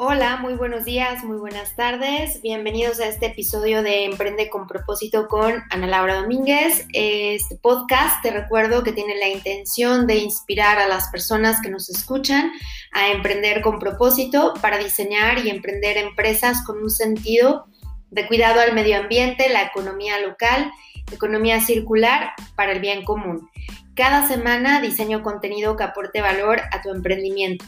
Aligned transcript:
Hola, 0.00 0.36
muy 0.36 0.54
buenos 0.54 0.84
días, 0.84 1.24
muy 1.24 1.38
buenas 1.38 1.74
tardes. 1.74 2.40
Bienvenidos 2.40 3.00
a 3.00 3.08
este 3.08 3.26
episodio 3.26 3.82
de 3.82 4.04
Emprende 4.04 4.48
con 4.48 4.68
propósito 4.68 5.26
con 5.26 5.54
Ana 5.70 5.88
Laura 5.88 6.20
Domínguez. 6.20 6.86
Este 6.92 7.56
podcast 7.56 8.22
te 8.22 8.30
recuerdo 8.30 8.84
que 8.84 8.92
tiene 8.92 9.16
la 9.16 9.26
intención 9.26 10.06
de 10.06 10.18
inspirar 10.18 10.78
a 10.78 10.86
las 10.86 11.08
personas 11.08 11.60
que 11.60 11.70
nos 11.70 11.90
escuchan 11.90 12.52
a 12.92 13.08
emprender 13.08 13.60
con 13.60 13.80
propósito 13.80 14.54
para 14.62 14.78
diseñar 14.78 15.44
y 15.44 15.50
emprender 15.50 15.96
empresas 15.96 16.64
con 16.64 16.80
un 16.80 16.90
sentido 16.90 17.66
de 18.12 18.24
cuidado 18.28 18.60
al 18.60 18.74
medio 18.74 18.98
ambiente, 18.98 19.48
la 19.48 19.64
economía 19.64 20.20
local, 20.20 20.70
economía 21.10 21.60
circular 21.60 22.34
para 22.54 22.70
el 22.70 22.78
bien 22.78 23.02
común. 23.02 23.50
Cada 23.96 24.28
semana 24.28 24.80
diseño 24.80 25.24
contenido 25.24 25.76
que 25.76 25.82
aporte 25.82 26.20
valor 26.20 26.60
a 26.70 26.82
tu 26.82 26.90
emprendimiento. 26.90 27.64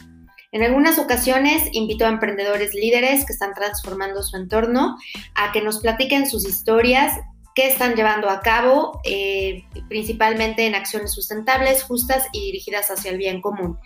En 0.51 0.63
algunas 0.63 0.99
ocasiones 0.99 1.69
invito 1.71 2.05
a 2.05 2.09
emprendedores 2.09 2.73
líderes 2.73 3.25
que 3.25 3.31
están 3.31 3.53
transformando 3.53 4.21
su 4.21 4.35
entorno 4.35 4.97
a 5.33 5.53
que 5.53 5.61
nos 5.61 5.79
platiquen 5.79 6.29
sus 6.29 6.45
historias, 6.45 7.13
qué 7.55 7.67
están 7.67 7.95
llevando 7.95 8.29
a 8.29 8.41
cabo, 8.41 8.99
eh, 9.05 9.63
principalmente 9.87 10.65
en 10.65 10.75
acciones 10.75 11.13
sustentables, 11.13 11.83
justas 11.83 12.27
y 12.33 12.47
dirigidas 12.47 12.91
hacia 12.91 13.11
el 13.11 13.17
bien 13.17 13.41
común. 13.41 13.77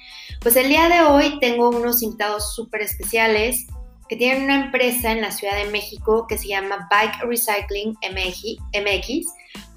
Pues 0.41 0.55
el 0.55 0.69
día 0.69 0.89
de 0.89 1.01
hoy 1.01 1.39
tengo 1.39 1.69
unos 1.69 2.01
invitados 2.01 2.55
súper 2.55 2.81
especiales 2.81 3.67
que 4.09 4.15
tienen 4.15 4.45
una 4.45 4.65
empresa 4.65 5.11
en 5.11 5.21
la 5.21 5.31
Ciudad 5.31 5.55
de 5.55 5.69
México 5.69 6.25
que 6.27 6.39
se 6.39 6.47
llama 6.47 6.87
Bike 6.89 7.21
Recycling 7.25 7.95
MX, 8.01 9.27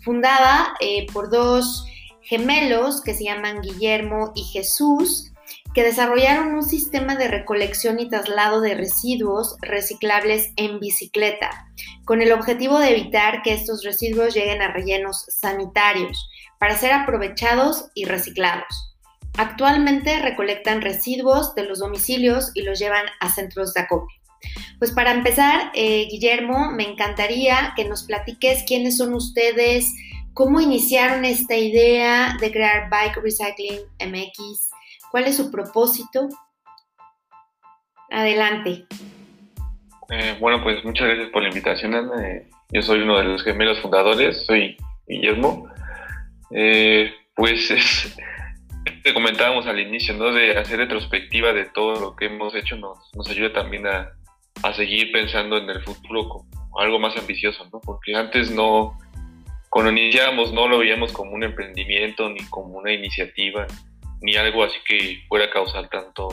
fundada 0.02 0.74
eh, 0.80 1.06
por 1.12 1.30
dos 1.30 1.86
gemelos 2.22 3.02
que 3.02 3.12
se 3.12 3.24
llaman 3.24 3.60
Guillermo 3.60 4.32
y 4.34 4.44
Jesús 4.44 5.32
que 5.74 5.82
desarrollaron 5.82 6.54
un 6.54 6.62
sistema 6.62 7.16
de 7.16 7.28
recolección 7.28 8.00
y 8.00 8.08
traslado 8.08 8.60
de 8.60 8.74
residuos 8.74 9.56
reciclables 9.60 10.52
en 10.56 10.80
bicicleta, 10.80 11.68
con 12.04 12.22
el 12.22 12.32
objetivo 12.32 12.78
de 12.78 12.90
evitar 12.90 13.42
que 13.42 13.54
estos 13.54 13.84
residuos 13.84 14.34
lleguen 14.34 14.62
a 14.62 14.72
rellenos 14.72 15.24
sanitarios 15.28 16.28
para 16.58 16.76
ser 16.76 16.92
aprovechados 16.92 17.90
y 17.94 18.04
reciclados. 18.04 18.96
Actualmente 19.36 20.18
recolectan 20.20 20.82
residuos 20.82 21.54
de 21.54 21.64
los 21.64 21.78
domicilios 21.78 22.50
y 22.54 22.62
los 22.62 22.78
llevan 22.78 23.06
a 23.20 23.30
centros 23.30 23.72
de 23.72 23.82
acopio. 23.82 24.18
Pues 24.78 24.92
para 24.92 25.12
empezar, 25.12 25.70
eh, 25.74 26.06
Guillermo, 26.10 26.70
me 26.72 26.84
encantaría 26.84 27.72
que 27.76 27.84
nos 27.84 28.04
platiques 28.04 28.64
quiénes 28.66 28.96
son 28.96 29.14
ustedes, 29.14 29.92
cómo 30.34 30.60
iniciaron 30.60 31.24
esta 31.24 31.56
idea 31.56 32.36
de 32.40 32.52
crear 32.52 32.88
Bike 32.90 33.20
Recycling 33.22 33.80
MX, 34.00 34.67
¿Cuál 35.10 35.24
es 35.24 35.36
su 35.36 35.50
propósito? 35.50 36.28
Adelante. 38.10 38.86
Eh, 40.10 40.36
bueno, 40.40 40.62
pues 40.62 40.84
muchas 40.84 41.08
gracias 41.08 41.30
por 41.30 41.42
la 41.42 41.48
invitación, 41.48 41.94
Ana. 41.94 42.26
Eh, 42.26 42.46
yo 42.70 42.82
soy 42.82 43.00
uno 43.00 43.18
de 43.18 43.24
los 43.24 43.42
gemelos 43.42 43.80
fundadores, 43.80 44.44
soy 44.46 44.76
Guillermo. 45.06 45.68
Eh, 46.50 47.12
pues 47.34 47.70
es, 47.70 48.16
te 49.02 49.14
comentábamos 49.14 49.66
al 49.66 49.80
inicio, 49.80 50.14
¿no? 50.14 50.32
De 50.32 50.56
hacer 50.56 50.78
retrospectiva 50.78 51.52
de 51.52 51.66
todo 51.66 52.00
lo 52.00 52.16
que 52.16 52.26
hemos 52.26 52.54
hecho 52.54 52.76
nos, 52.76 52.98
nos 53.14 53.28
ayuda 53.28 53.52
también 53.52 53.86
a, 53.86 54.10
a 54.62 54.72
seguir 54.74 55.12
pensando 55.12 55.58
en 55.58 55.68
el 55.70 55.82
futuro 55.82 56.28
como 56.28 56.78
algo 56.78 56.98
más 56.98 57.16
ambicioso, 57.16 57.68
¿no? 57.72 57.80
Porque 57.80 58.14
antes 58.14 58.50
no, 58.50 58.98
cuando 59.70 59.92
iniciábamos 59.92 60.52
no 60.52 60.68
lo 60.68 60.78
veíamos 60.78 61.12
como 61.12 61.32
un 61.32 61.44
emprendimiento 61.44 62.28
ni 62.30 62.40
como 62.46 62.78
una 62.78 62.92
iniciativa, 62.92 63.66
ni 64.20 64.36
algo 64.36 64.64
así 64.64 64.78
que 64.86 65.22
pueda 65.28 65.50
causar 65.50 65.88
tanto 65.88 66.28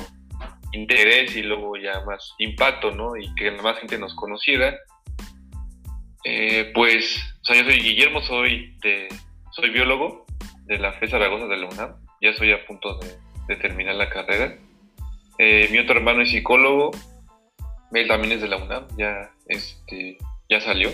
interés 0.71 1.35
y 1.35 1.43
luego 1.43 1.77
ya 1.77 2.01
más 2.05 2.33
impacto, 2.37 2.91
¿no? 2.91 3.15
Y 3.15 3.33
que 3.35 3.51
más 3.51 3.79
gente 3.79 3.97
nos 3.97 4.13
conociera. 4.15 4.75
Eh, 6.23 6.71
pues, 6.73 7.17
o 7.41 7.45
sea, 7.45 7.55
yo 7.55 7.69
soy 7.69 7.79
Guillermo, 7.81 8.21
soy, 8.21 8.75
de, 8.81 9.07
soy 9.51 9.69
biólogo 9.69 10.25
de 10.65 10.79
la 10.79 10.93
FE 10.93 11.07
Zaragoza 11.07 11.45
de 11.45 11.57
la 11.57 11.67
UNAM, 11.67 11.95
ya 12.21 12.29
estoy 12.29 12.51
a 12.51 12.65
punto 12.65 12.99
de, 13.47 13.55
terminar 13.57 13.95
la 13.95 14.09
carrera. 14.09 14.57
Eh, 15.37 15.69
mi 15.71 15.77
otro 15.77 15.95
hermano 15.95 16.21
es 16.21 16.31
psicólogo, 16.31 16.91
él 17.91 18.07
también 18.07 18.33
es 18.33 18.41
de 18.41 18.47
la 18.47 18.57
UNAM, 18.57 18.87
ya, 18.97 19.31
este, 19.47 20.17
ya 20.49 20.59
salió, 20.61 20.89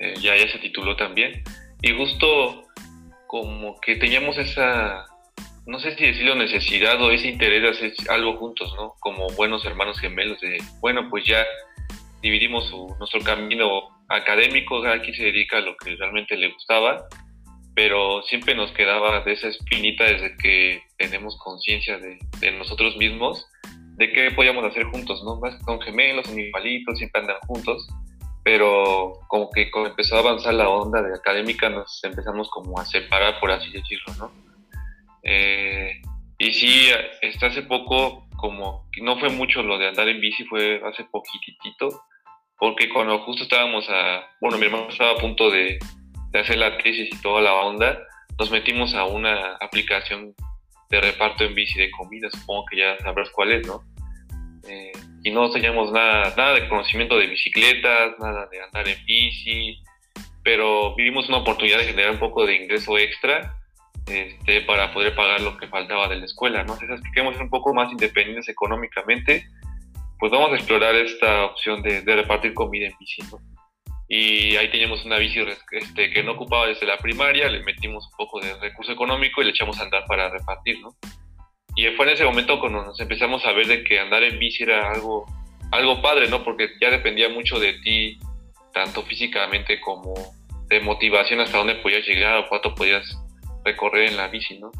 eh, 0.00 0.14
ya, 0.20 0.36
ya 0.36 0.50
se 0.50 0.58
tituló 0.58 0.96
también. 0.96 1.44
Y 1.82 1.92
justo 1.96 2.64
como 3.28 3.78
que 3.80 3.96
teníamos 3.96 4.36
esa 4.38 5.06
no 5.66 5.80
sé 5.80 5.96
si 5.96 6.06
decirlo 6.06 6.36
necesidad 6.36 7.00
o 7.02 7.10
ese 7.10 7.28
interés 7.28 7.62
de 7.62 7.68
hacer 7.70 7.92
algo 8.10 8.36
juntos, 8.36 8.72
¿no? 8.76 8.94
Como 9.00 9.26
buenos 9.30 9.64
hermanos 9.64 9.98
gemelos 9.98 10.40
de, 10.40 10.58
bueno, 10.80 11.08
pues 11.10 11.24
ya 11.24 11.44
dividimos 12.22 12.72
nuestro 12.98 13.20
camino 13.20 13.88
académico, 14.08 14.80
cada 14.80 15.02
se 15.04 15.24
dedica 15.24 15.58
a 15.58 15.62
lo 15.62 15.76
que 15.76 15.96
realmente 15.96 16.36
le 16.36 16.52
gustaba, 16.52 17.08
pero 17.74 18.22
siempre 18.22 18.54
nos 18.54 18.70
quedaba 18.72 19.20
de 19.20 19.32
esa 19.32 19.48
espinita 19.48 20.04
desde 20.04 20.36
que 20.36 20.82
tenemos 20.98 21.36
conciencia 21.38 21.98
de, 21.98 22.52
nosotros 22.52 22.96
mismos, 22.96 23.44
de 23.96 24.12
qué 24.12 24.30
podíamos 24.30 24.64
hacer 24.64 24.84
juntos, 24.84 25.22
¿no? 25.24 25.40
Más 25.40 25.60
con 25.64 25.80
gemelos, 25.80 26.26
son 26.26 26.38
igualitos, 26.38 26.96
siempre 26.96 27.22
andan 27.22 27.38
juntos, 27.46 27.88
pero 28.44 29.14
como 29.26 29.50
que 29.50 29.68
empezó 29.74 30.16
a 30.16 30.20
avanzar 30.20 30.54
la 30.54 30.68
onda 30.68 31.02
de 31.02 31.12
académica 31.12 31.68
nos 31.68 32.02
empezamos 32.04 32.48
como 32.50 32.78
a 32.78 32.84
separar, 32.84 33.40
por 33.40 33.50
así 33.50 33.70
decirlo, 33.72 34.14
¿no? 34.18 34.45
Eh, 35.28 36.00
y 36.38 36.52
sí, 36.52 36.88
hasta 37.22 37.46
hace 37.46 37.62
poco, 37.62 38.28
como 38.36 38.88
no 39.02 39.18
fue 39.18 39.28
mucho 39.30 39.62
lo 39.62 39.76
de 39.76 39.88
andar 39.88 40.08
en 40.08 40.20
bici, 40.20 40.44
fue 40.44 40.80
hace 40.84 41.04
poquitito, 41.04 42.02
porque 42.58 42.88
cuando 42.88 43.18
justo 43.20 43.42
estábamos 43.42 43.88
a, 43.90 44.24
bueno, 44.40 44.56
mi 44.56 44.66
hermano 44.66 44.88
estaba 44.88 45.12
a 45.12 45.16
punto 45.16 45.50
de, 45.50 45.78
hacer 46.32 46.58
la 46.58 46.76
tesis 46.76 47.08
y 47.10 47.22
toda 47.22 47.40
la 47.40 47.54
onda, 47.54 47.98
nos 48.38 48.50
metimos 48.50 48.94
a 48.94 49.06
una 49.06 49.56
aplicación 49.56 50.34
de 50.90 51.00
reparto 51.00 51.44
en 51.44 51.54
bici 51.54 51.78
de 51.78 51.90
comida, 51.90 52.28
supongo 52.30 52.66
que 52.70 52.76
ya 52.76 52.98
sabrás 52.98 53.30
cuál 53.30 53.52
es, 53.52 53.66
¿no? 53.66 53.82
Eh, 54.68 54.92
y 55.24 55.30
no 55.30 55.50
teníamos 55.50 55.90
nada, 55.92 56.34
nada 56.36 56.52
de 56.52 56.68
conocimiento 56.68 57.16
de 57.16 57.28
bicicletas, 57.28 58.18
nada 58.20 58.46
de 58.52 58.62
andar 58.62 58.86
en 58.86 59.02
bici, 59.06 59.78
pero 60.44 60.94
vivimos 60.94 61.26
una 61.28 61.38
oportunidad 61.38 61.78
de 61.78 61.86
generar 61.86 62.12
un 62.12 62.18
poco 62.18 62.44
de 62.44 62.54
ingreso 62.56 62.98
extra 62.98 63.56
este, 64.06 64.60
para 64.62 64.92
poder 64.92 65.14
pagar 65.14 65.40
lo 65.40 65.56
que 65.56 65.66
faltaba 65.66 66.08
de 66.08 66.16
la 66.16 66.26
escuela, 66.26 66.62
¿no? 66.62 66.76
Si 66.76 66.86
queremos 67.12 67.34
ser 67.34 67.42
un 67.42 67.50
poco 67.50 67.74
más 67.74 67.90
independientes 67.90 68.48
económicamente, 68.48 69.46
pues 70.18 70.32
vamos 70.32 70.52
a 70.52 70.56
explorar 70.56 70.94
esta 70.94 71.44
opción 71.44 71.82
de, 71.82 72.00
repartir 72.02 72.54
comida 72.54 72.86
en 72.86 72.94
bici, 72.98 73.22
¿no? 73.22 73.38
Y 74.08 74.56
ahí 74.56 74.70
teníamos 74.70 75.04
una 75.04 75.18
bici 75.18 75.40
este, 75.72 76.10
que 76.10 76.22
no 76.22 76.32
ocupaba 76.32 76.68
desde 76.68 76.86
la 76.86 76.98
primaria, 76.98 77.48
le 77.48 77.64
metimos 77.64 78.06
un 78.06 78.16
poco 78.16 78.40
de 78.40 78.54
recurso 78.60 78.92
económico 78.92 79.42
y 79.42 79.46
le 79.46 79.50
echamos 79.50 79.80
a 79.80 79.82
andar 79.82 80.04
para 80.06 80.30
repartir, 80.30 80.80
¿no? 80.80 80.90
Y 81.74 81.86
fue 81.96 82.06
en 82.06 82.12
ese 82.12 82.24
momento 82.24 82.60
cuando 82.60 82.84
nos 82.84 82.98
empezamos 83.00 83.44
a 83.44 83.52
ver 83.52 83.66
de 83.66 83.82
que 83.82 83.98
andar 83.98 84.22
en 84.22 84.38
bici 84.38 84.62
era 84.62 84.92
algo, 84.92 85.26
algo 85.72 86.00
padre, 86.00 86.28
¿no? 86.28 86.44
Porque 86.44 86.70
ya 86.80 86.90
dependía 86.90 87.28
mucho 87.28 87.58
de 87.58 87.72
ti, 87.80 88.18
tanto 88.72 89.02
físicamente 89.02 89.80
como 89.80 90.14
de 90.68 90.80
motivación 90.80 91.40
hasta 91.40 91.58
dónde 91.58 91.74
podías 91.76 92.06
llegar 92.06 92.38
o 92.38 92.48
cuánto 92.48 92.74
podías 92.74 93.04
recorrer 93.66 94.08
en 94.08 94.16
la 94.16 94.28
bici, 94.28 94.58
¿no? 94.58 94.70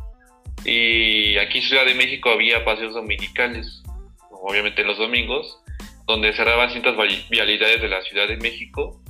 Y 0.64 1.36
aquí 1.38 1.58
en 1.58 1.64
Ciudad 1.64 1.84
de 1.84 1.94
México 1.94 2.30
había 2.30 2.64
paseos 2.64 2.94
dominicales, 2.94 3.82
obviamente 4.30 4.84
los 4.84 4.98
domingos, 4.98 5.58
donde 6.06 6.32
cerraban 6.32 6.70
ciertas 6.70 6.96
vialidades 7.28 7.82
de 7.82 7.88
la 7.88 8.00
Ciudad 8.02 8.28
de 8.28 8.36
México 8.36 9.00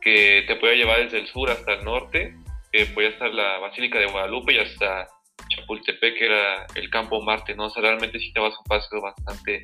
que 0.00 0.44
te 0.46 0.56
podía 0.56 0.74
llevar 0.74 1.00
desde 1.00 1.18
el 1.18 1.26
sur 1.26 1.50
hasta 1.50 1.74
el 1.74 1.84
norte, 1.84 2.34
que 2.72 2.86
podía 2.86 3.10
estar 3.10 3.32
la 3.32 3.58
Basílica 3.58 3.98
de 3.98 4.06
Guadalupe 4.06 4.54
y 4.54 4.58
hasta 4.58 5.08
Chapultepec, 5.48 6.18
que 6.18 6.26
era 6.26 6.66
el 6.74 6.90
Campo 6.90 7.20
Marte, 7.22 7.54
¿no? 7.54 7.66
O 7.66 7.70
sea, 7.70 7.82
realmente 7.82 8.18
sí 8.18 8.32
te 8.32 8.40
vas 8.40 8.54
un 8.58 8.64
paseo 8.64 9.00
bastante 9.00 9.62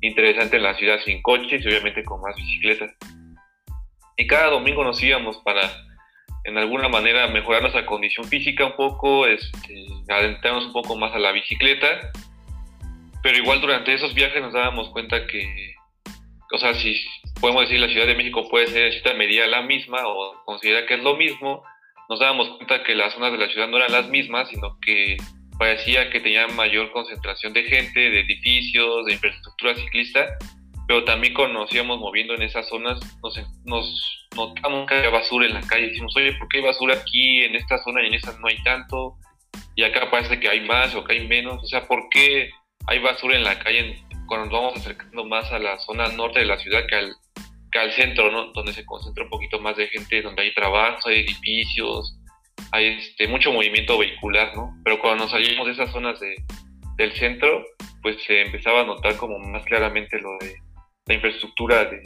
interesante 0.00 0.56
en 0.56 0.62
la 0.62 0.74
ciudad 0.74 0.98
sin 1.04 1.22
coches 1.22 1.64
y 1.64 1.68
obviamente 1.68 2.04
con 2.04 2.20
más 2.20 2.36
bicicletas. 2.36 2.92
Y 4.16 4.26
cada 4.26 4.50
domingo 4.50 4.84
nos 4.84 5.02
íbamos 5.02 5.38
para 5.38 5.70
en 6.44 6.58
alguna 6.58 6.88
manera 6.88 7.28
mejorar 7.28 7.62
nuestra 7.62 7.86
condición 7.86 8.26
física 8.26 8.66
un 8.66 8.76
poco, 8.76 9.26
este, 9.26 9.86
adentrarnos 10.08 10.66
un 10.66 10.72
poco 10.72 10.96
más 10.96 11.14
a 11.14 11.18
la 11.18 11.32
bicicleta, 11.32 12.10
pero 13.22 13.38
igual 13.38 13.60
durante 13.60 13.94
esos 13.94 14.14
viajes 14.14 14.42
nos 14.42 14.52
dábamos 14.52 14.88
cuenta 14.90 15.26
que, 15.26 15.74
o 16.52 16.58
sea, 16.58 16.74
si 16.74 17.00
podemos 17.40 17.62
decir 17.62 17.80
la 17.80 17.88
Ciudad 17.88 18.06
de 18.06 18.16
México 18.16 18.48
puede 18.48 18.66
ser 18.66 18.84
en 18.84 18.92
cierta 18.92 19.14
medida 19.14 19.46
la 19.46 19.62
misma 19.62 19.98
o 20.06 20.42
considera 20.44 20.86
que 20.86 20.94
es 20.94 21.02
lo 21.02 21.16
mismo, 21.16 21.62
nos 22.08 22.18
dábamos 22.18 22.48
cuenta 22.56 22.82
que 22.82 22.94
las 22.94 23.14
zonas 23.14 23.32
de 23.32 23.38
la 23.38 23.48
ciudad 23.48 23.68
no 23.68 23.76
eran 23.76 23.92
las 23.92 24.08
mismas, 24.08 24.48
sino 24.48 24.78
que 24.80 25.16
parecía 25.58 26.10
que 26.10 26.20
tenían 26.20 26.54
mayor 26.56 26.90
concentración 26.90 27.52
de 27.52 27.62
gente, 27.64 28.00
de 28.00 28.20
edificios, 28.20 29.06
de 29.06 29.12
infraestructura 29.12 29.76
ciclista, 29.76 30.36
pero 30.86 31.04
también 31.04 31.34
conocíamos 31.34 31.98
moviendo 31.98 32.34
en 32.34 32.42
esas 32.42 32.68
zonas, 32.68 33.00
nos, 33.22 33.38
nos 33.64 34.28
notamos 34.36 34.86
que 34.86 34.94
había 34.96 35.10
basura 35.10 35.46
en 35.46 35.54
la 35.54 35.60
calle, 35.62 35.88
decimos, 35.88 36.14
oye, 36.16 36.32
¿por 36.34 36.48
qué 36.48 36.58
hay 36.58 36.64
basura 36.64 36.94
aquí 36.94 37.44
en 37.44 37.56
esta 37.56 37.78
zona 37.78 38.02
y 38.02 38.08
en 38.08 38.14
esta 38.14 38.36
no 38.38 38.48
hay 38.48 38.62
tanto? 38.62 39.16
Y 39.74 39.84
acá 39.84 40.10
parece 40.10 40.38
que 40.40 40.48
hay 40.48 40.60
más 40.60 40.94
o 40.94 41.04
que 41.04 41.14
hay 41.14 41.26
menos, 41.26 41.62
o 41.62 41.66
sea, 41.66 41.86
¿por 41.86 42.08
qué 42.10 42.50
hay 42.86 42.98
basura 42.98 43.36
en 43.36 43.44
la 43.44 43.58
calle 43.58 44.02
cuando 44.26 44.46
nos 44.46 44.54
vamos 44.54 44.76
acercando 44.76 45.24
más 45.24 45.50
a 45.52 45.58
la 45.58 45.78
zona 45.78 46.08
norte 46.08 46.40
de 46.40 46.46
la 46.46 46.58
ciudad 46.58 46.86
que 46.88 46.96
al, 46.96 47.14
que 47.70 47.78
al 47.78 47.92
centro, 47.92 48.30
¿no? 48.30 48.52
Donde 48.52 48.72
se 48.72 48.84
concentra 48.84 49.24
un 49.24 49.30
poquito 49.30 49.60
más 49.60 49.76
de 49.76 49.88
gente, 49.88 50.22
donde 50.22 50.42
hay 50.42 50.54
trabajo, 50.54 51.08
hay 51.08 51.20
edificios, 51.20 52.18
hay 52.72 52.86
este, 52.98 53.28
mucho 53.28 53.52
movimiento 53.52 53.98
vehicular, 53.98 54.54
¿no? 54.56 54.74
Pero 54.84 54.98
cuando 55.00 55.24
nos 55.24 55.32
salimos 55.32 55.66
de 55.66 55.72
esas 55.72 55.90
zonas 55.92 56.18
de, 56.20 56.34
del 56.96 57.12
centro, 57.12 57.64
pues 58.02 58.22
se 58.24 58.42
empezaba 58.42 58.80
a 58.80 58.84
notar 58.84 59.16
como 59.16 59.38
más 59.38 59.64
claramente 59.64 60.18
lo 60.18 60.30
de 60.40 60.54
la 61.12 61.16
infraestructura 61.16 61.84
de, 61.84 62.02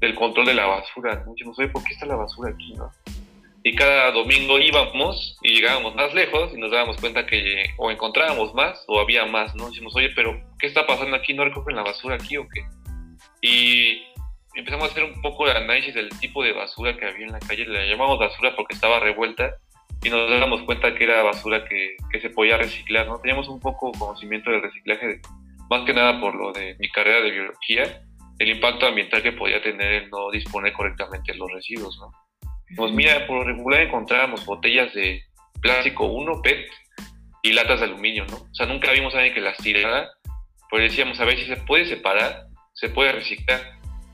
del 0.00 0.14
control 0.14 0.46
de 0.46 0.54
la 0.54 0.66
basura, 0.66 1.22
¿no? 1.26 1.32
Dijimos, 1.34 1.58
oye, 1.58 1.68
¿por 1.68 1.84
qué 1.84 1.92
está 1.92 2.06
la 2.06 2.16
basura 2.16 2.52
aquí, 2.52 2.72
no? 2.74 2.90
Y 3.62 3.74
cada 3.74 4.12
domingo 4.12 4.58
íbamos 4.58 5.38
y 5.42 5.54
llegábamos 5.54 5.94
más 5.96 6.14
lejos 6.14 6.52
y 6.54 6.58
nos 6.58 6.70
dábamos 6.70 6.96
cuenta 6.98 7.26
que 7.26 7.64
o 7.78 7.90
encontrábamos 7.90 8.54
más 8.54 8.84
o 8.86 9.00
había 9.00 9.26
más, 9.26 9.54
¿no? 9.56 9.68
Dijimos, 9.68 9.94
oye, 9.96 10.10
pero 10.14 10.40
¿qué 10.58 10.68
está 10.68 10.86
pasando 10.86 11.16
aquí? 11.16 11.34
¿No 11.34 11.44
recogen 11.44 11.76
la 11.76 11.82
basura 11.82 12.14
aquí 12.14 12.36
o 12.36 12.46
qué? 12.48 12.62
Y 13.42 14.02
empezamos 14.54 14.88
a 14.88 14.92
hacer 14.92 15.04
un 15.04 15.20
poco 15.20 15.46
de 15.46 15.52
análisis 15.52 15.94
del 15.94 16.08
tipo 16.20 16.44
de 16.44 16.52
basura 16.52 16.96
que 16.96 17.06
había 17.06 17.26
en 17.26 17.32
la 17.32 17.40
calle. 17.40 17.66
Le 17.66 17.90
llamamos 17.90 18.18
basura 18.18 18.54
porque 18.54 18.74
estaba 18.74 19.00
revuelta 19.00 19.56
y 20.02 20.10
nos 20.10 20.30
dábamos 20.30 20.62
cuenta 20.62 20.94
que 20.94 21.02
era 21.02 21.24
basura 21.24 21.64
que, 21.64 21.96
que 22.12 22.20
se 22.20 22.30
podía 22.30 22.56
reciclar, 22.56 23.08
¿no? 23.08 23.18
Teníamos 23.18 23.48
un 23.48 23.58
poco 23.58 23.90
conocimiento 23.92 24.50
del 24.50 24.62
reciclaje, 24.62 25.20
más 25.68 25.84
que 25.84 25.92
nada 25.92 26.20
por 26.20 26.36
lo 26.36 26.52
de 26.52 26.76
mi 26.78 26.88
carrera 26.88 27.20
de 27.22 27.32
biología 27.32 28.05
el 28.38 28.48
impacto 28.48 28.86
ambiental 28.86 29.22
que 29.22 29.32
podía 29.32 29.62
tener 29.62 29.92
el 29.92 30.10
no 30.10 30.30
disponer 30.30 30.72
correctamente 30.72 31.32
de 31.32 31.38
los 31.38 31.50
residuos, 31.52 31.98
¿no? 31.98 32.10
Pues 32.76 32.92
mira, 32.92 33.26
por 33.26 33.46
regular 33.46 33.80
encontrábamos 33.82 34.44
botellas 34.44 34.92
de 34.92 35.22
plástico 35.60 36.06
1, 36.06 36.42
PET 36.42 36.68
y 37.42 37.52
latas 37.52 37.80
de 37.80 37.86
aluminio, 37.86 38.26
¿no? 38.26 38.36
O 38.36 38.54
sea, 38.54 38.66
nunca 38.66 38.92
vimos 38.92 39.14
a 39.14 39.18
alguien 39.18 39.34
que 39.34 39.40
las 39.40 39.56
tirara, 39.58 40.08
pues 40.68 40.90
decíamos, 40.90 41.20
a 41.20 41.24
ver 41.24 41.38
si 41.38 41.46
se 41.46 41.56
puede 41.58 41.86
separar, 41.86 42.46
se 42.74 42.88
puede 42.88 43.12
reciclar, 43.12 43.60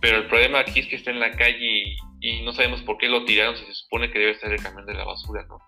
pero 0.00 0.19
el 0.19 0.26
problema 0.26 0.60
aquí 0.60 0.80
es 0.80 0.86
que 0.86 0.96
está 0.96 1.10
en 1.10 1.20
la 1.20 1.32
calle 1.32 1.58
y, 1.60 1.96
y 2.20 2.42
no 2.42 2.52
sabemos 2.52 2.82
por 2.82 2.98
qué 2.98 3.08
lo 3.08 3.24
tiraron 3.24 3.56
si 3.56 3.64
se 3.64 3.74
supone 3.74 4.10
que 4.10 4.19
debe 4.19 4.32
estar 4.32 4.52
el 4.52 4.62
camión 4.62 4.86
de 4.86 4.94
la 4.94 5.04
basura, 5.04 5.44
¿no? 5.48 5.58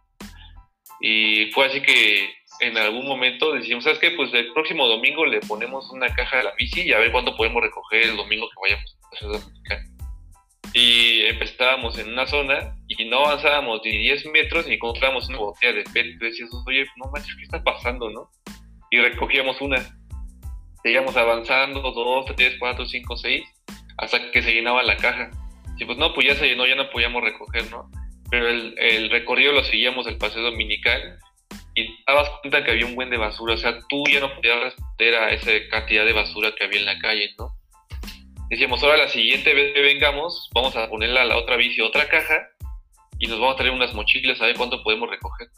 Y 1.00 1.50
fue 1.52 1.66
así 1.66 1.82
que 1.82 2.32
en 2.60 2.78
algún 2.78 3.06
momento 3.06 3.52
decimos, 3.52 3.84
¿sabes 3.84 3.98
qué? 3.98 4.12
Pues 4.12 4.32
el 4.34 4.52
próximo 4.52 4.86
domingo 4.86 5.26
le 5.26 5.40
ponemos 5.40 5.90
una 5.90 6.08
caja 6.14 6.40
a 6.40 6.42
la 6.44 6.54
bici 6.56 6.82
y 6.82 6.92
a 6.92 6.98
ver 6.98 7.12
cuánto 7.12 7.36
podemos 7.36 7.62
recoger 7.62 8.02
el 8.10 8.16
domingo 8.16 8.48
que 8.48 8.60
vayamos 8.62 8.96
a 9.12 9.16
Ciudad 9.16 9.40
Mexicana. 9.46 9.90
Y 10.72 11.20
empezábamos 11.26 11.98
en 11.98 12.12
una 12.12 12.26
zona 12.26 12.76
y 12.88 13.04
no 13.04 13.26
avanzábamos 13.26 13.80
ni 13.84 13.96
10 13.98 14.26
metros 14.26 14.68
y 14.68 14.74
encontrábamos 14.74 15.28
una 15.28 15.38
botella 15.38 15.72
de 15.72 15.84
PET. 15.84 16.06
Y 16.06 16.16
decías, 16.16 16.50
oye, 16.66 16.84
no 16.96 17.10
manches, 17.12 17.36
¿qué 17.36 17.44
está 17.44 17.62
pasando, 17.62 18.10
no? 18.10 18.30
Y 18.90 18.98
recogíamos 18.98 19.60
una. 19.60 19.76
Seguíamos 20.82 21.16
avanzando, 21.16 21.80
2, 21.80 22.26
3, 22.36 22.56
4, 22.58 22.86
5, 22.86 23.16
6, 23.16 23.44
hasta 23.98 24.30
que 24.32 24.42
se 24.42 24.52
llenaba 24.52 24.82
la 24.82 24.96
caja. 24.96 25.30
Y 25.78 25.84
pues 25.84 25.96
no, 25.96 26.12
pues 26.12 26.26
ya 26.26 26.34
se 26.34 26.46
llenó, 26.46 26.66
ya 26.66 26.74
no 26.74 26.90
podíamos 26.90 27.22
recoger, 27.22 27.70
¿no? 27.70 27.90
Pero 28.30 28.48
el, 28.48 28.74
el 28.78 29.10
recorrido 29.10 29.52
lo 29.52 29.62
seguíamos 29.64 30.06
el 30.06 30.18
paseo 30.18 30.42
dominical 30.42 31.18
y 31.74 32.04
dabas 32.06 32.30
cuenta 32.40 32.64
que 32.64 32.70
había 32.70 32.86
un 32.86 32.94
buen 32.94 33.10
de 33.10 33.16
basura, 33.16 33.54
o 33.54 33.56
sea, 33.56 33.78
tú 33.88 34.04
ya 34.10 34.20
no 34.20 34.34
podías 34.34 34.62
responder 34.62 35.14
a 35.16 35.30
esa 35.30 35.50
cantidad 35.70 36.04
de 36.04 36.12
basura 36.12 36.54
que 36.54 36.64
había 36.64 36.80
en 36.80 36.86
la 36.86 36.98
calle, 36.98 37.30
¿no? 37.38 37.52
Decíamos, 38.48 38.82
ahora 38.82 38.98
la 38.98 39.08
siguiente 39.08 39.52
vez 39.54 39.72
que 39.74 39.80
vengamos, 39.80 40.48
vamos 40.54 40.76
a 40.76 40.88
ponerla 40.88 41.22
a 41.22 41.24
la 41.24 41.36
otra 41.36 41.56
bici 41.56 41.80
otra 41.80 42.08
caja 42.08 42.48
y 43.18 43.26
nos 43.26 43.40
vamos 43.40 43.54
a 43.54 43.58
traer 43.58 43.72
unas 43.72 43.94
mochilas 43.94 44.40
a 44.40 44.46
ver 44.46 44.56
cuánto 44.56 44.82
podemos 44.82 45.10
recoger. 45.10 45.48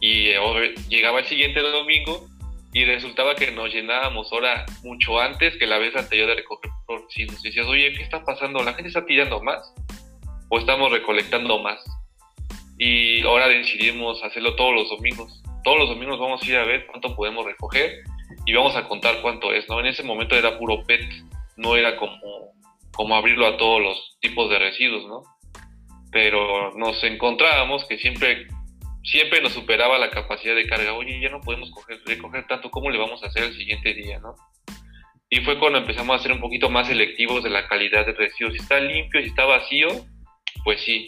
Y 0.00 0.28
eh, 0.28 0.74
llegaba 0.88 1.20
el 1.20 1.26
siguiente 1.26 1.60
domingo 1.60 2.26
y 2.72 2.84
resultaba 2.84 3.34
que 3.34 3.50
nos 3.50 3.72
llenábamos 3.72 4.32
ahora 4.32 4.66
mucho 4.82 5.18
antes 5.18 5.56
que 5.56 5.66
la 5.66 5.78
vez 5.78 5.96
anterior 5.96 6.28
de 6.28 6.36
recoger 6.36 6.70
si 7.08 7.24
nos 7.24 7.42
decías, 7.42 7.66
oye, 7.66 7.92
¿qué 7.94 8.02
está 8.02 8.24
pasando? 8.24 8.62
¿La 8.62 8.74
gente 8.74 8.88
está 8.88 9.04
tirando 9.06 9.40
más? 9.42 9.72
¿O 10.48 10.58
estamos 10.58 10.90
recolectando 10.90 11.58
más? 11.60 11.82
Y 12.84 13.22
ahora 13.22 13.48
decidimos 13.48 14.22
hacerlo 14.22 14.56
todos 14.56 14.74
los 14.74 14.90
domingos. 14.90 15.42
Todos 15.62 15.78
los 15.78 15.88
domingos 15.88 16.20
vamos 16.20 16.42
a 16.42 16.46
ir 16.46 16.56
a 16.56 16.64
ver 16.64 16.84
cuánto 16.84 17.16
podemos 17.16 17.46
recoger 17.46 18.02
y 18.44 18.52
vamos 18.52 18.76
a 18.76 18.86
contar 18.86 19.22
cuánto 19.22 19.54
es, 19.54 19.66
¿no? 19.70 19.80
En 19.80 19.86
ese 19.86 20.02
momento 20.02 20.36
era 20.36 20.58
puro 20.58 20.84
PET, 20.84 21.00
no 21.56 21.76
era 21.76 21.96
como, 21.96 22.52
como 22.92 23.16
abrirlo 23.16 23.46
a 23.46 23.56
todos 23.56 23.80
los 23.80 24.18
tipos 24.20 24.50
de 24.50 24.58
residuos, 24.58 25.06
¿no? 25.06 25.22
Pero 26.12 26.72
nos 26.76 27.02
encontrábamos 27.04 27.86
que 27.86 27.96
siempre, 27.96 28.48
siempre 29.02 29.40
nos 29.40 29.54
superaba 29.54 29.96
la 29.96 30.10
capacidad 30.10 30.54
de 30.54 30.66
carga. 30.66 30.92
Oye, 30.92 31.18
ya 31.22 31.30
no 31.30 31.40
podemos 31.40 31.70
recoger 32.04 32.46
tanto, 32.48 32.70
¿cómo 32.70 32.90
le 32.90 32.98
vamos 32.98 33.22
a 33.22 33.28
hacer 33.28 33.44
el 33.44 33.56
siguiente 33.56 33.94
día, 33.94 34.18
no? 34.18 34.34
Y 35.30 35.40
fue 35.40 35.58
cuando 35.58 35.78
empezamos 35.78 36.20
a 36.20 36.22
ser 36.22 36.32
un 36.32 36.40
poquito 36.40 36.68
más 36.68 36.88
selectivos 36.88 37.42
de 37.44 37.48
la 37.48 37.66
calidad 37.66 38.04
de 38.04 38.12
residuos. 38.12 38.52
Si 38.52 38.60
está 38.60 38.78
limpio, 38.78 39.22
si 39.22 39.28
está 39.28 39.46
vacío, 39.46 39.88
pues 40.64 40.82
sí, 40.82 41.06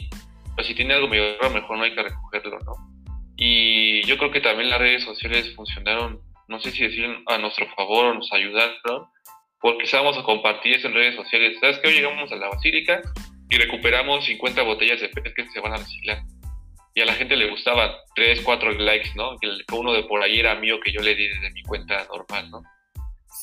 pues 0.56 0.66
si 0.66 0.74
tiene 0.74 0.94
algo 0.94 1.06
mejor, 1.06 1.52
mejor 1.52 1.76
no 1.76 1.84
hay 1.84 1.94
que 1.94 2.02
recogerlo, 2.02 2.58
¿no? 2.60 2.72
Y 3.36 4.02
yo 4.06 4.16
creo 4.16 4.30
que 4.30 4.40
también 4.40 4.70
las 4.70 4.80
redes 4.80 5.04
sociales 5.04 5.54
funcionaron, 5.54 6.20
no 6.48 6.58
sé 6.58 6.70
si 6.70 6.84
decir 6.84 7.06
a 7.26 7.36
nuestro 7.36 7.66
favor 7.74 8.06
o 8.06 8.14
nos 8.14 8.32
ayudaron, 8.32 9.06
porque 9.60 9.84
estábamos 9.84 10.16
a 10.16 10.22
compartir 10.22 10.76
eso 10.76 10.88
en 10.88 10.94
redes 10.94 11.16
sociales. 11.16 11.58
¿Sabes 11.60 11.78
qué? 11.78 11.88
Hoy 11.88 11.94
llegamos 11.94 12.32
a 12.32 12.36
la 12.36 12.48
basílica 12.48 13.02
y 13.50 13.56
recuperamos 13.56 14.24
50 14.24 14.62
botellas 14.62 15.00
de 15.00 15.10
PET 15.10 15.34
que 15.34 15.46
se 15.50 15.60
van 15.60 15.74
a 15.74 15.76
reciclar. 15.76 16.22
Y 16.94 17.02
a 17.02 17.04
la 17.04 17.12
gente 17.12 17.36
le 17.36 17.50
gustaban 17.50 17.90
3, 18.14 18.40
4 18.40 18.72
likes, 18.72 19.10
¿no? 19.14 19.36
Que 19.38 19.48
uno 19.74 19.92
de 19.92 20.04
por 20.04 20.22
ahí 20.22 20.40
era 20.40 20.54
mío 20.54 20.80
que 20.80 20.92
yo 20.92 21.02
le 21.02 21.14
di 21.14 21.28
desde 21.28 21.50
mi 21.50 21.62
cuenta 21.64 22.06
normal, 22.06 22.50
¿no? 22.50 22.62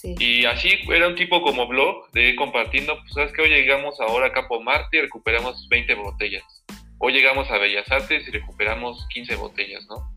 Sí. 0.02 0.16
Y 0.18 0.46
así 0.46 0.80
era 0.90 1.08
un 1.08 1.16
tipo 1.16 1.40
como 1.44 1.68
blog 1.68 2.10
de 2.14 2.36
compartiendo, 2.36 2.98
pues 2.98 3.14
sabes 3.14 3.32
que 3.32 3.44
hoy 3.44 3.50
llegamos 3.50 4.00
ahora 4.02 4.28
a 4.28 4.32
Campo 4.32 4.60
Marte 4.60 4.98
y 4.98 5.02
recuperamos 5.02 5.68
20 5.70 5.94
botellas 5.94 6.44
Hoy 7.06 7.12
llegamos 7.12 7.52
a 7.52 7.58
Bellas 7.58 7.92
Artes 7.92 8.26
y 8.26 8.32
recuperamos 8.32 9.06
15 9.10 9.36
botellas, 9.36 9.86
¿no? 9.90 10.10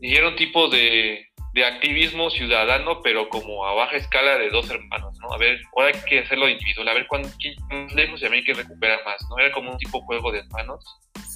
Y 0.00 0.16
era 0.16 0.28
un 0.28 0.36
tipo 0.36 0.70
de, 0.70 1.26
de 1.52 1.64
activismo 1.66 2.30
ciudadano, 2.30 3.02
pero 3.02 3.28
como 3.28 3.66
a 3.66 3.74
baja 3.74 3.96
escala 3.96 4.38
de 4.38 4.48
dos 4.48 4.70
hermanos, 4.70 5.18
¿no? 5.20 5.30
A 5.30 5.36
ver, 5.36 5.60
ahora 5.76 5.88
hay 5.88 6.00
que 6.08 6.20
hacerlo 6.20 6.48
individual, 6.48 6.88
a 6.88 6.94
ver 6.94 7.06
cuán, 7.06 7.20
más 7.20 7.94
lejos 7.94 8.22
y 8.22 8.24
a 8.24 8.30
mí 8.30 8.36
hay 8.38 8.44
que 8.44 8.54
recuperar 8.54 9.04
más, 9.04 9.16
¿no? 9.28 9.38
Era 9.38 9.52
como 9.52 9.72
un 9.72 9.76
tipo 9.76 10.00
juego 10.00 10.32
de 10.32 10.38
hermanos 10.38 10.82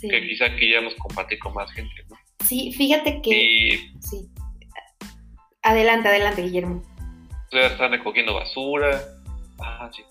que 0.01 0.27
quizá 0.27 0.49
queríamos 0.57 0.95
compartir 0.95 1.39
con 1.41 1.53
más 1.53 1.71
gente, 1.73 1.95
¿no? 2.09 2.17
Sí, 2.47 2.73
fíjate 2.73 3.21
que... 3.21 3.91
Sí. 4.01 4.31
Adelante, 5.61 6.09
adelante, 6.09 6.41
Guillermo. 6.41 6.83
Están 7.53 7.91
recogiendo 7.91 8.33
basura. 8.33 8.99
Ah, 9.61 9.91
sí. 9.95 10.03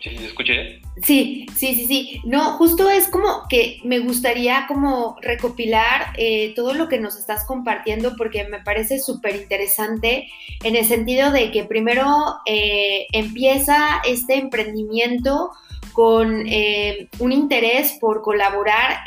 Sí. 0.00 0.10
¿Sí 0.10 0.82
Sí, 1.02 1.46
sí, 1.56 1.74
sí, 1.74 1.86
sí. 1.86 2.20
No, 2.24 2.52
justo 2.58 2.90
es 2.90 3.08
como 3.08 3.48
que 3.48 3.80
me 3.82 3.98
gustaría 4.00 4.66
como 4.68 5.16
recopilar 5.22 6.12
eh, 6.16 6.52
todo 6.54 6.74
lo 6.74 6.88
que 6.88 7.00
nos 7.00 7.16
estás 7.16 7.44
compartiendo 7.46 8.14
porque 8.16 8.44
me 8.44 8.60
parece 8.60 8.98
súper 9.00 9.36
interesante 9.36 10.28
en 10.62 10.76
el 10.76 10.84
sentido 10.84 11.32
de 11.32 11.50
que 11.50 11.64
primero 11.64 12.06
eh, 12.46 13.06
empieza 13.12 14.02
este 14.06 14.36
emprendimiento 14.36 15.50
con 15.92 16.46
eh, 16.46 17.08
un 17.18 17.32
interés 17.32 17.96
por 18.00 18.22
colaborar 18.22 18.98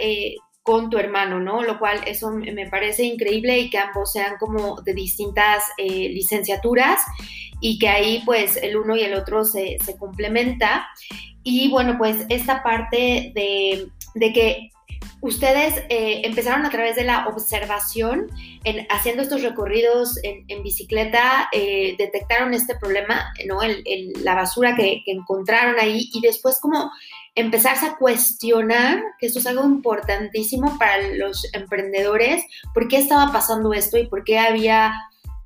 con 0.63 0.89
tu 0.89 0.97
hermano, 0.97 1.39
¿no? 1.39 1.61
Lo 1.61 1.77
cual 1.77 2.01
eso 2.07 2.31
me 2.31 2.67
parece 2.67 3.03
increíble 3.03 3.59
y 3.59 3.69
que 3.69 3.77
ambos 3.77 4.11
sean 4.11 4.37
como 4.39 4.81
de 4.81 4.95
distintas 4.95 5.63
licenciaturas 5.77 7.01
y 7.61 7.79
que 7.79 7.89
ahí 7.89 8.21
pues 8.25 8.57
el 8.57 8.77
uno 8.77 8.95
y 8.95 9.01
el 9.01 9.13
otro 9.13 9.45
se, 9.45 9.77
se 9.83 9.97
complementa. 9.97 10.87
Y 11.43 11.69
bueno, 11.69 11.97
pues 11.97 12.25
esta 12.29 12.63
parte 12.63 13.31
de, 13.35 13.87
de 14.15 14.33
que 14.33 14.69
ustedes 15.21 15.83
eh, 15.89 16.21
empezaron 16.23 16.65
a 16.65 16.69
través 16.69 16.95
de 16.95 17.03
la 17.03 17.27
observación, 17.27 18.27
en, 18.63 18.85
haciendo 18.89 19.23
estos 19.23 19.41
recorridos 19.41 20.19
en, 20.23 20.63
bicicleta, 20.63 21.49
eh, 21.51 21.95
detectaron 21.97 22.53
este 22.53 22.75
problema, 22.75 23.33
¿no? 23.47 23.61
El, 23.61 23.83
la 24.23 24.35
basura 24.35 24.75
que, 24.75 25.01
que, 25.05 25.11
encontraron 25.11 25.79
ahí 25.79 26.09
y 26.13 26.21
después 26.21 26.59
como 26.59 26.91
empezarse 27.35 27.85
a 27.85 27.97
cuestionar, 27.97 29.03
que 29.19 29.27
eso 29.27 29.39
es 29.39 29.47
algo 29.47 29.63
importantísimo 29.65 30.77
para 30.77 31.01
los 31.15 31.47
emprendedores, 31.53 32.43
por 32.73 32.87
qué 32.87 32.97
estaba 32.97 33.31
pasando 33.31 33.73
esto 33.73 33.97
y 33.97 34.07
por 34.07 34.23
qué 34.23 34.39
había 34.39 34.93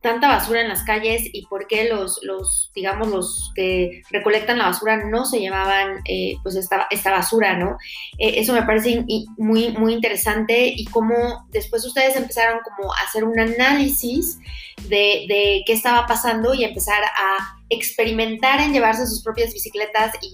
tanta 0.02 0.30
basura 0.30 0.62
en 0.62 0.70
las 0.70 0.84
calles 0.84 1.24
y 1.34 1.46
por 1.48 1.68
qué 1.68 1.90
los, 1.90 2.20
los 2.24 2.72
digamos, 2.74 3.10
los 3.10 3.52
que 3.54 4.02
recolectan 4.12 4.58
la 4.58 4.68
basura 4.68 5.04
no 5.06 5.26
se 5.26 5.40
llevaban 5.40 6.02
eh, 6.06 6.36
pues 6.42 6.56
esta, 6.56 6.88
esta, 6.90 7.12
basura, 7.12 7.58
¿no? 7.58 7.78
Eh, 8.18 8.36
eso 8.38 8.54
me 8.54 8.64
parece 8.64 9.04
muy, 9.38 9.70
muy 9.72 9.94
interesante 9.94 10.74
y 10.76 10.86
cómo 10.86 11.48
después 11.52 11.86
ustedes 11.86 12.16
empezaron 12.16 12.60
como 12.64 12.94
a 12.94 13.02
hacer 13.06 13.24
un 13.26 13.38
análisis 13.40 14.40
de, 14.88 15.26
de 15.28 15.64
qué 15.66 15.74
estaba 15.74 16.06
pasando 16.06 16.54
y 16.54 16.64
empezar 16.64 17.04
a 17.04 17.60
experimentar 17.70 18.62
en 18.62 18.74
llevarse 18.74 19.06
sus 19.06 19.22
propias 19.22 19.54
bicicletas 19.54 20.16
y, 20.22 20.32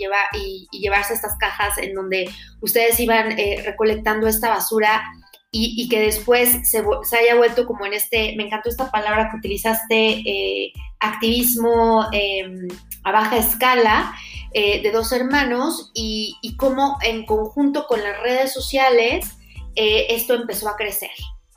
y, 0.71 0.79
llevarse 0.79 1.13
estas 1.13 1.35
cajas 1.37 1.77
en 1.77 1.93
donde 1.93 2.29
ustedes 2.61 2.99
iban 2.99 3.37
eh, 3.37 3.61
recolectando 3.65 4.27
esta 4.27 4.49
basura 4.49 5.03
y, 5.57 5.87
que 5.87 6.01
después 6.01 6.69
se, 6.69 6.79
haya 7.17 7.35
vuelto 7.35 7.65
como 7.65 7.85
en 7.85 7.93
este, 7.93 8.35
me 8.35 8.43
encantó 8.43 8.67
esta 8.67 8.91
palabra 8.91 9.29
que 9.31 9.37
utilizaste, 9.37 10.21
eh, 10.25 10.73
activismo 10.99 12.07
em, 12.11 12.67
a 13.03 13.13
baja 13.13 13.37
escala 13.37 14.13
eh, 14.53 14.81
de 14.81 14.91
dos 14.91 15.13
hermanos 15.13 15.91
y, 15.93 16.35
y, 16.41 16.57
cómo 16.57 16.97
en 17.03 17.25
conjunto 17.25 17.87
con 17.87 18.03
las 18.03 18.19
redes 18.21 18.51
sociales 18.51 19.37
eh, 19.75 20.07
esto 20.09 20.33
empezó 20.33 20.67
a 20.67 20.75
crecer, 20.75 21.11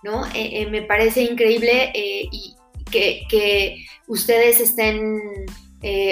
¿no? 0.04 0.22
me 0.70 0.82
parece 0.82 1.22
increíble 1.22 1.90
y 1.94 2.54
que, 2.92 3.84
ustedes 4.06 4.60
estén 4.60 5.20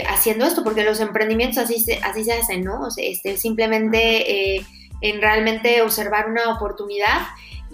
haciendo 0.08 0.44
esto, 0.44 0.64
porque 0.64 0.82
los 0.82 0.98
emprendimientos 0.98 1.58
así 1.58 1.80
se, 1.80 1.98
así 1.98 2.24
se 2.24 2.32
hacen, 2.32 2.64
¿no? 2.64 2.88
este, 2.96 3.36
simplemente 3.36 4.64
en 5.02 5.20
realmente 5.20 5.82
observar 5.82 6.28
una 6.28 6.52
oportunidad 6.52 7.20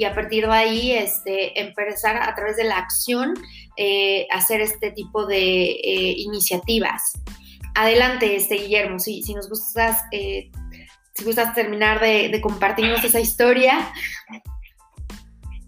y 0.03 0.05
a 0.05 0.17
partir 0.17 0.49
de 0.49 0.53
ahí 0.53 0.93
este, 0.93 1.61
empezar 1.61 2.17
a 2.17 2.35
través 2.35 2.57
de 2.57 2.65
la 2.65 2.77
acción 2.77 3.35
eh, 3.77 4.27
hacer 4.33 4.61
este 4.61 4.91
tipo 4.91 5.27
de 5.27 5.71
eh, 5.71 6.15
iniciativas. 6.17 7.13
Adelante, 7.77 8.35
este, 8.35 8.57
Guillermo, 8.57 8.99
si, 8.99 9.23
si 9.23 9.33
nos 9.33 9.49
gustas, 9.49 10.03
eh, 10.11 10.51
si 11.15 11.25
gustas 11.25 11.55
terminar 11.55 12.01
de, 12.01 12.37
compartirnos 12.41 13.05
esa 13.05 13.21
historia. 13.21 13.93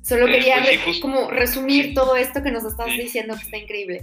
Solo 0.03 0.27
quería 0.27 0.57
pues 0.85 0.99
como 0.99 1.31
resumir 1.31 1.95
todo 1.95 2.17
esto 2.17 2.43
que 2.43 2.51
nos 2.51 2.65
estás 2.65 2.89
diciendo 2.89 3.37
que 3.37 3.43
está 3.43 3.57
increíble. 3.57 4.03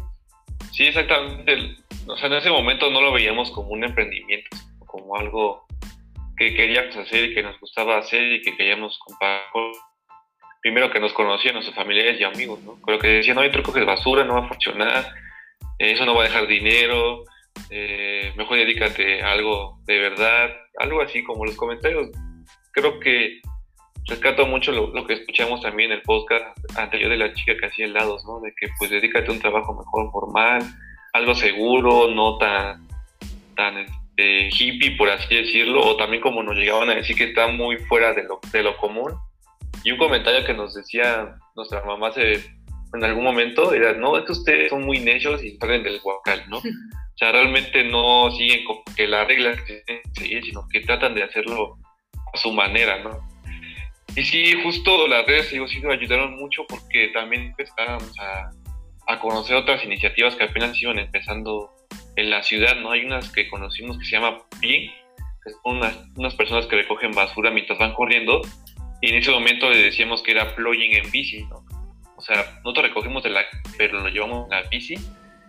Sí, 0.71 0.85
exactamente. 0.85 1.75
O 2.07 2.15
sea, 2.15 2.27
en 2.27 2.33
ese 2.35 2.50
momento 2.50 2.89
no 2.89 3.01
lo 3.01 3.11
veíamos 3.11 3.51
como 3.51 3.71
un 3.71 3.83
emprendimiento, 3.83 4.55
como 4.85 5.17
algo 5.17 5.65
que 6.38 6.55
queríamos 6.55 6.95
hacer 6.95 7.25
y 7.25 7.35
que 7.35 7.43
nos 7.43 7.59
gustaba 7.59 7.97
hacer 7.97 8.31
y 8.31 8.41
que 8.41 8.55
queríamos 8.55 8.97
compartir 9.00 9.90
primero 10.61 10.91
que 10.91 10.99
nos 10.99 11.13
conocían 11.13 11.55
nuestros 11.55 11.75
familiares 11.75 12.19
y 12.19 12.23
amigos, 12.23 12.61
¿no? 12.61 12.75
Creo 12.81 12.99
que 12.99 13.07
decían, 13.07 13.35
no, 13.35 13.41
hay 13.41 13.51
truco 13.51 13.73
que 13.73 13.83
basura, 13.83 14.23
no 14.23 14.35
va 14.35 14.45
a 14.45 14.47
funcionar, 14.47 15.13
eso 15.79 16.05
no 16.05 16.13
va 16.13 16.21
a 16.21 16.27
dejar 16.27 16.47
dinero, 16.47 17.23
eh, 17.69 18.31
mejor 18.35 18.57
dedícate 18.57 19.23
a 19.23 19.31
algo 19.31 19.79
de 19.85 19.99
verdad, 19.99 20.51
algo 20.77 21.01
así 21.01 21.23
como 21.23 21.45
los 21.45 21.55
comentarios. 21.55 22.09
Creo 22.71 22.99
que 22.99 23.41
rescato 24.05 24.45
mucho 24.45 24.71
lo, 24.71 25.05
que 25.05 25.13
escuchamos 25.13 25.61
también 25.61 25.91
en 25.91 25.97
el 25.97 26.03
podcast 26.03 26.57
anterior 26.77 27.09
de 27.09 27.17
la 27.17 27.33
chica 27.33 27.57
que 27.57 27.65
hacía 27.65 27.85
helados, 27.85 28.23
¿no? 28.25 28.39
De 28.39 28.53
que 28.55 28.67
pues 28.77 28.91
dedícate 28.91 29.29
a 29.29 29.33
un 29.33 29.39
trabajo 29.39 29.73
mejor 29.73 30.11
formal, 30.11 30.63
algo 31.13 31.33
seguro, 31.33 32.09
no 32.09 32.37
tan, 32.37 32.87
tan 33.55 33.77
este, 33.77 34.49
hippie, 34.49 34.95
por 34.95 35.09
así 35.09 35.35
decirlo, 35.35 35.81
o 35.81 35.97
también 35.97 36.21
como 36.21 36.43
nos 36.43 36.55
llegaban 36.55 36.89
a 36.89 36.95
decir 36.95 37.15
que 37.15 37.25
está 37.25 37.47
muy 37.47 37.77
fuera 37.77 38.13
de 38.13 38.23
lo, 38.23 38.39
de 38.51 38.63
lo 38.63 38.77
común 38.77 39.11
y 39.83 39.91
un 39.91 39.97
comentario 39.97 40.45
que 40.45 40.53
nos 40.53 40.73
decía 40.73 41.35
nuestra 41.55 41.83
mamá 41.83 42.11
en 42.93 43.03
algún 43.03 43.23
momento 43.23 43.73
era, 43.73 43.93
no, 43.93 44.17
es 44.17 44.25
que 44.25 44.33
ustedes 44.33 44.69
son 44.69 44.83
muy 44.83 45.00
necios 45.00 45.43
y 45.43 45.57
salen 45.57 45.83
del 45.83 46.00
guacal, 46.00 46.43
¿no? 46.50 46.57
O 47.13 47.23
sea, 47.23 47.33
realmente 47.33 47.83
no 47.83 48.31
siguen 48.31 48.65
con 48.65 48.77
que 48.95 49.05
la 49.05 49.25
regla 49.25 49.55
que 49.67 49.83
seguir, 50.13 50.43
sino 50.43 50.67
que 50.71 50.79
tratan 50.79 51.13
de 51.13 51.21
hacerlo 51.21 51.77
a 52.33 52.38
su 52.38 52.51
manera, 52.51 53.03
¿no? 53.03 53.19
Y 54.15 54.23
sí, 54.23 54.59
justo 54.63 55.07
las 55.07 55.27
redes 55.27 55.50
sí, 55.50 55.59
ayudaron 55.88 56.35
mucho 56.35 56.65
porque 56.67 57.09
también 57.09 57.43
empezábamos 57.43 58.17
a, 58.17 58.50
a, 59.07 59.19
conocer 59.19 59.55
otras 59.55 59.83
iniciativas 59.83 60.35
que 60.35 60.45
apenas 60.45 60.81
iban 60.81 60.97
empezando 60.97 61.69
en 62.15 62.31
la 62.31 62.41
ciudad, 62.41 62.77
¿no? 62.77 62.89
Hay 62.91 63.05
unas 63.05 63.31
que 63.31 63.47
conocimos 63.50 64.00
que 64.00 64.05
se 64.05 64.11
llama 64.13 64.39
PI, 64.59 64.91
que 65.43 65.51
son 65.51 65.77
unas, 65.77 65.95
unas 66.15 66.33
personas 66.33 66.65
que 66.65 66.77
recogen 66.77 67.11
basura 67.11 67.51
mientras 67.51 67.77
van 67.77 67.93
corriendo 67.93 68.41
y 69.01 69.10
en 69.10 69.15
ese 69.15 69.31
momento 69.31 69.70
le 69.70 69.81
decíamos 69.81 70.22
que 70.22 70.31
era 70.31 70.55
plugin 70.55 70.96
en 70.96 71.10
bici, 71.12 71.43
¿no? 71.46 71.65
O 72.15 72.22
sea, 72.22 72.60
nosotros 72.63 72.88
recogemos 72.88 73.24
de 73.24 73.31
la, 73.31 73.41
pero 73.77 74.00
lo 74.00 74.10
llevamos 74.10 74.46
en 74.46 74.51
la 74.51 74.70
bici 74.70 74.96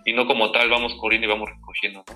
y 0.07 0.13
no 0.15 0.27
como 0.27 0.51
tal 0.53 0.71
vamos 0.71 0.95
corriendo 0.95 1.27
y 1.27 1.31
vamos 1.31 1.51
recogiendo, 1.51 2.05
¿no? 2.09 2.15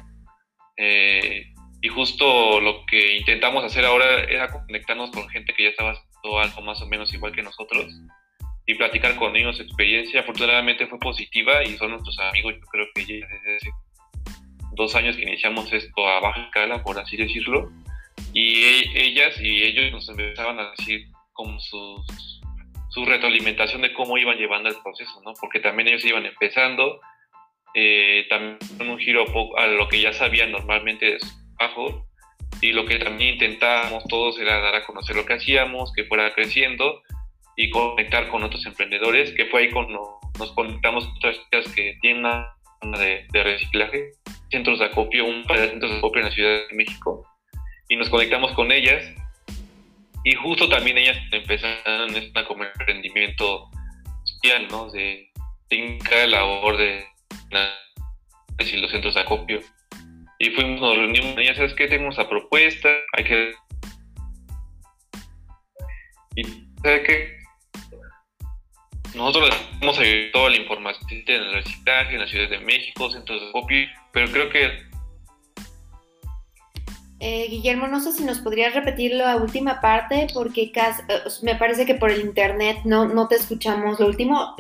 Eh, 0.79 1.53
y 1.83 1.89
justo 1.89 2.61
lo 2.61 2.85
que 2.87 3.17
intentamos 3.17 3.65
hacer 3.65 3.85
ahora 3.85 4.25
era 4.25 4.51
conectarnos 4.51 5.11
con 5.11 5.29
gente 5.29 5.53
que 5.55 5.65
ya 5.65 5.69
estaba 5.71 5.93
haciendo 5.93 6.39
algo 6.39 6.63
más 6.63 6.81
o 6.81 6.87
menos 6.87 7.13
igual 7.13 7.33
que 7.33 7.43
nosotros 7.43 7.87
y 8.67 8.75
platicar 8.75 9.17
con 9.17 9.37
ellos 9.37 9.57
su 9.57 9.63
experiencia. 9.63 10.21
Afortunadamente 10.21 10.87
fue 10.87 10.99
positiva 10.99 11.63
y 11.65 11.77
son 11.77 11.93
nuestros 11.93 12.19
amigos. 12.19 12.55
Yo 12.55 12.67
creo 12.67 12.87
que 12.95 13.05
ya 13.05 13.27
desde 13.27 13.57
hace 13.57 13.71
dos 14.73 14.95
años 14.97 15.17
que 15.17 15.23
iniciamos 15.23 15.73
esto 15.73 16.09
a 16.09 16.21
baja 16.21 16.43
escala, 16.43 16.83
por 16.83 16.99
así 16.99 17.17
decirlo. 17.17 17.71
Y 18.33 18.65
e, 18.65 19.07
ellas 19.07 19.41
y 19.41 19.63
ellos 19.63 19.93
nos 19.93 20.09
empezaban 20.09 20.59
a 20.59 20.71
decir 20.71 21.07
como 21.37 21.61
su, 21.61 22.03
su 22.89 23.05
retroalimentación 23.05 23.83
de 23.83 23.93
cómo 23.93 24.19
iban 24.19 24.39
llevando 24.39 24.69
el 24.69 24.77
proceso, 24.83 25.21
¿no? 25.25 25.35
Porque 25.41 25.61
también 25.61 25.89
ellos 25.89 26.05
iban 26.05 26.25
empezando, 26.25 26.99
eh, 27.75 28.27
también 28.31 28.59
un 28.81 28.99
giro 28.99 29.25
a 29.59 29.67
lo 29.67 29.87
que 29.89 30.01
ya 30.01 30.13
sabían 30.13 30.51
normalmente 30.51 31.07
de 31.13 31.21
su 31.21 31.29
trabajo, 31.57 32.07
y 32.63 32.73
lo 32.73 32.87
que 32.87 32.99
también 32.99 33.35
intentábamos 33.35 34.05
todos 34.05 34.39
era 34.39 34.61
dar 34.61 34.77
a 34.77 34.87
conocer 34.87 35.15
lo 35.15 35.27
que 35.27 35.35
hacíamos, 35.35 35.93
que 35.93 36.05
fuera 36.05 36.35
creciendo 36.35 37.03
y 37.55 37.69
conectar 37.71 38.29
con 38.29 38.43
otros 38.43 38.65
emprendedores, 38.65 39.33
que 39.33 39.47
fue 39.47 39.63
ahí 39.63 39.71
cuando 39.71 40.19
nos 40.39 40.53
conectamos 40.53 41.07
con 41.07 41.17
otras 41.17 41.37
chicas 41.37 41.69
que 41.75 41.99
tienen 42.01 42.25
una 42.83 42.99
de, 42.99 43.27
de 43.31 43.43
reciclaje, 43.43 44.11
centros 44.51 44.79
de 44.79 44.87
acopio, 44.87 45.27
un 45.27 45.45
par 45.45 45.61
de 45.61 45.69
centros 45.69 45.91
de 45.91 45.99
acopio 45.99 46.21
en 46.21 46.29
la 46.29 46.35
Ciudad 46.35 46.69
de 46.69 46.77
México, 46.77 47.27
y 47.89 47.97
nos 47.97 48.09
conectamos 48.09 48.53
con 48.53 48.73
ellas 48.73 49.05
y 50.27 50.35
justo 50.35 50.69
también 50.69 50.99
ellas 50.99 51.17
empezaron 51.31 52.17
esta 52.17 52.45
como 52.47 52.65
emprendimiento 52.65 53.71
social, 54.25 54.67
¿no? 54.69 54.91
De, 54.91 55.31
cada 56.03 56.27
labor 56.27 56.77
de, 56.77 57.07
de 58.59 58.77
los 58.79 58.91
centros 58.91 59.15
de 59.15 59.21
acopio. 59.21 59.61
Y 60.41 60.51
fuimos, 60.51 60.81
nos 60.81 60.97
reunimos 60.97 61.39
ellas, 61.39 61.57
¿sabes 61.57 61.75
qué? 61.75 61.87
Tenemos 61.87 62.17
la 62.17 62.29
propuesta, 62.29 62.89
hay 63.17 63.23
que... 63.23 63.53
Y 66.35 66.43
¿sabes 66.83 67.03
qué? 67.07 67.37
Nosotros 69.15 69.51
les 69.51 69.81
hemos 69.81 69.99
ayudado 70.01 70.33
toda 70.33 70.51
la 70.51 70.57
información 70.57 71.09
en 71.09 71.35
el 71.41 71.53
reciclaje, 71.53 72.15
en 72.15 72.21
la 72.23 72.27
Ciudad 72.27 72.49
de 72.51 72.59
México, 72.59 73.11
centros 73.13 73.41
de 73.41 73.49
acopio, 73.51 73.87
pero 74.13 74.29
creo 74.33 74.51
que 74.51 74.86
eh, 77.21 77.47
Guillermo, 77.49 77.87
no 77.89 78.01
sé 78.01 78.13
si 78.13 78.25
nos 78.25 78.39
podrías 78.39 78.75
repetir 78.75 79.15
la 79.15 79.37
última 79.37 79.81
parte 79.81 80.27
porque 80.35 80.73
eh, 80.75 80.93
me 81.43 81.55
parece 81.55 81.87
que 81.87 81.95
por 81.95 82.11
el 82.11 82.21
internet 82.21 82.79
no, 82.85 83.07
no 83.07 83.29
te 83.29 83.37
escuchamos. 83.37 83.99
Lo 84.01 84.07
último... 84.07 84.55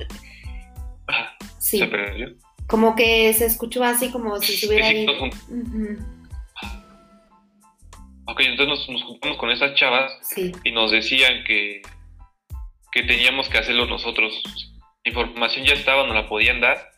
Sí. 1.58 1.78
¿Se 1.78 1.86
perdió? 1.86 2.28
Como 2.66 2.94
que 2.96 3.32
se 3.32 3.46
escuchó 3.46 3.84
así 3.84 4.10
como 4.10 4.40
si 4.40 4.54
estuviera 4.54 4.86
ahí. 4.86 5.06
Ok, 8.28 8.40
entonces 8.40 8.88
nos, 8.88 9.02
juntamos 9.04 9.38
con 9.38 9.50
esas 9.50 9.74
chavas 9.74 10.12
y 10.64 10.72
nos 10.72 10.90
decían 10.90 11.44
que, 11.44 11.82
que 12.90 13.02
teníamos 13.04 13.48
que 13.48 13.58
hacerlo 13.58 13.86
nosotros. 13.86 14.42
La 15.04 15.10
información 15.10 15.64
ya 15.64 15.74
estaba, 15.74 16.06
nos 16.06 16.16
la 16.16 16.28
podían 16.28 16.60
dar, 16.60 16.90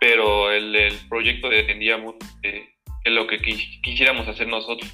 pero 0.00 0.50
el, 0.50 0.74
el 0.74 0.94
proyecto 1.08 1.50
dependía 1.50 1.98
mucho 1.98 2.26
de, 2.42 2.66
lo 3.04 3.26
que 3.26 3.38
quisiéramos 3.82 4.26
hacer 4.26 4.48
nosotros. 4.48 4.90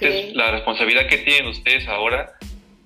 Entonces, 0.00 0.34
la 0.34 0.50
responsabilidad 0.52 1.08
que 1.08 1.18
tienen 1.18 1.46
ustedes 1.46 1.86
ahora 1.88 2.32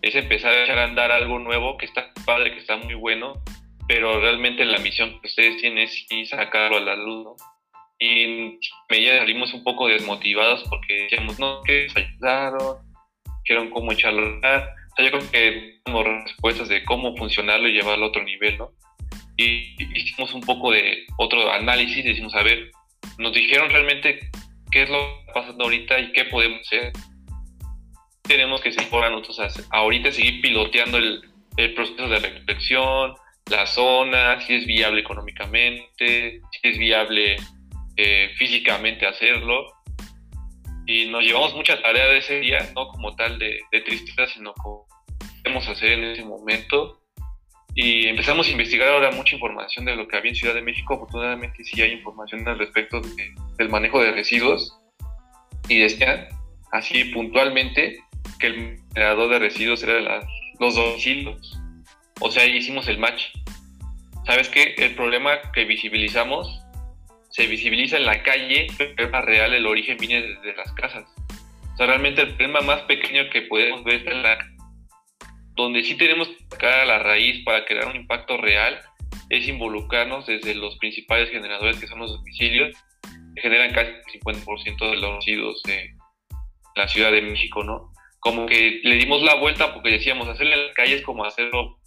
es 0.01 0.15
empezar 0.15 0.53
a 0.53 0.65
echar 0.65 0.79
a 0.79 0.85
andar 0.85 1.13
algo 1.13 1.39
nuevo 1.39 1.77
que 1.77 1.87
está 1.87 2.13
padre, 2.25 2.53
que 2.53 2.61
está 2.61 2.77
muy 2.77 2.95
bueno, 2.95 3.43
pero 3.87 4.21
realmente 4.21 4.65
la 4.65 4.79
misión 4.79 5.21
que 5.21 5.29
ustedes 5.29 5.61
tienen 5.61 5.87
es 5.87 6.29
sacarlo 6.29 6.79
a 6.79 6.81
la 6.81 6.97
luz, 6.97 7.25
¿no? 7.25 7.37
Y 7.99 8.59
ya 8.91 9.19
salimos 9.19 9.55
un 9.55 9.63
poco 9.63 9.87
desmotivados 9.87 10.65
porque 10.69 11.03
decíamos, 11.05 11.39
no, 11.39 11.63
que 11.63 11.87
nos 11.87 11.97
ayudaron, 11.97 12.77
dijeron 13.45 13.71
cómo 13.71 13.93
echarlo 13.93 14.23
a 14.23 14.27
andar. 14.27 14.71
O 14.93 14.97
sea, 14.97 15.05
yo 15.05 15.19
creo 15.19 15.31
que 15.31 15.81
tenemos 15.85 16.25
respuestas 16.25 16.69
de 16.69 16.85
cómo 16.85 17.17
funcionarlo 17.17 17.69
y 17.69 17.75
llevarlo 17.75 18.07
a 18.07 18.09
otro 18.09 18.25
nivel, 18.25 18.59
¿no? 18.59 18.73
Y 19.37 19.77
hicimos 19.97 20.35
un 20.35 20.41
poco 20.41 20.73
de 20.73 21.07
otro 21.17 21.51
análisis, 21.53 22.05
decimos, 22.05 22.35
a 22.35 22.43
ver, 22.43 22.73
nos 23.19 23.33
dijeron 23.33 23.71
realmente 23.71 24.19
qué 24.73 24.83
es 24.83 24.91
lo 24.91 24.99
que 24.99 25.21
está 25.21 25.33
pasando 25.35 25.65
ahorita 25.65 26.01
y 26.01 26.13
qué 26.13 26.25
podemos 26.25 26.61
hacer. 26.63 26.93
Tenemos 28.23 28.61
que 28.61 28.73
seguir 28.73 28.89
por 28.89 29.09
nosotros 29.11 29.67
ahorita 29.71 30.11
seguir 30.11 30.41
piloteando 30.41 30.99
el, 30.99 31.23
proceso 31.75 32.09
de 32.09 32.19
reflexión, 32.19 33.15
la 33.51 33.67
zona, 33.67 34.41
si 34.41 34.55
es 34.55 34.67
viable 34.67 35.03
económicamente, 35.03 36.41
si 36.51 36.69
es 36.69 36.79
viable 36.79 37.37
eh, 37.97 38.31
físicamente 38.39 39.07
hacerlo. 39.07 39.67
Y 40.87 41.07
nos 41.07 41.23
llevamos 41.23 41.55
mucha 41.55 41.81
tarea 41.81 42.07
de 42.07 42.19
ese 42.19 42.41
día, 42.41 42.71
no 42.75 42.89
como 42.89 43.15
tal 43.15 43.39
de, 43.39 43.61
de 43.71 43.81
tristeza, 43.83 44.27
sino 44.27 44.55
como 44.55 44.87
podemos 45.43 45.69
hacer 45.69 45.93
en 45.93 46.05
ese 46.05 46.25
momento 46.25 47.02
y 47.75 48.07
empezamos 48.07 48.49
a 48.49 48.51
investigar 48.51 48.89
ahora 48.89 49.11
mucha 49.13 49.35
información 49.35 49.85
de 49.85 49.97
lo 49.97 50.07
que 50.07 50.17
había 50.17 50.31
en 50.31 50.37
Ciudad 50.37 50.55
de 50.55 50.63
México. 50.63 50.95
Afortunadamente 50.95 51.65
sí 51.65 51.81
hay 51.81 51.93
información 51.93 52.47
al 52.47 52.59
respecto 52.59 53.01
del 53.57 53.69
manejo 53.71 54.03
de 54.03 54.13
residuos 54.13 54.79
y 55.69 55.79
decían 55.79 56.29
así 56.73 57.05
puntualmente 57.05 57.99
que 58.39 58.47
el 58.49 58.79
generador 58.95 59.31
de 59.31 59.39
residuos 59.39 59.83
era 59.83 60.21
los 60.61 60.75
domicilios. 60.75 61.59
O 62.21 62.31
sea, 62.31 62.47
hicimos 62.47 62.89
el 62.89 62.99
match. 62.99 63.25
¿Sabes 64.27 64.49
qué? 64.49 64.75
El 64.79 64.95
problema 64.95 65.41
que 65.53 65.65
visibilizamos 65.65 66.63
se 67.31 67.47
visibiliza 67.47 67.97
en 67.97 68.07
la 68.07 68.23
calle, 68.23 68.67
pero 68.77 69.17
en 69.17 69.27
real 69.27 69.55
el 69.55 69.67
origen 69.67 69.97
viene 69.97 70.23
desde 70.23 70.55
las 70.55 70.71
casas. 70.75 71.05
O 71.73 71.77
sea, 71.77 71.87
realmente 71.87 72.21
el 72.21 72.35
problema 72.35 72.61
más 72.61 72.83
pequeño 72.83 73.31
que 73.31 73.43
podemos 73.43 73.83
ver 73.85 73.97
está 73.97 74.11
en 74.11 74.23
la... 74.23 74.52
Donde 75.55 75.85
sí 75.85 75.97
tenemos 75.97 76.29
que 76.29 76.45
sacar 76.51 76.81
a 76.81 76.85
la 76.87 76.99
raíz 76.99 77.45
para 77.45 77.65
crear 77.65 77.87
un 77.87 77.97
impacto 77.97 78.37
real 78.37 78.81
es 79.29 79.49
involucrarnos 79.49 80.27
desde 80.27 80.55
los 80.55 80.77
principales 80.79 81.31
generadores 81.31 81.79
que 81.79 81.87
son 81.87 81.99
los 81.99 82.13
domicilios, 82.13 82.77
que 83.35 83.43
generan 83.43 83.73
casi 83.73 83.91
el 83.91 84.21
50% 84.21 84.91
de 84.91 84.97
los 84.97 85.17
residuos 85.17 85.63
de 85.65 85.91
la 86.75 86.89
Ciudad 86.89 87.13
de 87.13 87.23
México, 87.23 87.63
¿no? 87.65 87.93
Como 88.21 88.47
que 88.47 88.81
le 88.83 88.97
dimos 88.97 89.23
la 89.23 89.35
vuelta 89.35 89.75
porque 89.75 89.91
decíamos, 89.91 90.29
hacerle 90.29 90.55
en 90.55 90.67
las 90.67 90.75
calles 90.75 91.03
como 91.03 91.25
hacerlo 91.25 91.79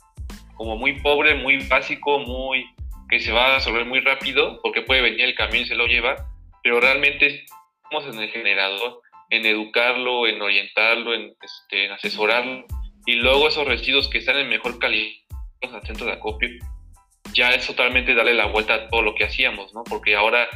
como 0.55 0.77
muy 0.77 0.99
pobre, 1.01 1.35
muy 1.35 1.57
básico, 1.67 2.19
muy 2.19 2.65
que 3.09 3.19
se 3.19 3.31
va 3.31 3.45
a 3.47 3.55
resolver 3.55 3.85
muy 3.85 3.99
rápido 3.99 4.59
porque 4.63 4.81
puede 4.81 5.01
venir 5.01 5.21
el 5.21 5.35
camión 5.35 5.63
y 5.63 5.67
se 5.67 5.75
lo 5.75 5.85
lleva, 5.85 6.15
pero 6.63 6.79
realmente 6.79 7.45
estamos 7.83 8.13
en 8.13 8.21
el 8.21 8.29
generador, 8.31 9.01
en 9.29 9.45
educarlo, 9.45 10.27
en 10.27 10.41
orientarlo, 10.41 11.13
en, 11.13 11.35
este, 11.41 11.91
asesorarlo 11.91 12.65
y 13.05 13.13
luego 13.15 13.47
esos 13.47 13.65
residuos 13.65 14.07
que 14.09 14.19
están 14.19 14.37
en 14.37 14.49
mejor 14.49 14.79
calidad 14.79 15.13
al 15.61 15.81
centro 15.81 16.05
de 16.05 16.13
acopio, 16.13 16.49
ya 17.33 17.49
es 17.49 17.65
totalmente 17.65 18.13
darle 18.13 18.33
la 18.33 18.45
vuelta 18.45 18.75
a 18.75 18.89
todo 18.89 19.01
lo 19.01 19.15
que 19.15 19.25
hacíamos, 19.25 19.73
¿no? 19.73 19.83
Porque 19.83 20.15
ahora 20.15 20.47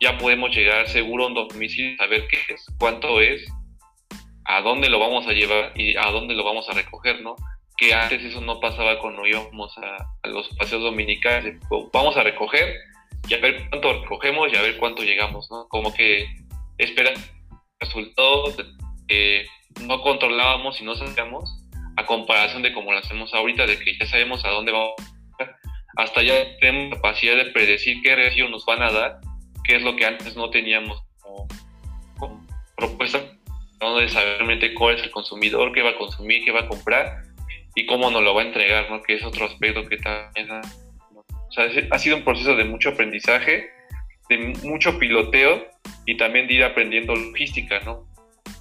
ya 0.00 0.18
podemos 0.18 0.54
llegar 0.54 0.88
seguro 0.88 1.24
a 1.24 1.26
un 1.28 1.34
domicilio, 1.34 1.96
saber 1.96 2.28
qué 2.28 2.38
es, 2.52 2.66
cuánto 2.78 3.20
es, 3.20 3.46
a 4.44 4.60
dónde 4.60 4.88
lo 4.88 4.98
vamos 4.98 5.26
a 5.26 5.32
llevar 5.32 5.72
y 5.74 5.96
a 5.96 6.10
dónde 6.10 6.34
lo 6.34 6.44
vamos 6.44 6.68
a 6.68 6.74
recoger, 6.74 7.22
¿no? 7.22 7.36
que 7.78 7.94
antes 7.94 8.22
eso 8.24 8.40
no 8.40 8.60
pasaba 8.60 8.98
cuando 8.98 9.24
íbamos 9.24 9.78
a, 9.78 10.28
los 10.28 10.48
paseos 10.56 10.82
dominicales. 10.82 11.58
Vamos 11.92 12.16
a 12.16 12.24
recoger 12.24 12.74
y 13.28 13.34
a 13.34 13.38
ver 13.38 13.68
cuánto 13.70 14.02
recogemos 14.02 14.52
y 14.52 14.56
a 14.56 14.62
ver 14.62 14.76
cuánto 14.78 15.04
llegamos, 15.04 15.48
¿no? 15.50 15.68
Como 15.68 15.94
que 15.94 16.26
esperar 16.76 17.14
resultados 17.78 18.56
que 19.06 19.46
no 19.80 20.02
controlábamos 20.02 20.80
y 20.80 20.84
no 20.84 20.96
sabíamos 20.96 21.57
a 21.98 22.06
comparación 22.06 22.62
de 22.62 22.72
como 22.72 22.92
lo 22.92 22.98
hacemos 22.98 23.34
ahorita, 23.34 23.66
de 23.66 23.76
que 23.76 23.98
ya 23.98 24.06
sabemos 24.06 24.44
a 24.44 24.50
dónde 24.50 24.70
vamos. 24.70 24.94
Hasta 25.96 26.22
ya 26.22 26.56
tenemos 26.60 26.94
capacidad 26.94 27.36
de 27.36 27.46
predecir 27.46 28.00
qué 28.04 28.14
residuos 28.14 28.52
nos 28.52 28.64
van 28.64 28.82
a 28.82 28.92
dar, 28.92 29.20
que 29.64 29.74
es 29.74 29.82
lo 29.82 29.96
que 29.96 30.06
antes 30.06 30.36
no 30.36 30.48
teníamos 30.48 31.02
como, 31.20 32.46
propuesta, 32.76 33.20
¿no? 33.80 33.96
de 33.96 34.08
saber 34.08 34.36
realmente 34.36 34.74
cuál 34.74 34.94
es 34.94 35.02
el 35.02 35.10
consumidor, 35.10 35.72
qué 35.72 35.82
va 35.82 35.90
a 35.90 35.98
consumir, 35.98 36.44
qué 36.44 36.52
va 36.52 36.60
a 36.60 36.68
comprar 36.68 37.22
y 37.74 37.84
cómo 37.86 38.12
nos 38.12 38.22
lo 38.22 38.32
va 38.32 38.42
a 38.42 38.46
entregar, 38.46 38.88
¿no? 38.88 39.02
Que 39.02 39.14
es 39.14 39.24
otro 39.24 39.46
aspecto 39.46 39.84
que 39.88 39.96
también 39.96 40.52
ha, 40.52 40.60
o 40.60 41.50
sea, 41.50 41.68
ha 41.90 41.98
sido 41.98 42.16
un 42.16 42.22
proceso 42.22 42.54
de 42.54 42.64
mucho 42.64 42.90
aprendizaje, 42.90 43.68
de 44.28 44.38
mucho 44.62 45.00
piloteo 45.00 45.66
y 46.06 46.16
también 46.16 46.46
de 46.46 46.54
ir 46.54 46.64
aprendiendo 46.64 47.16
logística, 47.16 47.80
¿no? 47.80 48.06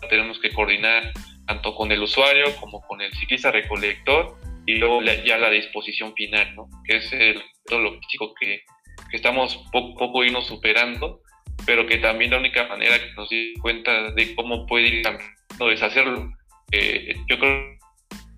Tenemos 0.10 0.40
que 0.40 0.52
coordinar 0.52 1.12
tanto 1.48 1.74
con 1.74 1.92
el 1.92 2.04
usuario 2.04 2.56
como 2.60 2.82
con 2.82 3.02
el 3.02 3.12
ciclista 3.14 3.52
recolector 3.52 4.38
y 4.66 4.76
luego 4.76 5.02
ya 5.02 5.38
la 5.38 5.50
disposición 5.50 6.14
final, 6.14 6.56
¿no? 6.56 6.70
Que 6.86 6.98
es 6.98 7.12
el 7.14 7.42
todo 7.66 7.80
logístico 7.80 8.34
que, 8.40 8.62
que 9.10 9.18
estamos 9.18 9.58
poco 9.72 9.94
a 9.94 10.08
poco 10.08 10.24
irnos 10.26 10.46
superando, 10.46 11.22
pero 11.66 11.88
que 11.88 11.98
también 11.98 12.32
la 12.32 12.40
única 12.40 12.68
manera 12.68 13.00
que 13.00 13.14
nos 13.16 13.30
dimos 13.30 13.62
cuenta 13.62 14.12
de 14.12 14.36
cómo 14.36 14.66
puede 14.68 14.88
ir 14.88 15.02
cambiando 15.02 15.72
es 15.72 15.82
hacerlo. 15.82 16.30
Eh, 16.72 17.16
yo 17.30 17.40
creo 17.40 17.78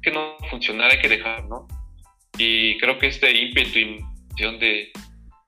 que 0.04 0.12
no 0.12 0.38
funcionar 0.52 0.92
hay 0.92 1.00
que 1.00 1.10
dejar, 1.10 1.46
¿no? 1.46 1.68
Y 2.38 2.78
creo 2.78 3.00
que 3.00 3.08
este 3.08 3.32
ímpetu 3.32 3.80
y 3.80 4.00
de, 4.38 4.92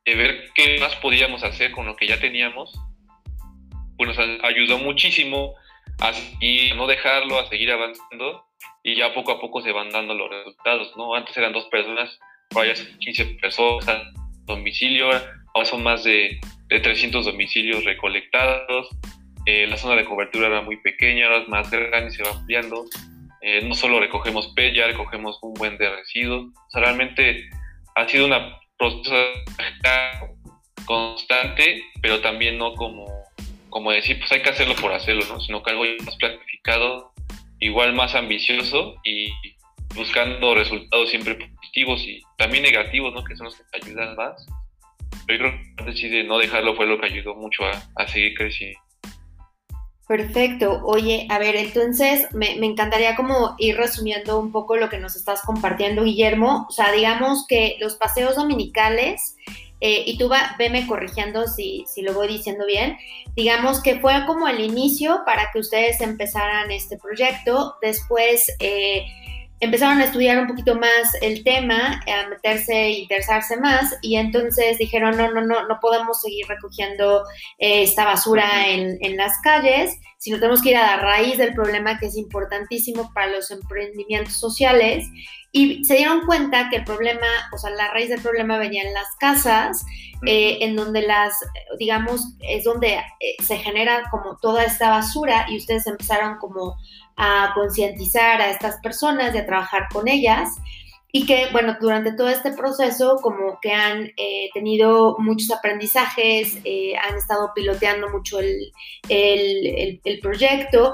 de 0.05 0.15
ver 0.15 0.49
qué 0.55 0.79
más 0.79 0.95
podíamos 0.95 1.43
hacer 1.43 1.71
con 1.71 1.85
lo 1.85 1.95
que 1.95 2.07
ya 2.07 2.19
teníamos, 2.19 2.73
pues 3.97 4.17
nos 4.17 4.43
ayudó 4.43 4.79
muchísimo 4.79 5.53
a 5.99 6.11
no 6.75 6.87
dejarlo, 6.87 7.39
a 7.39 7.49
seguir 7.49 7.71
avanzando 7.71 8.45
y 8.83 8.95
ya 8.95 9.13
poco 9.13 9.31
a 9.31 9.39
poco 9.39 9.61
se 9.61 9.71
van 9.71 9.89
dando 9.89 10.13
los 10.13 10.29
resultados, 10.29 10.95
¿no? 10.97 11.13
Antes 11.15 11.37
eran 11.37 11.53
dos 11.53 11.65
personas, 11.65 12.17
ahora 12.55 12.69
ya 12.69 12.75
son 12.75 12.97
15 12.99 13.25
personas, 13.41 14.03
domicilio, 14.45 15.09
ahora 15.53 15.65
son 15.65 15.83
más 15.83 16.03
de, 16.03 16.39
de 16.67 16.79
300 16.79 17.25
domicilios 17.25 17.83
recolectados, 17.83 18.89
eh, 19.45 19.65
la 19.67 19.77
zona 19.77 19.95
de 19.95 20.05
cobertura 20.05 20.47
era 20.47 20.61
muy 20.61 20.77
pequeña, 20.77 21.25
ahora 21.25 21.39
es 21.39 21.47
más 21.47 21.71
grande 21.71 22.09
y 22.09 22.11
se 22.11 22.23
va 22.23 22.31
ampliando. 22.31 22.85
Eh, 23.41 23.61
no 23.63 23.73
solo 23.73 23.99
recogemos 23.99 24.53
pez, 24.55 24.75
ya 24.75 24.85
recogemos 24.85 25.39
un 25.41 25.53
buen 25.55 25.77
de 25.77 25.89
residuos. 25.89 26.45
O 26.45 26.69
sea, 26.69 26.81
realmente 26.81 27.49
ha 27.95 28.07
sido 28.07 28.27
una 28.27 28.59
proceso 28.77 29.15
constante, 30.85 31.83
pero 32.01 32.21
también 32.21 32.57
no 32.57 32.75
como, 32.75 33.05
como 33.71 33.91
decir, 33.91 34.19
pues 34.19 34.31
hay 34.31 34.43
que 34.43 34.51
hacerlo 34.51 34.75
por 34.75 34.93
hacerlo, 34.93 35.25
¿no? 35.27 35.41
Sino 35.41 35.63
que 35.63 35.71
algo 35.71 35.83
más 36.05 36.15
planificado, 36.17 37.11
igual 37.59 37.93
más 37.93 38.13
ambicioso 38.13 38.95
y 39.03 39.31
buscando 39.95 40.53
resultados 40.53 41.09
siempre 41.09 41.35
positivos 41.35 42.01
y 42.01 42.21
también 42.37 42.63
negativos, 42.63 43.13
¿no? 43.13 43.23
Que 43.23 43.35
son 43.35 43.45
los 43.45 43.55
que 43.55 43.63
te 43.71 43.85
ayudan 43.85 44.15
más. 44.15 44.45
Pero 45.25 45.49
yo 45.49 45.51
creo 45.51 45.75
que 45.77 45.83
decide 45.85 46.23
no 46.23 46.37
dejarlo 46.37 46.75
fue 46.75 46.85
lo 46.85 46.99
que 46.99 47.07
ayudó 47.07 47.33
mucho 47.33 47.65
a, 47.65 47.71
a 47.95 48.07
seguir 48.07 48.35
creciendo. 48.35 48.79
Perfecto. 50.11 50.81
Oye, 50.83 51.25
a 51.29 51.39
ver, 51.39 51.55
entonces 51.55 52.27
me, 52.33 52.57
encantaría 52.65 53.15
como 53.15 53.55
ir 53.57 53.77
resumiendo 53.77 54.41
un 54.41 54.51
poco 54.51 54.75
lo 54.75 54.89
que 54.89 54.97
nos 54.97 55.15
estás 55.15 55.41
compartiendo, 55.41 56.03
Guillermo. 56.03 56.65
O 56.67 56.71
sea, 56.73 56.91
digamos 56.91 57.45
que 57.47 57.77
los 57.79 57.95
paseos 57.95 58.35
dominicales, 58.35 59.37
eh, 59.81 60.03
y 60.05 60.17
tú 60.17 60.29
va, 60.29 60.55
veme 60.57 60.87
corrigiendo 60.87 61.47
si, 61.47 61.83
si 61.87 62.01
lo 62.01 62.13
voy 62.13 62.27
diciendo 62.27 62.65
bien, 62.65 62.97
digamos 63.35 63.81
que 63.81 63.99
fue 63.99 64.13
como 64.25 64.47
el 64.47 64.61
inicio 64.61 65.23
para 65.25 65.49
que 65.51 65.59
ustedes 65.59 65.99
empezaran 66.01 66.71
este 66.71 66.97
proyecto. 66.97 67.75
Después... 67.81 68.55
Eh, 68.59 69.05
empezaron 69.61 69.99
a 69.99 70.05
estudiar 70.05 70.39
un 70.39 70.47
poquito 70.47 70.75
más 70.75 71.15
el 71.21 71.43
tema, 71.43 72.01
a 72.07 72.29
meterse 72.29 72.73
e 72.73 72.99
interesarse 72.99 73.57
más 73.57 73.95
y 74.01 74.17
entonces 74.17 74.79
dijeron, 74.79 75.15
no, 75.15 75.31
no, 75.31 75.41
no, 75.41 75.67
no 75.67 75.79
podemos 75.79 76.19
seguir 76.19 76.47
recogiendo 76.47 77.23
eh, 77.59 77.83
esta 77.83 78.03
basura 78.05 78.67
en, 78.67 78.97
en, 79.01 79.17
las 79.17 79.39
calles, 79.43 79.97
sino 80.17 80.39
tenemos 80.39 80.61
que 80.61 80.71
ir 80.71 80.77
a 80.77 80.97
la 80.97 80.97
raíz 80.97 81.37
del 81.37 81.53
problema 81.53 81.99
que 81.99 82.07
es 82.07 82.17
importantísimo 82.17 83.13
para 83.13 83.27
los 83.27 83.51
emprendimientos 83.51 84.33
sociales 84.33 85.07
y 85.53 85.83
se 85.83 85.95
dieron 85.95 86.25
cuenta 86.25 86.69
que 86.69 86.77
el 86.77 86.85
problema, 86.85 87.27
o 87.53 87.57
sea, 87.57 87.71
la 87.71 87.91
raíz 87.91 88.09
del 88.09 88.21
problema 88.21 88.57
venía 88.57 88.83
en 88.83 88.93
las 88.93 89.07
casas, 89.19 89.85
eh, 90.25 90.59
en 90.61 90.77
donde 90.77 91.01
las, 91.01 91.33
digamos, 91.77 92.35
es 92.39 92.63
donde 92.63 92.93
eh, 92.93 93.35
se 93.43 93.57
genera 93.57 94.09
como 94.09 94.37
toda 94.37 94.63
esta 94.63 94.89
basura 94.89 95.45
y 95.49 95.57
ustedes 95.57 95.87
empezaron 95.87 96.37
como 96.37 96.77
a 97.17 97.51
concientizar 97.53 98.41
a 98.41 98.49
estas 98.49 98.77
personas 98.81 99.33
y 99.33 99.37
a 99.37 99.45
trabajar 99.45 99.87
con 99.91 100.07
ellas. 100.07 100.49
Y 101.13 101.25
que, 101.25 101.47
bueno, 101.51 101.75
durante 101.81 102.13
todo 102.13 102.29
este 102.29 102.53
proceso 102.53 103.17
como 103.21 103.59
que 103.61 103.73
han 103.73 104.11
eh, 104.15 104.49
tenido 104.53 105.17
muchos 105.19 105.51
aprendizajes, 105.51 106.55
han 106.55 107.17
estado 107.17 107.51
piloteando 107.53 108.07
mucho 108.09 108.39
el, 108.39 108.71
el, 109.09 109.99
el 110.05 110.19
proyecto 110.21 110.93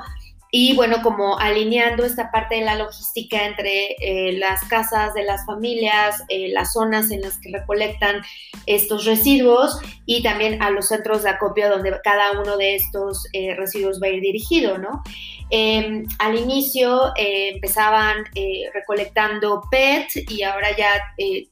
y 0.49 0.75
bueno, 0.75 1.01
como 1.03 1.38
alineando 1.38 2.05
esta 2.05 2.31
parte 2.31 2.55
de 2.55 2.62
la 2.62 2.75
logística 2.75 3.45
entre 3.45 3.95
eh, 3.99 4.33
las 4.38 4.63
casas 4.65 5.13
de 5.13 5.23
las 5.23 5.45
familias, 5.45 6.23
eh, 6.29 6.49
las 6.49 6.71
zonas 6.71 7.12
en 7.12 7.21
las 7.21 7.38
que 7.39 7.51
recolectan 7.51 8.21
estos 8.65 9.05
residuos 9.05 9.77
y 10.05 10.23
también 10.23 10.62
a 10.62 10.69
los 10.69 10.88
centros 10.88 11.23
de 11.23 11.31
acopio 11.31 11.69
donde 11.69 11.93
cada 12.01 12.39
uno 12.39 12.55
de 12.55 12.75
estos 12.75 13.25
eh, 13.33 13.55
residuos 13.55 14.01
va 14.01 14.07
a 14.07 14.12
ir 14.12 14.21
dirigido, 14.21 14.77
¿no? 14.77 15.03
Em, 15.49 16.05
al 16.19 16.38
inicio 16.38 17.13
empezaban 17.15 18.25
recolectando 18.73 19.63
PET 19.71 20.29
y 20.29 20.43
ahora 20.43 20.75
ya 20.75 20.91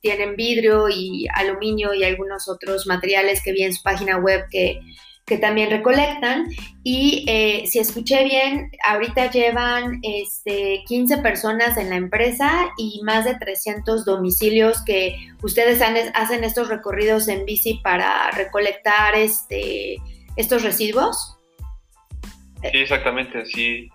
tienen 0.02 0.36
vidrio 0.36 0.90
y 0.90 1.28
aluminio 1.34 1.94
y 1.94 2.04
algunos 2.04 2.50
otros 2.50 2.88
materiales 2.88 3.42
que 3.42 3.54
vi 3.54 3.64
en 3.64 3.74
su 3.74 3.82
página 3.82 4.18
web 4.18 4.48
que 4.52 4.82
que 5.26 5.38
también 5.38 5.70
recolectan. 5.72 6.48
Y 6.84 7.26
eh, 7.28 7.66
si 7.68 7.80
escuché 7.80 8.24
bien, 8.24 8.72
ahorita 8.84 9.32
llevan 9.32 10.00
este, 10.04 10.84
15 10.88 11.18
personas 11.18 11.78
en 11.78 11.90
la 11.90 11.96
empresa 11.96 12.68
y 12.78 13.02
más 13.04 13.26
de 13.26 13.36
300 13.36 14.06
domicilios 14.06 14.84
que 14.84 15.16
ustedes 15.42 15.82
hacen 16.14 16.44
estos 16.44 16.70
recorridos 16.70 17.28
en 17.28 17.46
bici 17.46 17.80
para 17.84 18.30
recolectar 18.32 19.16
este, 19.16 19.98
estos 20.36 20.64
residuos. 20.64 21.38
Sí, 22.62 22.78
exactamente, 22.78 23.42
así. 23.42 23.90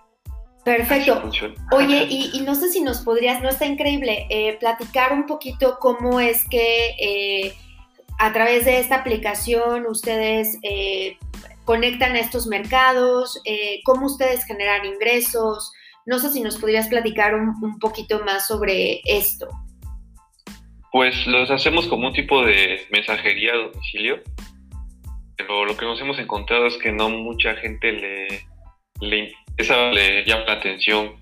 Perfecto. 0.65 1.29
Oye, 1.71 2.07
y, 2.09 2.41
no 2.41 2.55
sé 2.55 2.69
si 2.69 2.81
nos 2.81 2.99
podrías, 2.99 3.41
no 3.41 3.49
está 3.49 3.65
increíble, 3.65 4.27
eh, 4.29 4.57
platicar 4.59 5.13
un 5.13 5.25
poquito 5.25 5.77
cómo 5.79 6.19
es 6.19 6.43
que... 6.49 6.89
Eh, 6.99 7.53
a 8.21 8.31
través 8.33 8.65
de 8.65 8.77
esta 8.77 8.97
aplicación 8.97 9.87
ustedes 9.87 10.59
eh, 10.61 11.17
conectan 11.65 12.15
estos 12.15 12.45
mercados, 12.45 13.41
eh, 13.45 13.81
cómo 13.83 14.05
ustedes 14.05 14.45
generan 14.45 14.85
ingresos, 14.85 15.71
No 16.05 16.19
sé 16.19 16.29
si 16.29 16.41
nos 16.41 16.57
podrías 16.57 16.87
platicar 16.87 17.33
un, 17.33 17.55
un 17.63 17.79
poquito 17.79 18.23
más 18.23 18.47
sobre 18.47 19.01
esto. 19.05 19.47
Pues 20.91 21.15
los 21.25 21.49
hacemos 21.49 21.87
como 21.87 22.07
un 22.07 22.13
tipo 22.13 22.45
de 22.45 22.85
mensajería 22.91 23.53
a 23.53 23.57
domicilio, 23.57 24.21
pero 25.37 25.65
lo 25.65 25.75
que 25.75 25.85
nos 25.85 25.99
hemos 25.99 26.19
encontrado 26.19 26.67
es 26.67 26.77
que 26.77 26.91
no 26.91 27.09
mucha 27.09 27.55
gente 27.55 27.91
le, 27.91 28.27
le, 28.99 29.33
le 29.93 30.25
llama 30.25 30.45
la 30.45 30.53
atención 30.53 31.15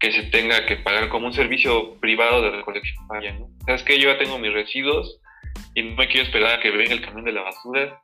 que 0.00 0.10
se 0.10 0.24
tenga 0.24 0.66
que 0.66 0.76
pagar 0.78 1.08
como 1.10 1.26
un 1.26 1.32
servicio 1.32 1.94
privado 2.00 2.42
de 2.42 2.50
recolección. 2.50 3.06
¿no? 3.38 3.48
Sabes 3.66 3.84
que 3.84 4.00
yo 4.00 4.10
ya 4.10 4.18
tengo 4.18 4.38
mis 4.38 4.52
residuos 4.52 5.20
y 5.74 5.82
no 5.82 5.96
me 5.96 6.08
quiero 6.08 6.26
esperar 6.26 6.58
a 6.58 6.60
que 6.60 6.70
venga 6.70 6.92
el 6.92 7.00
camión 7.00 7.24
de 7.24 7.32
la 7.32 7.42
basura. 7.42 8.00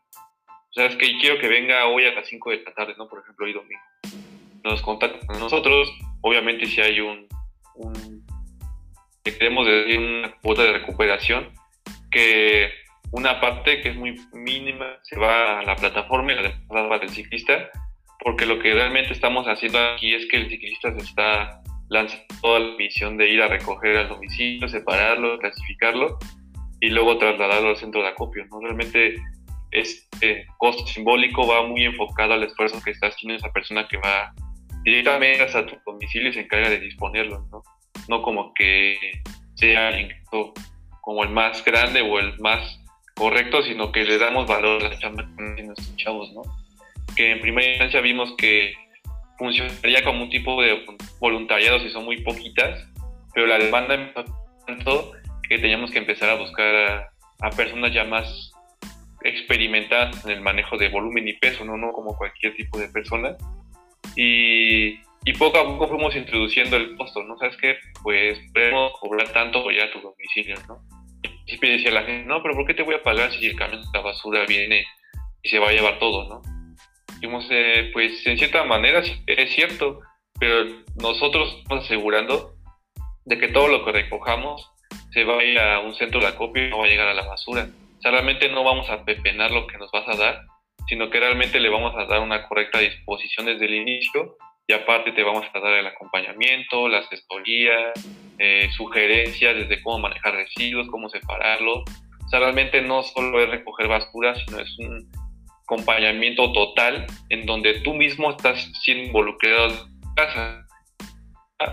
O 0.71 0.73
sea, 0.73 0.87
es 0.87 0.97
que 0.97 1.19
quiero 1.19 1.39
que 1.39 1.49
venga 1.49 1.87
hoy 1.87 2.05
a 2.05 2.15
las 2.15 2.27
5 2.29 2.51
de 2.51 2.63
la 2.65 2.75
tarde, 2.75 2.95
¿no? 2.99 3.09
Por 3.09 3.21
ejemplo, 3.21 3.47
hoy 3.47 3.53
domingo. 3.53 3.83
Nos 4.65 4.83
contactan 4.83 5.37
a 5.37 5.39
nosotros. 5.39 5.91
Obviamente, 6.21 6.67
si 6.67 6.81
hay 6.81 7.01
un, 7.01 7.27
un 7.75 8.25
que 9.25 9.37
queremos 9.37 9.67
decir 9.67 9.99
una 9.99 10.33
cuota 10.43 10.63
de 10.63 10.73
recuperación, 10.73 11.53
que 12.11 12.71
una 13.13 13.41
parte 13.41 13.81
que 13.81 13.91
es 13.91 13.97
muy 13.97 14.17
mínima 14.33 14.99
se 15.03 15.19
va 15.19 15.61
a 15.61 15.63
la 15.63 15.77
plataforma 15.77 16.33
y 16.33 16.37
la 16.37 16.43
demás 16.43 16.89
para 16.89 17.03
el 17.03 17.11
ciclista, 17.11 17.71
porque 18.21 18.47
lo 18.47 18.59
que 18.59 18.75
realmente 18.75 19.13
estamos 19.13 19.47
haciendo 19.47 19.79
aquí 19.79 20.15
es 20.15 20.27
que 20.27 20.37
el 20.37 20.49
ciclista 20.49 20.93
se 20.93 21.05
está 21.05 21.63
lanzando 21.89 22.25
toda 22.41 22.61
la 22.61 22.77
misión 22.77 23.17
de 23.17 23.29
ir 23.29 23.43
a 23.43 23.49
recoger 23.49 23.97
al 23.97 24.09
domicilio, 24.09 24.69
separarlo, 24.69 25.39
clasificarlo 25.39 26.19
y 26.81 26.89
luego 26.89 27.19
trasladarlo 27.19 27.71
al 27.71 27.77
centro 27.77 28.03
de 28.03 28.09
acopio. 28.09 28.47
¿no? 28.47 28.61
Realmente 28.61 29.17
este 29.71 30.47
costo 30.59 30.87
simbólico 30.87 31.47
va 31.47 31.67
muy 31.67 31.85
enfocado 31.85 32.35
al 32.35 32.43
esfuerzo 32.43 32.83
que 32.83 32.91
está 32.91 33.09
haciendo 33.09 33.37
esa 33.37 33.53
persona 33.53 33.87
que 33.87 33.99
va 33.99 34.33
directamente 34.83 35.43
hasta 35.43 35.67
tu 35.67 35.77
domicilio 35.87 36.31
y 36.31 36.35
se 36.35 36.41
encarga 36.41 36.71
de 36.71 36.81
disponerlo, 36.81 37.47
¿no? 37.51 37.63
No 38.09 38.23
como 38.23 38.53
que 38.55 38.99
sea 39.55 39.91
el 39.91 40.15
como 41.03 41.23
el 41.23 41.31
más 41.31 41.65
grande 41.65 42.01
o 42.03 42.19
el 42.19 42.39
más 42.41 42.81
correcto, 43.15 43.63
sino 43.63 43.93
que 43.93 44.05
le 44.05 44.19
damos 44.19 44.47
valor 44.47 44.83
a 44.83 44.89
las 44.89 44.99
chambas 44.99 45.27
que 45.57 45.63
nuestros 45.63 45.97
chavos, 45.97 46.33
¿no? 46.33 46.43
Que 47.17 47.33
en 47.33 47.41
primera 47.41 47.69
instancia 47.69 48.01
vimos 48.01 48.35
que 48.37 48.73
funcionaría 49.39 50.05
como 50.05 50.25
un 50.25 50.31
tipo 50.31 50.61
de 50.61 50.85
voluntariado 51.21 51.81
si 51.81 51.91
son 51.91 52.05
muy 52.05 52.23
poquitas, 52.23 52.87
pero 53.35 53.47
la 53.47 53.59
demanda 53.59 54.13
tanto 54.67 55.13
que 55.51 55.59
teníamos 55.59 55.91
que 55.91 55.99
empezar 55.99 56.31
a 56.31 56.37
buscar 56.37 57.13
a, 57.41 57.51
personas 57.51 57.93
ya 57.93 58.05
más 58.05 58.53
experimentadas 59.23 60.25
en 60.25 60.31
el 60.31 60.41
manejo 60.41 60.79
de 60.79 60.89
volumen 60.89 61.27
y 61.27 61.33
peso, 61.33 61.65
no, 61.65 61.77
no 61.77 61.91
como 61.91 62.17
cualquier 62.17 62.55
tipo 62.55 62.79
de 62.79 62.89
persona. 62.89 63.37
Y, 64.15 65.01
y 65.25 65.33
poco 65.37 65.59
a 65.59 65.65
poco 65.65 65.89
fuimos 65.89 66.15
introduciendo 66.15 66.77
el 66.77 66.97
costo, 66.97 67.25
¿no? 67.25 67.37
¿Sabes 67.37 67.57
qué? 67.57 67.77
Pues 68.03 68.39
podemos 68.55 68.93
cobrar 69.01 69.29
tanto 69.33 69.69
ya 69.73 69.87
a 69.87 69.91
tu 69.91 70.01
domicilio, 70.01 70.55
¿no? 70.69 70.83
Y 71.25 71.49
siempre 71.49 71.71
decía 71.71 71.91
la 71.91 72.05
gente, 72.05 72.29
no, 72.29 72.41
pero 72.43 72.55
¿por 72.55 72.65
qué 72.67 72.75
te 72.75 72.85
voy 72.85 72.95
a 72.95 73.03
pagar 73.03 73.33
si 73.33 73.47
el 73.47 73.57
camión 73.57 73.83
de 73.83 73.89
la 73.93 74.05
basura 74.05 74.47
viene 74.47 74.87
y 75.43 75.49
se 75.49 75.59
va 75.59 75.71
a 75.71 75.73
llevar 75.73 75.99
todo, 75.99 76.29
¿no? 76.29 76.43
Dijimos, 77.15 77.49
eh, 77.51 77.91
pues 77.93 78.25
en 78.25 78.39
cierta 78.39 78.63
manera 78.63 79.03
es 79.27 79.55
cierto, 79.55 80.01
pero 80.39 80.65
nosotros 81.03 81.57
estamos 81.59 81.85
asegurando 81.85 82.55
de 83.25 83.37
que 83.37 83.49
todo 83.49 83.67
lo 83.67 83.85
que 83.85 83.93
recojamos 83.93 84.71
se 85.13 85.25
va 85.25 85.41
a 85.41 85.45
ir 85.45 85.59
a 85.59 85.81
un 85.81 85.95
centro 85.95 86.21
de 86.21 86.29
acopio 86.29 86.67
y 86.67 86.71
no 86.71 86.79
va 86.79 86.87
a 86.87 86.89
llegar 86.89 87.09
a 87.09 87.15
la 87.15 87.27
basura. 87.27 87.67
O 87.99 88.03
sea, 88.03 88.11
realmente 88.11 88.49
no 88.49 88.65
vamos 88.65 88.89
a 88.89 89.05
pepenar 89.05 89.51
lo 89.51 89.67
que 89.67 89.79
nos 89.79 89.91
vas 89.91 90.09
a 90.09 90.17
dar, 90.17 90.43
sino 90.89 91.11
que 91.11 91.21
realmente 91.21 91.61
le 91.61 91.69
vamos 91.69 91.95
a 91.97 92.07
dar 92.07 92.21
una 92.21 92.47
correcta 92.49 92.79
disposición 92.79 93.47
desde 93.47 93.67
el 93.67 93.75
inicio 93.75 94.37
y 94.67 94.73
aparte 94.73 95.13
te 95.13 95.23
vamos 95.23 95.45
a 95.53 95.59
dar 95.61 95.73
el 95.75 95.87
acompañamiento, 95.87 96.89
la 96.89 96.99
asesoría, 96.99 97.93
eh, 98.39 98.69
sugerencias 98.77 99.57
desde 99.57 99.83
cómo 99.83 99.99
manejar 99.99 100.35
residuos, 100.35 100.89
cómo 100.89 101.09
separarlos. 101.09 101.83
O 102.25 102.29
sea, 102.29 102.39
realmente 102.39 102.81
no 102.81 103.03
solo 103.03 103.43
es 103.43 103.51
recoger 103.51 103.89
basura, 103.89 104.35
sino 104.37 104.61
es 104.61 104.79
un 104.79 105.11
acompañamiento 105.65 106.53
total 106.53 107.07
en 107.31 107.47
donde 107.47 107.81
tú 107.81 107.95
mismo 107.95 108.31
estás 108.31 108.71
siendo 108.83 109.05
involucrado 109.05 109.69
en 109.69 110.15
casa 110.15 110.67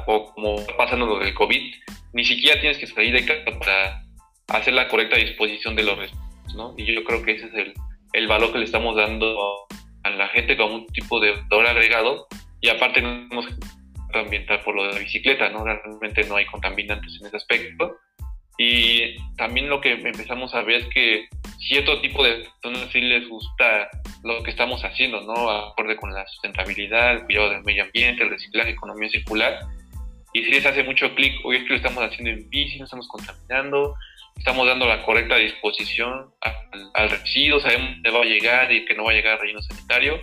o 0.08 0.34
como 0.34 0.66
pasando 0.78 1.06
lo 1.06 1.20
del 1.20 1.34
COVID, 1.34 1.74
ni 2.18 2.26
siquiera 2.26 2.60
tienes 2.60 2.80
que 2.80 2.88
salir 2.88 3.14
de 3.14 3.26
casa 3.26 3.60
para 3.60 4.04
hacer 4.48 4.74
la 4.74 4.88
correcta 4.88 5.18
disposición 5.18 5.76
de 5.76 5.84
los 5.84 6.00
residuos, 6.00 6.56
¿no? 6.56 6.74
Y 6.76 6.92
yo 6.92 7.04
creo 7.04 7.22
que 7.22 7.34
ese 7.34 7.46
es 7.46 7.54
el, 7.54 7.74
el 8.14 8.28
valor 8.28 8.52
que 8.52 8.58
le 8.58 8.66
estamos 8.66 8.96
dando 8.96 9.68
a 10.02 10.10
la 10.10 10.28
gente 10.30 10.58
como 10.58 10.78
un 10.78 10.88
tipo 10.88 11.20
de 11.20 11.34
valor 11.48 11.68
agregado 11.68 12.28
y 12.60 12.70
aparte 12.70 13.04
no 13.04 13.28
tenemos 13.30 13.46
que 13.46 14.18
ambientar 14.18 14.64
por 14.64 14.76
lo 14.76 14.88
de 14.88 14.94
la 14.94 15.00
bicicleta, 15.00 15.50
¿no? 15.50 15.64
Realmente 15.64 16.24
no 16.24 16.38
hay 16.38 16.48
contaminantes 16.48 17.20
en 17.22 17.28
ese 17.28 17.38
aspecto. 17.38 17.98
Y 18.58 19.16
también 19.36 19.70
lo 19.70 19.80
que 19.80 19.92
empezamos 19.92 20.56
a 20.56 20.64
ver 20.64 20.82
es 20.82 20.88
que 20.88 21.28
cierto 21.60 22.02
tipo 22.02 22.24
de 22.24 22.48
personas 22.64 22.90
sí 22.92 23.00
les 23.00 23.30
gusta 23.30 23.90
lo 24.24 24.42
que 24.42 24.50
estamos 24.50 24.84
haciendo, 24.84 25.22
¿no? 25.22 25.52
Acorde 25.52 25.98
con 25.98 26.12
la 26.12 26.26
sustentabilidad, 26.26 27.12
el 27.12 27.26
cuidado 27.26 27.52
del 27.52 27.64
medio 27.64 27.84
ambiente, 27.84 28.24
el 28.24 28.32
reciclaje, 28.32 28.72
economía 28.72 29.08
circular 29.10 29.60
y 30.38 30.44
si 30.44 30.52
les 30.52 30.66
hace 30.68 30.84
mucho 30.84 31.16
clic, 31.16 31.34
hoy 31.44 31.56
es 31.56 31.64
que 31.64 31.70
lo 31.70 31.76
estamos 31.78 32.04
haciendo 32.04 32.30
en 32.30 32.48
bici, 32.48 32.78
no 32.78 32.86
estamos 32.86 33.08
contaminando, 33.08 33.96
estamos 34.38 34.68
dando 34.68 34.86
la 34.86 35.04
correcta 35.04 35.36
disposición 35.36 36.30
al, 36.94 37.10
residuo, 37.10 37.60
sabemos 37.60 37.90
dónde 37.94 38.12
va 38.12 38.22
a 38.22 38.26
llegar 38.26 38.72
y 38.72 38.86
que 38.86 38.94
no 38.94 39.06
va 39.06 39.12
a 39.12 39.14
llegar 39.16 39.34
a 39.34 39.38
relleno 39.38 39.64
sanitario. 39.64 40.20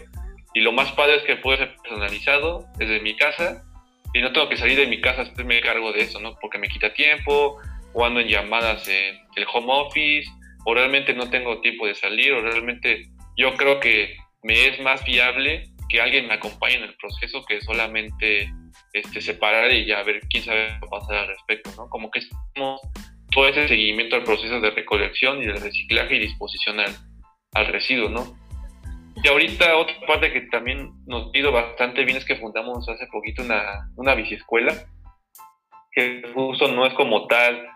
Y 0.54 0.60
lo 0.60 0.70
más 0.70 0.92
padre 0.92 1.16
es 1.16 1.24
que 1.24 1.34
puede 1.34 1.58
ser 1.58 1.76
personalizado 1.82 2.64
desde 2.78 3.00
mi 3.00 3.16
casa 3.16 3.64
y 4.12 4.20
no 4.20 4.32
tengo 4.32 4.48
que 4.48 4.56
salir 4.56 4.76
de 4.76 4.86
mi 4.86 5.00
casa 5.00 5.24
me 5.44 5.60
cargo 5.60 5.92
de 5.92 6.02
eso, 6.02 6.20
¿no? 6.20 6.36
Porque 6.40 6.58
me 6.58 6.68
quita 6.68 6.94
tiempo, 6.94 7.60
o 7.92 8.04
ando 8.04 8.20
en 8.20 8.28
llamadas 8.28 8.86
en 8.86 9.18
el 9.34 9.46
home 9.52 9.66
office, 9.68 10.30
o 10.64 10.74
realmente 10.74 11.12
no 11.12 11.28
tengo 11.28 11.60
tiempo 11.60 11.88
de 11.88 11.96
salir, 11.96 12.34
o 12.34 12.40
realmente 12.40 13.08
yo 13.36 13.54
creo 13.54 13.80
que 13.80 14.16
me 14.44 14.68
es 14.68 14.80
más 14.80 15.04
viable 15.04 15.64
que 15.88 16.00
alguien 16.00 16.28
me 16.28 16.34
acompañe 16.34 16.76
en 16.76 16.84
el 16.84 16.94
proceso 16.94 17.44
que 17.44 17.60
solamente 17.62 18.48
este, 18.94 19.20
separar 19.20 19.72
y 19.72 19.84
ya 19.84 20.04
ver 20.04 20.20
quién 20.30 20.44
sabe 20.44 20.68
qué 20.68 20.86
va 20.86 20.98
a 20.98 21.00
pasar 21.00 21.16
al 21.16 21.26
respecto, 21.26 21.70
¿no? 21.76 21.88
Como 21.90 22.12
que 22.12 22.20
estamos 22.20 22.80
todo 23.32 23.48
ese 23.48 23.66
seguimiento 23.66 24.14
al 24.14 24.22
proceso 24.22 24.60
de 24.60 24.70
recolección 24.70 25.42
y 25.42 25.46
de 25.46 25.54
reciclaje 25.54 26.14
y 26.14 26.20
disposición 26.20 26.78
al, 26.78 26.94
al 27.54 27.66
residuo, 27.66 28.08
¿no? 28.08 28.38
Y 29.22 29.26
ahorita 29.26 29.76
otra 29.76 29.94
parte 30.06 30.32
que 30.32 30.42
también 30.42 30.92
nos 31.06 31.34
ha 31.34 31.38
ido 31.38 31.50
bastante 31.50 32.04
bien 32.04 32.18
es 32.18 32.24
que 32.24 32.36
fundamos 32.36 32.88
hace 32.88 33.06
poquito 33.08 33.42
una, 33.42 33.90
una 33.96 34.14
biciescuela, 34.14 34.72
que 35.90 36.22
justo 36.32 36.68
no 36.68 36.86
es 36.86 36.94
como 36.94 37.26
tal, 37.26 37.66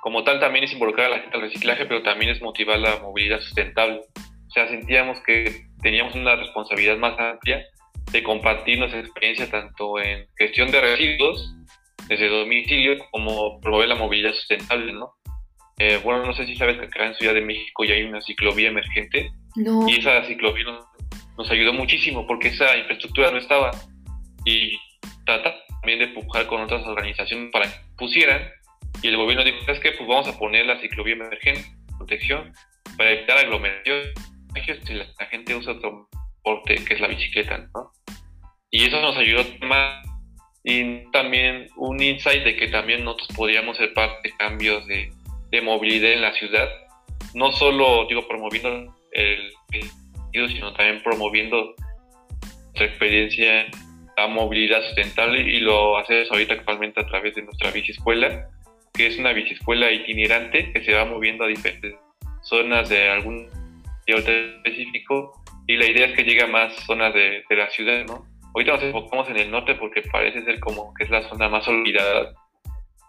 como 0.00 0.24
tal 0.24 0.40
también 0.40 0.64
es 0.64 0.72
involucrar 0.72 1.06
a 1.06 1.16
la 1.16 1.20
gente 1.20 1.36
al 1.36 1.42
reciclaje, 1.42 1.86
pero 1.86 2.02
también 2.02 2.32
es 2.32 2.42
motivar 2.42 2.80
la 2.80 2.96
movilidad 2.98 3.40
sustentable. 3.40 4.00
O 4.16 4.50
sea, 4.50 4.66
sentíamos 4.66 5.20
que 5.20 5.68
teníamos 5.82 6.16
una 6.16 6.34
responsabilidad 6.34 6.96
más 6.96 7.16
amplia 7.16 7.64
de 8.10 8.22
compartir 8.22 8.78
nuestra 8.78 9.00
experiencia 9.00 9.50
tanto 9.50 9.98
en 9.98 10.26
gestión 10.36 10.70
de 10.70 10.80
residuos 10.80 11.54
desde 12.08 12.28
domicilio 12.28 12.98
como 13.10 13.60
promover 13.60 13.88
la 13.88 13.94
movilidad 13.94 14.32
sustentable, 14.32 14.92
¿no? 14.92 15.12
Eh, 15.78 16.00
bueno, 16.02 16.24
no 16.24 16.34
sé 16.34 16.46
si 16.46 16.56
sabes 16.56 16.78
que 16.78 16.86
acá 16.86 17.06
en 17.06 17.14
Ciudad 17.14 17.34
de 17.34 17.40
México 17.40 17.84
ya 17.84 17.94
hay 17.94 18.02
una 18.02 18.20
ciclovía 18.22 18.68
emergente 18.68 19.30
y 19.54 19.98
esa 19.98 20.24
ciclovía 20.24 20.64
nos, 21.36 21.50
ayudó 21.50 21.72
muchísimo 21.72 22.26
porque 22.26 22.48
esa 22.48 22.76
infraestructura 22.76 23.30
no 23.30 23.38
estaba 23.38 23.70
y 24.44 24.76
trata 25.24 25.54
también 25.80 26.00
de 26.00 26.04
empujar 26.06 26.46
con 26.48 26.62
otras 26.62 26.84
organizaciones 26.84 27.50
para 27.52 27.66
que 27.66 27.76
pusieran 27.96 28.50
y 29.02 29.08
el 29.08 29.16
gobierno 29.16 29.44
dijo, 29.44 29.58
¿sabes 29.64 29.80
qué? 29.80 29.92
Pues 29.92 30.08
vamos 30.08 30.26
a 30.26 30.36
poner 30.36 30.66
la 30.66 30.80
ciclovía 30.80 31.14
emergente, 31.14 31.64
protección, 31.96 32.52
para 32.96 33.12
evitar 33.12 33.38
aglomeración. 33.38 34.00
Si 34.84 34.94
la 34.94 35.26
gente 35.30 35.54
usa 35.54 35.74
otro 35.74 36.08
que 36.64 36.74
es 36.74 37.00
la 37.00 37.08
bicicleta, 37.08 37.68
¿no? 37.74 37.92
Y 38.70 38.86
eso 38.86 39.00
nos 39.00 39.16
ayudó 39.16 39.44
más. 39.62 40.04
Y 40.64 41.10
también 41.12 41.68
un 41.76 42.02
insight 42.02 42.44
de 42.44 42.56
que 42.56 42.68
también 42.68 43.04
nosotros 43.04 43.28
podíamos 43.36 43.76
ser 43.76 43.94
parte 43.94 44.28
de 44.28 44.36
cambios 44.36 44.86
de, 44.86 45.10
de 45.50 45.62
movilidad 45.62 46.12
en 46.12 46.22
la 46.22 46.32
ciudad. 46.34 46.68
No 47.34 47.52
solo, 47.52 48.06
digo, 48.06 48.26
promoviendo 48.28 48.94
el 49.12 49.52
sino 50.32 50.72
también 50.74 51.02
promoviendo 51.02 51.74
nuestra 52.64 52.86
experiencia 52.86 53.66
la 54.16 54.26
movilidad 54.26 54.82
sustentable 54.84 55.40
y 55.40 55.60
lo 55.60 55.96
hacemos 55.96 56.30
ahorita 56.30 56.54
actualmente 56.54 57.00
a 57.00 57.06
través 57.06 57.34
de 57.34 57.42
nuestra 57.42 57.70
biciescuela, 57.70 58.48
que 58.94 59.06
es 59.06 59.18
una 59.18 59.32
biciescuela 59.32 59.90
itinerante 59.92 60.72
que 60.72 60.84
se 60.84 60.92
va 60.92 61.04
moviendo 61.04 61.44
a 61.44 61.48
diferentes 61.48 61.94
zonas 62.42 62.88
de 62.88 63.08
algún 63.08 63.48
específico 64.06 65.40
y 65.66 65.76
la 65.76 65.86
idea 65.86 66.06
es 66.06 66.16
que 66.16 66.24
llegue 66.24 66.42
a 66.42 66.46
más 66.46 66.74
zonas 66.86 67.14
de, 67.14 67.44
de 67.48 67.56
la 67.56 67.70
ciudad, 67.70 68.04
¿no? 68.06 68.26
Ahorita 68.58 68.72
nos 68.72 68.82
enfocamos 68.82 69.28
en 69.28 69.36
el 69.36 69.52
norte 69.52 69.76
porque 69.76 70.02
parece 70.02 70.42
ser 70.42 70.58
como 70.58 70.92
que 70.92 71.04
es 71.04 71.10
la 71.10 71.22
zona 71.28 71.48
más 71.48 71.68
olvidada 71.68 72.34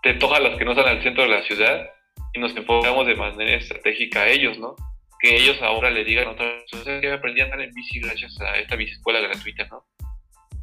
de 0.04 0.14
todas 0.14 0.40
las 0.44 0.56
que 0.60 0.64
no 0.64 0.74
están 0.74 0.88
al 0.88 1.02
centro 1.02 1.24
de 1.24 1.30
la 1.30 1.42
ciudad 1.42 1.90
y 2.34 2.40
nos 2.40 2.56
enfocamos 2.56 3.08
de 3.08 3.16
manera 3.16 3.56
estratégica 3.58 4.22
a 4.22 4.28
ellos, 4.28 4.60
¿no? 4.60 4.76
Que 5.20 5.38
ellos 5.38 5.60
ahora 5.64 5.90
le 5.90 6.04
digan 6.04 6.28
a 6.28 6.32
otras 6.34 6.54
personas 6.70 7.02
que 7.02 7.12
aprendí 7.12 7.42
a 7.42 7.46
andar 7.46 7.62
en 7.62 7.74
bici 7.74 8.00
gracias 8.00 8.40
a 8.42 8.58
esta 8.58 8.76
bicicleta 8.76 9.22
gratuita, 9.22 9.66
¿no? 9.72 9.86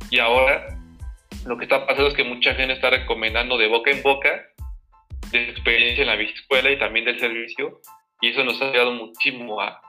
Y 0.09 0.21
ahora 0.21 0.69
lo 1.47 1.59
que 1.59 1.65
está 1.65 1.85
pasando 1.85 2.07
es 2.07 2.15
que 2.15 2.23
mucha 2.23 2.55
gente 2.55 2.75
está 2.75 2.89
recomendando 2.89 3.59
de 3.59 3.67
boca 3.67 3.91
en 3.91 4.05
boca 4.05 4.47
de 5.33 5.51
experiencia 5.51 6.03
en 6.03 6.07
la 6.07 6.15
escuela 6.15 6.71
y 6.71 6.79
también 6.79 7.07
del 7.07 7.19
servicio, 7.19 7.81
y 8.21 8.29
eso 8.29 8.45
nos 8.45 8.63
ha 8.63 8.69
ayudado 8.71 8.93
muchísimo 8.93 9.61
a 9.61 9.83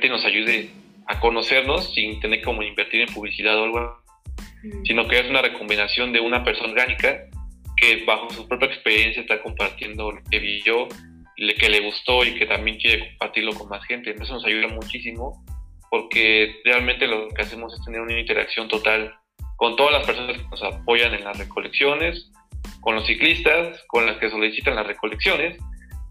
que 0.00 0.08
nos 0.08 0.24
ayude 0.24 0.70
a 1.08 1.20
conocernos 1.20 1.92
sin 1.94 2.20
tener 2.20 2.42
como 2.42 2.62
invertir 2.62 3.00
en 3.00 3.12
publicidad 3.12 3.58
o 3.58 3.64
algo, 3.64 3.98
mm. 4.62 4.84
sino 4.84 5.08
que 5.08 5.18
es 5.18 5.28
una 5.28 5.42
recomendación 5.42 6.12
de 6.12 6.20
una 6.20 6.44
persona 6.44 6.70
orgánica 6.70 7.24
que 7.76 8.04
bajo 8.04 8.30
su 8.30 8.46
propia 8.46 8.68
experiencia 8.68 9.22
está 9.22 9.42
compartiendo 9.42 10.12
lo 10.12 10.22
que 10.30 10.38
vivió, 10.38 10.88
que 11.36 11.68
le 11.68 11.80
gustó 11.80 12.24
y 12.24 12.34
que 12.34 12.46
también 12.46 12.78
quiere 12.78 13.10
compartirlo 13.10 13.54
con 13.54 13.68
más 13.68 13.84
gente. 13.84 14.10
Eso 14.10 14.34
nos 14.34 14.44
ayuda 14.44 14.68
muchísimo 14.68 15.44
porque 15.90 16.56
realmente 16.64 17.06
lo 17.06 17.28
que 17.28 17.42
hacemos 17.42 17.72
es 17.72 17.84
tener 17.84 18.00
una 18.00 18.18
interacción 18.18 18.68
total 18.68 19.14
con 19.56 19.76
todas 19.76 19.92
las 19.92 20.06
personas 20.06 20.36
que 20.36 20.48
nos 20.48 20.62
apoyan 20.62 21.14
en 21.14 21.24
las 21.24 21.38
recolecciones, 21.38 22.30
con 22.80 22.96
los 22.96 23.06
ciclistas, 23.06 23.82
con 23.86 24.06
las 24.06 24.18
que 24.18 24.30
solicitan 24.30 24.74
las 24.74 24.86
recolecciones 24.86 25.58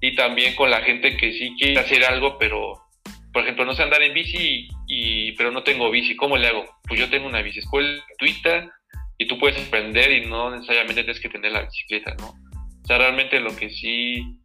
y 0.02 0.16
también 0.16 0.56
con 0.56 0.72
la 0.72 0.82
gente 0.82 1.18
que 1.18 1.34
sí 1.34 1.56
quiere 1.60 1.80
hacer 1.80 2.04
algo, 2.06 2.38
pero 2.38 2.87
por 3.38 3.43
ejemplo, 3.43 3.65
no 3.65 3.76
sé 3.76 3.84
andar 3.84 4.02
en 4.02 4.15
bici, 4.15 4.67
y, 4.88 5.34
pero 5.34 5.52
no 5.52 5.62
tengo 5.62 5.91
bici, 5.91 6.15
¿cómo 6.15 6.38
le 6.38 6.47
hago? 6.47 6.65
Pues 6.88 7.00
yo 7.00 7.08
tengo 7.08 7.28
una 7.28 7.43
bici 7.43 7.60
escuela 7.60 8.04
gratuita 8.08 8.67
y 9.15 9.28
tú 9.28 9.38
puedes 9.38 9.63
aprender 9.63 10.12
y 10.12 10.26
no 10.26 10.50
necesariamente 10.50 11.04
tienes 11.04 11.21
que 11.21 11.30
tener 11.30 11.52
la 11.52 11.62
bicicleta, 11.62 12.15
¿no? 12.15 12.30
O 12.30 12.86
sea, 12.88 12.97
realmente 12.97 13.39
lo 13.39 13.56
que 13.56 13.69
sí 13.69 14.39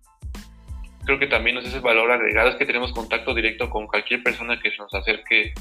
creo 1.07 1.19
que 1.19 1.27
también 1.27 1.57
nos 1.57 1.65
es 1.65 1.73
el 1.73 1.81
valor 1.81 2.11
agregado 2.11 2.51
es 2.51 2.57
que 2.57 2.67
tenemos 2.67 2.93
contacto 2.93 3.33
directo 3.33 3.71
con 3.71 3.87
cualquier 3.87 4.23
persona 4.23 4.61
que 4.61 4.71
nos 4.77 4.93
acerque 4.93 5.55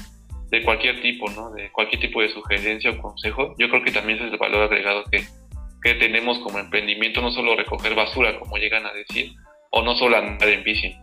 de 0.50 0.62
cualquier 0.62 1.00
tipo, 1.00 1.30
¿no? 1.30 1.52
De 1.52 1.72
cualquier 1.72 2.02
tipo 2.02 2.20
de 2.20 2.28
sugerencia 2.34 2.90
o 2.90 2.98
consejo. 2.98 3.54
Yo 3.58 3.70
creo 3.70 3.82
que 3.82 3.92
también 3.92 4.18
ese 4.18 4.26
es 4.26 4.32
el 4.34 4.38
valor 4.38 4.64
agregado 4.64 5.04
que, 5.10 5.24
que 5.82 5.94
tenemos 5.94 6.38
como 6.40 6.58
emprendimiento, 6.58 7.22
no 7.22 7.32
solo 7.32 7.56
recoger 7.56 7.94
basura, 7.94 8.38
como 8.38 8.58
llegan 8.58 8.84
a 8.84 8.92
decir, 8.92 9.32
o 9.70 9.80
no 9.80 9.96
solo 9.96 10.18
andar 10.18 10.50
en 10.50 10.62
bici. 10.62 10.94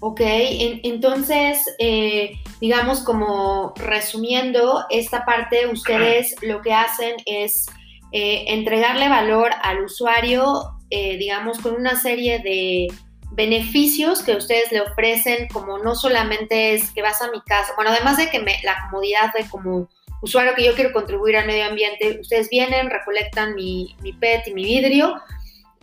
Ok, 0.00 0.20
entonces, 0.20 1.64
eh, 1.78 2.32
digamos 2.60 3.00
como 3.00 3.72
resumiendo 3.76 4.84
esta 4.90 5.24
parte, 5.24 5.66
ustedes 5.68 6.34
lo 6.42 6.60
que 6.60 6.74
hacen 6.74 7.16
es 7.24 7.66
eh, 8.12 8.44
entregarle 8.48 9.08
valor 9.08 9.52
al 9.62 9.82
usuario, 9.82 10.76
eh, 10.90 11.16
digamos, 11.16 11.58
con 11.60 11.74
una 11.74 11.98
serie 11.98 12.40
de 12.40 12.88
beneficios 13.32 14.22
que 14.22 14.36
ustedes 14.36 14.70
le 14.70 14.82
ofrecen, 14.82 15.48
como 15.48 15.78
no 15.78 15.94
solamente 15.94 16.74
es 16.74 16.90
que 16.90 17.02
vas 17.02 17.22
a 17.22 17.30
mi 17.30 17.40
casa, 17.40 17.72
bueno, 17.74 17.90
además 17.90 18.18
de 18.18 18.28
que 18.28 18.40
me, 18.40 18.60
la 18.64 18.76
comodidad 18.84 19.32
de 19.32 19.48
como 19.48 19.88
usuario 20.22 20.54
que 20.54 20.64
yo 20.64 20.74
quiero 20.74 20.92
contribuir 20.92 21.36
al 21.36 21.46
medio 21.46 21.66
ambiente, 21.66 22.18
ustedes 22.20 22.48
vienen, 22.50 22.90
recolectan 22.90 23.54
mi, 23.54 23.96
mi 24.02 24.12
PET 24.12 24.48
y 24.48 24.54
mi 24.54 24.64
vidrio, 24.64 25.16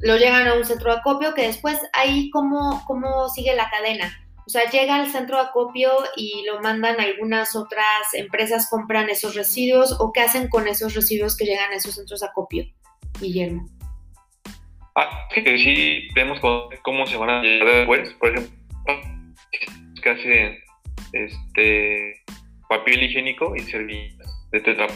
lo 0.04 0.18
llevan 0.18 0.48
a 0.48 0.54
un 0.56 0.66
centro 0.66 0.92
de 0.92 1.00
acopio 1.00 1.34
que 1.34 1.48
después 1.48 1.80
ahí 1.94 2.30
cómo, 2.30 2.84
cómo 2.86 3.30
sigue 3.30 3.56
la 3.56 3.70
cadena. 3.70 4.20
O 4.46 4.50
sea, 4.50 4.70
llega 4.70 4.98
al 4.98 5.10
centro 5.10 5.38
de 5.38 5.44
acopio 5.44 5.92
y 6.18 6.44
lo 6.46 6.60
mandan 6.60 7.00
algunas 7.00 7.56
otras 7.56 8.14
empresas, 8.14 8.70
compran 8.70 9.10
esos 9.10 9.34
residuos 9.34 9.96
o 10.02 10.12
qué 10.12 10.20
hacen 10.20 10.50
con 10.50 10.68
esos 10.68 10.94
residuos 10.94 11.38
que 11.38 11.46
llegan 11.46 11.72
a 11.72 11.76
esos 11.76 11.96
centros 11.96 12.20
de 12.20 12.28
acopio, 12.28 12.66
Guillermo. 13.22 13.66
Ah, 14.96 15.28
sí, 15.34 16.10
vemos 16.14 16.40
cómo 16.84 17.08
se 17.08 17.16
van 17.16 17.30
a 17.30 17.42
llegar 17.42 17.74
después. 17.78 18.14
Por 18.16 18.30
ejemplo, 18.30 18.54
que 20.04 20.10
hacen 20.10 20.58
este, 21.14 22.24
papel 22.68 23.04
higiénico 23.04 23.56
y 23.56 23.62
servilletas 23.62 24.50
de 24.52 24.60
Tetra 24.60 24.88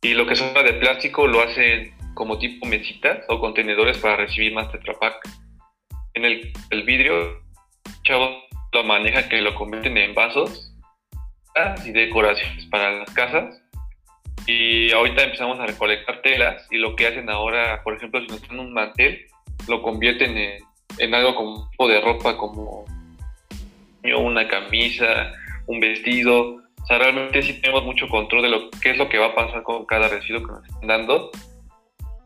Y 0.00 0.14
lo 0.14 0.26
que 0.26 0.34
son 0.34 0.54
de 0.54 0.72
plástico 0.72 1.26
lo 1.26 1.42
hacen 1.42 1.95
como 2.16 2.38
tipo 2.38 2.66
mesitas 2.66 3.18
o 3.28 3.38
contenedores 3.38 3.98
para 3.98 4.16
recibir 4.16 4.52
más 4.54 4.72
Tetra 4.72 4.94
En 6.14 6.24
el, 6.24 6.50
el 6.70 6.82
vidrio, 6.82 7.42
chavos 8.02 8.42
lo 8.72 8.84
maneja 8.84 9.28
que 9.28 9.40
lo 9.42 9.54
convierten 9.54 9.96
en 9.96 10.14
vasos 10.14 10.72
y 11.84 11.92
decoraciones 11.92 12.66
para 12.66 12.90
las 12.92 13.10
casas. 13.10 13.62
Y 14.46 14.92
ahorita 14.92 15.24
empezamos 15.24 15.60
a 15.60 15.66
recolectar 15.66 16.22
telas 16.22 16.66
y 16.70 16.78
lo 16.78 16.96
que 16.96 17.06
hacen 17.06 17.28
ahora, 17.28 17.82
por 17.82 17.94
ejemplo, 17.94 18.20
si 18.20 18.28
nos 18.28 18.48
dan 18.48 18.60
un 18.60 18.72
mantel, 18.72 19.26
lo 19.68 19.82
convierten 19.82 20.36
en, 20.36 20.58
en 20.98 21.14
algo 21.14 21.34
como 21.34 21.70
tipo 21.70 21.88
de 21.88 22.00
ropa 22.00 22.36
como 22.36 22.86
una 24.04 24.48
camisa, 24.48 25.32
un 25.66 25.80
vestido. 25.80 26.62
O 26.82 26.86
sea, 26.86 26.98
realmente 26.98 27.42
sí 27.42 27.60
tenemos 27.60 27.84
mucho 27.84 28.08
control 28.08 28.42
de 28.42 28.48
lo 28.48 28.70
qué 28.82 28.90
es 28.90 28.96
lo 28.96 29.08
que 29.08 29.18
va 29.18 29.26
a 29.26 29.34
pasar 29.34 29.62
con 29.64 29.84
cada 29.84 30.08
residuo 30.08 30.40
que 30.40 30.52
nos 30.52 30.64
están 30.64 30.86
dando 30.86 31.30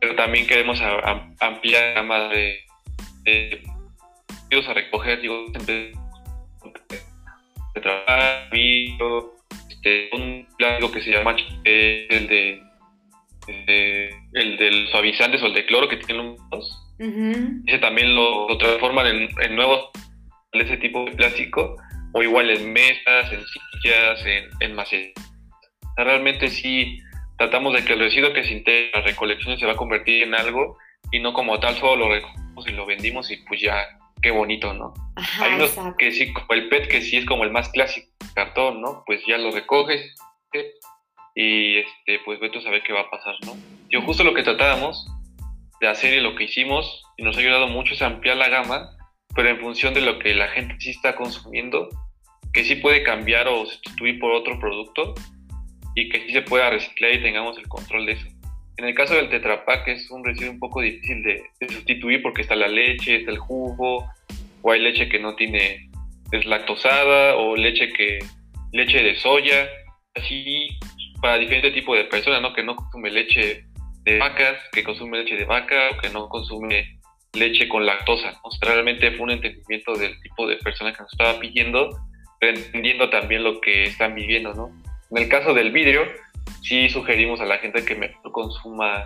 pero 0.01 0.17
también 0.17 0.47
queremos 0.47 0.81
ampliar 1.41 1.83
la 1.83 1.93
gama 1.93 2.29
de, 2.29 2.61
de 3.25 3.63
a 4.69 4.75
recoger, 4.75 5.21
digo, 5.21 5.47
de 5.67 5.93
trabajo, 7.81 9.37
este, 9.69 10.11
un 10.13 10.47
plástico 10.59 10.93
que 10.93 11.03
se 11.03 11.11
llama 11.13 11.37
el 11.65 12.29
de, 12.29 12.63
el 14.35 14.57
del 14.57 14.89
suavizantes 14.89 15.43
o 15.43 15.47
el 15.47 15.55
de 15.55 15.67
cloro 15.67 15.89
que 15.89 15.97
tienen 15.97 16.37
los 16.51 16.87
ese 17.67 17.79
también 17.79 18.15
lo, 18.15 18.59
transforman 18.59 19.07
en, 19.07 19.29
en, 19.41 19.57
nuevos 19.57 19.89
ese 20.53 20.77
tipo 20.77 21.05
de 21.07 21.13
plástico 21.13 21.77
o 22.13 22.23
igual 22.23 22.51
en 22.51 22.73
mesas, 22.73 23.33
en 23.33 23.41
sillas, 23.47 24.27
en, 24.27 24.51
en 24.61 24.75
macetas. 24.75 25.33
realmente 25.97 26.49
sí 26.49 26.99
tratamos 27.41 27.73
de 27.73 27.83
que 27.83 27.95
el 27.95 28.01
residuo 28.01 28.35
que 28.35 28.45
se 28.45 28.53
integra 28.53 29.01
las 29.01 29.13
recolecciones 29.13 29.59
se 29.59 29.65
va 29.65 29.73
a 29.73 29.77
convertir 29.77 30.25
en 30.25 30.35
algo 30.35 30.77
y 31.11 31.21
no 31.21 31.33
como 31.33 31.59
tal 31.59 31.75
solo 31.77 32.05
lo 32.05 32.13
recogemos 32.13 32.69
y 32.69 32.73
lo 32.73 32.85
vendimos 32.85 33.31
y 33.31 33.39
pues 33.39 33.63
ya, 33.63 33.89
qué 34.21 34.31
bonito, 34.31 34.75
¿no? 34.75 34.93
Hay 35.41 35.55
unos 35.55 35.75
que 35.97 36.13
sí, 36.13 36.35
como 36.35 36.49
el 36.51 36.69
PET, 36.69 36.89
que 36.89 37.01
sí 37.01 37.17
es 37.17 37.25
como 37.25 37.45
el 37.45 37.51
más 37.51 37.71
clásico, 37.71 38.09
cartón, 38.35 38.83
¿no? 38.83 39.05
Pues 39.07 39.23
ya 39.27 39.39
lo 39.39 39.53
recoges 39.53 40.15
y 41.35 41.79
este, 41.79 42.19
pues 42.27 42.39
vete 42.41 42.59
a 42.59 42.61
saber 42.61 42.83
qué 42.83 42.93
va 42.93 43.01
a 43.01 43.11
pasar, 43.11 43.35
¿no? 43.47 43.57
Yo 43.89 44.03
justo 44.03 44.23
lo 44.23 44.35
que 44.35 44.43
tratábamos 44.43 45.11
de 45.81 45.89
hacer 45.89 46.13
y 46.13 46.21
lo 46.21 46.35
que 46.35 46.45
hicimos 46.45 47.03
y 47.17 47.23
nos 47.23 47.39
ha 47.39 47.41
ayudado 47.41 47.69
mucho 47.69 47.95
es 47.95 48.03
ampliar 48.03 48.37
la 48.37 48.51
gama, 48.51 48.91
pero 49.35 49.49
en 49.49 49.61
función 49.61 49.95
de 49.95 50.03
lo 50.03 50.19
que 50.19 50.35
la 50.35 50.49
gente 50.49 50.75
sí 50.79 50.91
está 50.91 51.17
consumiendo, 51.17 51.89
que 52.53 52.65
sí 52.65 52.75
puede 52.75 53.03
cambiar 53.03 53.49
o 53.49 53.65
sustituir 53.65 54.19
por 54.19 54.33
otro 54.33 54.61
producto, 54.61 55.15
y 56.01 56.09
que 56.09 56.21
sí 56.23 56.33
se 56.33 56.43
pueda 56.43 56.71
reciclar 56.71 57.13
y 57.13 57.23
tengamos 57.23 57.59
el 57.59 57.69
control 57.69 58.07
de 58.07 58.13
eso. 58.13 58.27
En 58.79 58.87
el 58.87 58.95
caso 58.95 59.15
del 59.15 59.29
Tetra 59.29 59.63
es 59.87 60.11
un 60.11 60.25
residuo 60.25 60.53
un 60.53 60.59
poco 60.59 60.81
difícil 60.81 61.23
de, 61.23 61.43
sustituir 61.69 62.23
porque 62.23 62.41
está 62.43 62.57
la 62.57 62.69
leche, 62.69 63.17
está 63.17 63.31
el 63.31 63.39
jugo, 63.39 64.11
o 64.63 64.73
hay 64.73 64.81
leche 64.81 65.11
que 65.11 65.19
no 65.19 65.35
tiene 65.35 65.91
deslactosada, 66.31 67.37
o 67.37 67.57
leche 67.57 67.93
que 67.93 68.21
leche 68.73 69.03
de 69.03 69.17
soya, 69.17 69.69
así 70.15 70.69
para 71.21 71.37
diferentes 71.37 71.75
tipos 71.75 71.99
de 71.99 72.05
personas, 72.05 72.41
¿no? 72.41 72.55
Que 72.55 72.63
no 72.63 72.75
consume 72.75 73.11
leche 73.11 73.67
de 74.05 74.19
vacas, 74.19 74.57
que 74.73 74.83
consume 74.83 75.19
leche 75.19 75.37
de 75.37 75.45
vaca, 75.45 75.91
o 75.91 76.01
que 76.01 76.09
no 76.09 76.31
consume 76.31 76.99
leche 77.35 77.69
con 77.69 77.85
lactosa. 77.85 78.33
¿no? 78.33 78.51
realmente 78.63 79.11
fue 79.11 79.25
un 79.25 79.33
entendimiento 79.33 79.95
del 79.95 80.19
tipo 80.23 80.47
de 80.47 80.57
persona 80.57 80.95
que 80.95 81.03
nos 81.03 81.13
estaba 81.13 81.39
pidiendo, 81.39 81.91
entendiendo 82.41 83.11
también 83.11 83.45
lo 83.45 83.61
que 83.61 83.85
están 83.85 84.15
viviendo, 84.15 84.55
¿no? 84.55 84.71
En 85.11 85.19
el 85.19 85.29
caso 85.29 85.55
del 85.55 85.73
vidrio, 85.73 86.03
sí 86.63 86.89
sugerimos 86.89 87.41
a 87.41 87.45
la 87.45 87.59
gente 87.59 87.85
que 87.85 87.97
mejor 87.97 88.31
consuma, 88.31 89.05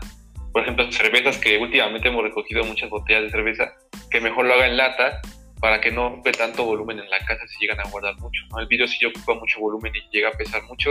por 0.52 0.62
ejemplo, 0.62 0.90
cervezas 0.92 1.38
que 1.38 1.56
últimamente 1.58 2.08
hemos 2.08 2.22
recogido 2.22 2.62
muchas 2.64 2.90
botellas 2.90 3.22
de 3.22 3.30
cerveza, 3.30 3.72
que 4.10 4.20
mejor 4.20 4.44
lo 4.44 4.54
haga 4.54 4.66
en 4.66 4.76
lata 4.76 5.22
para 5.60 5.80
que 5.80 5.90
no 5.90 6.08
ocupe 6.08 6.32
tanto 6.32 6.64
volumen 6.64 6.98
en 6.98 7.08
la 7.08 7.18
casa 7.20 7.46
si 7.48 7.58
llegan 7.60 7.80
a 7.80 7.88
guardar 7.88 8.18
mucho. 8.18 8.42
El 8.58 8.66
vidrio 8.66 8.86
sí 8.86 9.04
ocupa 9.06 9.34
mucho 9.34 9.60
volumen 9.60 9.92
y 9.96 10.02
llega 10.14 10.28
a 10.28 10.32
pesar 10.32 10.62
mucho, 10.64 10.90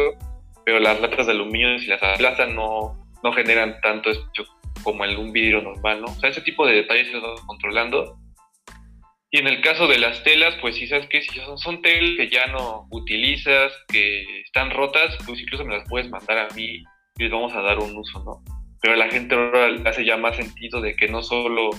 pero 0.65 0.79
las 0.79 0.99
latas 0.99 1.27
de 1.27 1.33
aluminio, 1.33 1.77
si 1.77 1.85
las 1.85 2.01
aplastan, 2.01 2.55
no, 2.55 2.97
no 3.21 3.33
generan 3.33 3.79
tanto 3.81 4.09
espacio 4.09 4.45
como 4.83 5.05
el 5.05 5.15
un 5.17 5.31
vidrio 5.31 5.61
normal, 5.61 6.01
¿no? 6.01 6.07
O 6.07 6.15
sea, 6.15 6.31
ese 6.31 6.41
tipo 6.41 6.65
de 6.65 6.73
detalles 6.73 7.07
se 7.07 7.17
están 7.17 7.35
controlando 7.45 8.17
y 9.33 9.39
en 9.39 9.47
el 9.47 9.61
caso 9.61 9.87
de 9.87 9.97
las 9.97 10.23
telas, 10.23 10.53
pues 10.61 10.75
si 10.75 10.85
sabes 10.85 11.07
que 11.07 11.23
si 11.23 11.39
son, 11.39 11.57
son 11.57 11.81
telas 11.81 12.11
que 12.17 12.29
ya 12.29 12.45
no 12.51 12.87
utilizas, 12.91 13.73
que 13.87 14.41
están 14.41 14.69
rotas, 14.69 15.17
pues 15.25 15.41
incluso 15.41 15.65
me 15.65 15.75
las 15.75 15.89
puedes 15.89 16.07
mandar 16.07 16.37
a 16.37 16.53
mí 16.53 16.83
y 17.17 17.23
les 17.23 17.31
vamos 17.31 17.51
a 17.55 17.63
dar 17.63 17.79
un 17.79 17.97
uso, 17.97 18.23
¿no? 18.23 18.43
Pero 18.79 18.95
la 18.95 19.09
gente 19.09 19.33
ahora 19.33 19.69
le 19.69 19.89
hace 19.89 20.05
ya 20.05 20.17
más 20.17 20.35
sentido 20.35 20.81
de 20.81 20.95
que 20.95 21.07
no 21.07 21.23
solo 21.23 21.71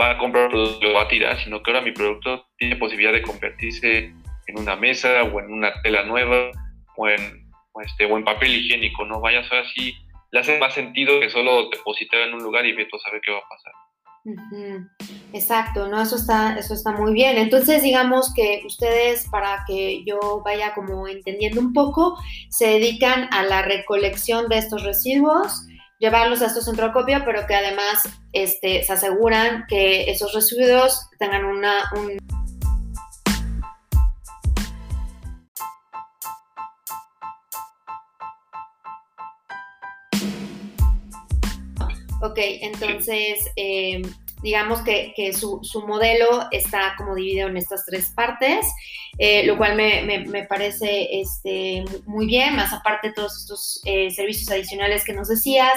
va 0.00 0.12
a 0.12 0.18
comprar 0.18 0.48
producto 0.48 0.86
lo 0.86 0.94
va 0.94 1.02
a 1.02 1.08
tirar, 1.08 1.38
sino 1.44 1.62
que 1.62 1.70
ahora 1.70 1.84
mi 1.84 1.92
producto 1.92 2.46
tiene 2.56 2.76
posibilidad 2.76 3.12
de 3.12 3.20
convertirse 3.20 4.14
en 4.46 4.58
una 4.58 4.74
mesa 4.74 5.22
o 5.22 5.38
en 5.38 5.52
una 5.52 5.74
tela 5.82 6.02
nueva 6.04 6.50
o 6.96 7.08
en, 7.08 7.46
este, 7.84 8.06
o 8.06 8.16
en 8.16 8.24
papel 8.24 8.54
higiénico, 8.54 9.04
¿no? 9.04 9.20
Vaya, 9.20 9.40
a 9.40 9.48
ser 9.48 9.58
así 9.58 9.94
le 10.32 10.40
hace 10.40 10.58
más 10.58 10.72
sentido 10.72 11.20
que 11.20 11.28
solo 11.28 11.68
depositar 11.68 12.20
en 12.22 12.34
un 12.34 12.42
lugar 12.42 12.64
y 12.64 12.72
ve 12.72 12.88
a 12.90 12.98
saber 12.98 13.20
qué 13.20 13.32
va 13.32 13.38
a 13.38 13.48
pasar. 13.50 13.72
Exacto, 15.32 15.88
¿no? 15.88 16.02
Eso 16.02 16.16
está, 16.16 16.56
eso 16.58 16.74
está 16.74 16.92
muy 16.92 17.12
bien. 17.12 17.36
Entonces, 17.36 17.82
digamos 17.82 18.32
que 18.34 18.62
ustedes, 18.66 19.26
para 19.30 19.64
que 19.66 20.04
yo 20.04 20.42
vaya 20.44 20.74
como 20.74 21.06
entendiendo 21.08 21.60
un 21.60 21.72
poco, 21.72 22.16
se 22.48 22.66
dedican 22.66 23.28
a 23.32 23.44
la 23.44 23.62
recolección 23.62 24.48
de 24.48 24.58
estos 24.58 24.82
residuos, 24.82 25.66
llevarlos 25.98 26.42
a 26.42 26.46
estos 26.46 26.64
centros 26.64 26.88
de 26.88 26.90
acopio, 26.90 27.22
pero 27.24 27.46
que 27.46 27.54
además 27.54 28.02
este, 28.32 28.82
se 28.82 28.92
aseguran 28.92 29.64
que 29.68 30.10
esos 30.10 30.32
residuos 30.32 31.08
tengan 31.18 31.44
una... 31.44 31.90
Un... 31.96 32.18
Ok, 42.26 42.38
entonces, 42.38 43.38
em, 43.54 44.02
digamos 44.42 44.82
que, 44.82 45.32
su, 45.32 45.60
modelo 45.86 46.48
está 46.50 46.94
como 46.96 47.14
dividido 47.14 47.48
en 47.48 47.56
estas 47.56 47.86
tres 47.86 48.10
partes, 48.16 48.66
eh, 49.18 49.46
lo 49.46 49.56
cual 49.56 49.76
me, 49.76 50.46
parece 50.48 51.20
este, 51.20 51.84
muy 52.04 52.26
bien, 52.26 52.56
más 52.56 52.72
aparte 52.72 53.08
de 53.08 53.14
todos 53.14 53.38
estos 53.38 53.80
eh, 53.84 54.10
servicios 54.10 54.50
adicionales 54.50 55.04
que 55.04 55.12
nos 55.12 55.28
decías, 55.28 55.72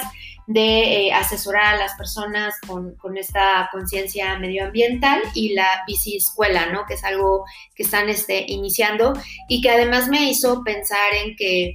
de 0.48 1.06
eh, 1.06 1.12
asesorar 1.12 1.76
a 1.76 1.78
las 1.78 1.94
personas 1.94 2.54
con, 2.66 3.16
esta 3.16 3.68
conciencia 3.70 4.36
medioambiental 4.40 5.22
y 5.34 5.54
la 5.54 5.84
bici 5.86 6.16
escuela, 6.16 6.66
¿no? 6.72 6.84
Que 6.86 6.94
es 6.94 7.04
algo 7.04 7.44
que 7.76 7.84
están 7.84 8.08
este, 8.08 8.44
iniciando 8.48 9.12
y 9.48 9.60
que 9.60 9.70
además 9.70 10.08
me 10.08 10.28
hizo 10.28 10.64
pensar 10.64 11.14
en 11.14 11.36
que 11.36 11.74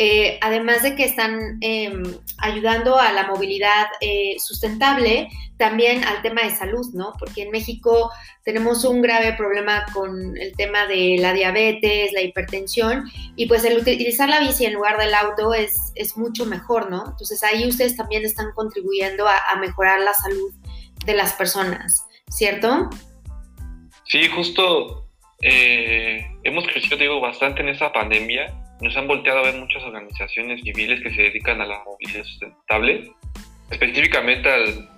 eh, 0.00 0.38
además 0.42 0.84
de 0.84 0.94
que 0.94 1.02
están 1.02 1.58
em, 1.60 2.04
ayudando 2.38 3.00
a 3.00 3.10
la 3.10 3.26
movilidad 3.26 3.86
eh, 4.00 4.36
sustentable, 4.38 5.28
también 5.56 6.04
al 6.04 6.22
tema 6.22 6.42
de 6.42 6.50
salud, 6.50 6.86
¿no? 6.94 7.14
Porque 7.18 7.42
en 7.42 7.50
México 7.50 8.08
tenemos 8.44 8.84
un 8.84 9.02
grave 9.02 9.32
problema 9.32 9.84
con 9.92 10.36
el 10.36 10.54
tema 10.54 10.86
de 10.86 11.16
la 11.18 11.32
diabetes, 11.32 12.12
la 12.12 12.20
hipertensión, 12.20 13.10
y 13.34 13.46
pues 13.46 13.64
el 13.64 13.76
utilizar 13.76 14.28
la 14.28 14.38
bici 14.38 14.66
en 14.66 14.74
lugar 14.74 14.98
del 14.98 15.12
auto 15.14 15.52
es, 15.52 15.92
mucho 16.14 16.46
mejor, 16.46 16.88
¿no? 16.90 17.04
Entonces 17.08 17.42
ahí 17.42 17.66
ustedes 17.66 17.96
también 17.96 18.24
están 18.24 18.52
contribuyendo 18.54 19.26
a, 19.26 19.56
mejorar 19.56 19.98
la 19.98 20.14
salud 20.14 20.52
de 21.04 21.14
las 21.14 21.32
personas, 21.32 22.06
¿cierto? 22.30 22.88
Sí, 24.04 24.28
justo 24.28 25.08
eh, 25.42 26.24
hemos 26.44 26.68
crecido, 26.68 26.96
digo, 26.96 27.20
bastante 27.20 27.62
en 27.62 27.70
esa 27.70 27.92
pandemia 27.92 28.54
nos 28.80 28.96
han 28.96 29.08
volteado 29.08 29.40
a 29.40 29.50
ver 29.50 29.56
muchas 29.56 29.82
organizaciones 29.82 30.62
civiles 30.62 31.00
que 31.02 31.10
se 31.10 31.22
dedican 31.22 31.60
a 31.60 31.66
la 31.66 31.82
movilidad 31.84 32.24
sustentable, 32.24 33.12
específicamente 33.70 34.48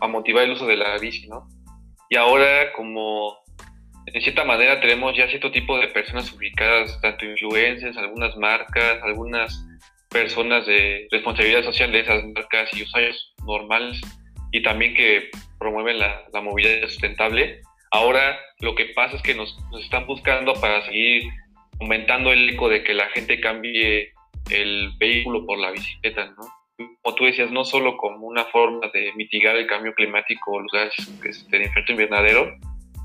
a 0.00 0.06
motivar 0.06 0.44
el 0.44 0.52
uso 0.52 0.66
de 0.66 0.76
la 0.76 0.98
bici, 0.98 1.26
¿no? 1.28 1.48
Y 2.08 2.16
ahora 2.16 2.72
como 2.72 3.38
en 4.06 4.20
cierta 4.22 4.44
manera 4.44 4.80
tenemos 4.80 5.16
ya 5.16 5.28
cierto 5.28 5.50
tipo 5.50 5.78
de 5.78 5.88
personas 5.88 6.32
ubicadas, 6.32 7.00
tanto 7.00 7.24
influencers, 7.24 7.96
algunas 7.96 8.36
marcas, 8.36 9.00
algunas 9.02 9.64
personas 10.10 10.66
de 10.66 11.06
responsabilidad 11.10 11.62
social 11.62 11.92
de 11.92 12.00
esas 12.00 12.24
marcas 12.24 12.68
y 12.72 12.82
usuarios 12.82 13.34
normales 13.46 14.00
y 14.50 14.62
también 14.62 14.94
que 14.94 15.30
promueven 15.58 15.98
la, 15.98 16.24
movilidad 16.42 16.88
sustentable. 16.88 17.60
Ahora 17.92 18.38
lo 18.58 18.74
que 18.74 18.86
pasa 18.86 19.16
es 19.16 19.22
que 19.22 19.34
nos, 19.34 19.56
nos 19.70 19.84
están 19.84 20.06
buscando 20.06 20.54
para 20.54 20.84
seguir 20.84 21.24
aumentando 21.80 22.32
el 22.32 22.48
eco 22.50 22.68
de 22.68 22.84
que 22.84 22.94
la 22.94 23.08
gente 23.08 23.40
cambie 23.40 24.12
el 24.50 24.92
vehículo 24.98 25.46
por 25.46 25.58
la 25.58 25.70
bicicleta, 25.70 26.26
¿no? 26.26 26.86
Como 27.02 27.14
tú 27.14 27.24
decías, 27.24 27.50
no 27.50 27.64
solo 27.64 27.96
como 27.96 28.26
una 28.26 28.44
forma 28.46 28.88
de 28.92 29.12
mitigar 29.14 29.56
el 29.56 29.66
cambio 29.66 29.94
climático 29.94 30.52
o 30.52 30.60
los 30.60 30.72
gases 30.72 31.08
este, 31.24 31.58
de 31.58 31.64
efecto 31.64 31.92
invernadero, 31.92 32.56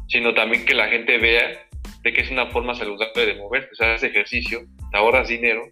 sino 0.07 0.33
también 0.33 0.65
que 0.65 0.73
la 0.73 0.87
gente 0.87 1.17
vea 1.17 1.67
de 2.03 2.13
que 2.13 2.21
es 2.21 2.31
una 2.31 2.47
forma 2.47 2.75
saludable 2.75 3.25
de 3.25 3.35
moverse, 3.35 3.69
o 3.71 3.75
sea, 3.75 3.93
haces 3.93 4.11
ejercicio, 4.11 4.61
te 4.91 4.97
ahorras 4.97 5.27
dinero, 5.27 5.63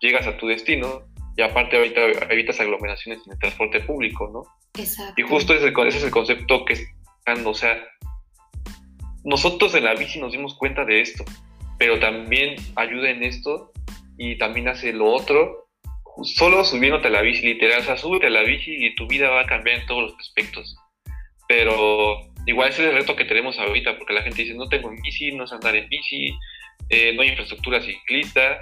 llegas 0.00 0.26
a 0.26 0.36
tu 0.36 0.46
destino 0.46 1.02
y 1.36 1.42
aparte 1.42 1.76
ahorita 1.76 2.00
evitas 2.30 2.60
aglomeraciones 2.60 3.22
en 3.26 3.32
el 3.32 3.38
transporte 3.38 3.80
público, 3.80 4.30
¿no? 4.32 4.44
Exacto. 4.80 5.14
Y 5.16 5.22
justo 5.22 5.54
ese, 5.54 5.68
ese 5.68 5.98
es 5.98 6.04
el 6.04 6.10
concepto 6.10 6.64
que 6.64 6.74
están, 6.74 7.46
o 7.46 7.54
sea, 7.54 7.82
nosotros 9.24 9.74
en 9.74 9.84
la 9.84 9.94
bici 9.94 10.18
nos 10.18 10.32
dimos 10.32 10.56
cuenta 10.56 10.84
de 10.84 11.00
esto, 11.00 11.24
pero 11.82 11.98
también 11.98 12.54
ayuda 12.76 13.10
en 13.10 13.24
esto 13.24 13.72
y 14.16 14.38
también 14.38 14.68
hace 14.68 14.92
lo 14.92 15.10
otro. 15.10 15.66
Solo 16.22 16.64
subiéndote 16.64 17.08
a 17.08 17.10
la 17.10 17.22
bici, 17.22 17.44
literal, 17.44 17.80
o 17.80 17.82
sea, 17.82 17.96
súbete 17.96 18.28
a 18.28 18.30
la 18.30 18.42
bici 18.42 18.86
y 18.86 18.94
tu 18.94 19.08
vida 19.08 19.30
va 19.30 19.40
a 19.40 19.46
cambiar 19.46 19.80
en 19.80 19.86
todos 19.86 20.12
los 20.12 20.20
aspectos. 20.20 20.76
Pero 21.48 22.20
igual 22.46 22.68
ese 22.68 22.84
es 22.84 22.90
el 22.90 22.98
reto 22.98 23.16
que 23.16 23.24
tenemos 23.24 23.58
ahorita, 23.58 23.98
porque 23.98 24.12
la 24.12 24.22
gente 24.22 24.42
dice, 24.44 24.54
no 24.54 24.68
tengo 24.68 24.90
bici, 24.90 25.32
no 25.32 25.44
sé 25.48 25.56
andar 25.56 25.74
en 25.74 25.88
bici, 25.88 26.32
eh, 26.88 27.14
no 27.16 27.22
hay 27.22 27.30
infraestructura 27.30 27.82
ciclista, 27.82 28.60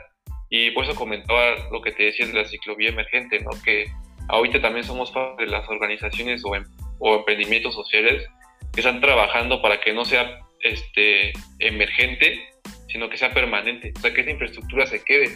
y 0.49 0.71
por 0.71 0.85
eso 0.85 0.95
comentaba 0.95 1.69
lo 1.71 1.83
que 1.83 1.93
te 1.93 2.05
decía 2.05 2.27
de 2.27 2.33
la 2.33 2.47
ciclovía 2.47 2.89
emergente, 2.89 3.39
¿no? 3.41 3.51
Que 3.63 3.85
ahorita 4.29 4.63
también 4.63 4.87
somos 4.87 5.11
parte 5.11 5.45
de 5.45 5.51
las 5.51 5.69
organizaciones 5.69 6.43
o, 6.43 6.57
em, 6.57 6.65
o 7.01 7.17
emprendimientos 7.17 7.75
sociales 7.75 8.27
que 8.73 8.81
están 8.81 9.03
trabajando 9.03 9.61
para 9.61 9.79
que 9.79 9.93
no 9.93 10.07
sea 10.07 10.39
este, 10.63 11.35
emergente, 11.59 12.49
sino 12.91 13.09
que 13.09 13.17
sea 13.17 13.33
permanente, 13.33 13.93
o 13.97 14.01
sea, 14.01 14.13
que 14.13 14.21
esa 14.23 14.31
infraestructura 14.31 14.87
se 14.87 15.03
quede. 15.05 15.31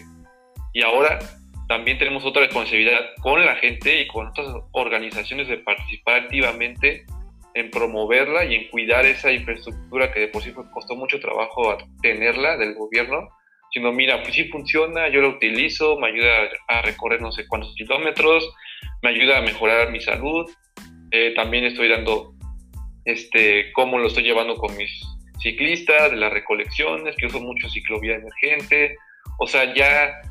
Y 0.73 0.83
ahora 0.83 1.19
también 1.69 1.99
tenemos 1.99 2.25
otra 2.25 2.43
responsabilidad 2.43 3.01
con 3.23 3.45
la 3.45 3.57
gente 3.57 4.01
y 4.01 4.07
con 4.07 4.27
otras 4.27 4.49
organizaciones 4.73 5.49
de 5.49 5.59
participar 5.59 6.23
activamente 6.23 7.07
en 7.55 7.71
promoverla 7.71 8.45
y 8.45 8.55
en 8.55 8.69
cuidar 8.69 9.07
esa 9.07 9.33
infraestructura 9.33 10.13
que 10.13 10.21
de 10.21 10.29
por 10.29 10.43
sí 10.43 10.53
costó 10.73 10.97
mucho 10.97 11.21
trabajo 11.21 11.79
tenerla 12.03 12.57
del 12.57 12.75
gobierno, 12.75 13.29
sino 13.73 13.93
mira, 13.93 14.23
pues 14.23 14.35
sí 14.35 14.45
funciona, 14.49 15.09
yo 15.09 15.23
la 15.23 15.29
utilizo, 15.29 15.97
me 15.99 16.09
ayuda 16.09 16.49
a 16.69 16.83
recorrer 16.83 17.21
no 17.23 17.33
sé 17.33 17.47
cuántos 17.47 17.75
kilómetros, 17.77 18.53
me 19.03 19.11
ayuda 19.11 19.39
a 19.39 19.43
mejorar 19.43 19.91
mi 19.91 20.01
salud, 20.01 20.51
eh, 21.13 21.33
también 21.35 21.65
estoy 21.65 21.89
dando 21.89 22.35
este, 23.05 23.73
cómo 23.73 23.99
lo 23.99 24.09
estoy 24.09 24.25
llevando 24.25 24.57
con 24.57 24.77
mis 24.77 24.91
ciclistas, 25.45 26.11
de 26.11 26.17
las 26.17 26.33
recolecciones, 26.33 27.15
que 27.17 27.27
uso 27.27 27.41
mucho 27.41 27.69
ciclovía 27.69 28.17
emergente. 28.17 28.97
O 29.39 29.47
sea, 29.47 29.73
ya 29.75 30.23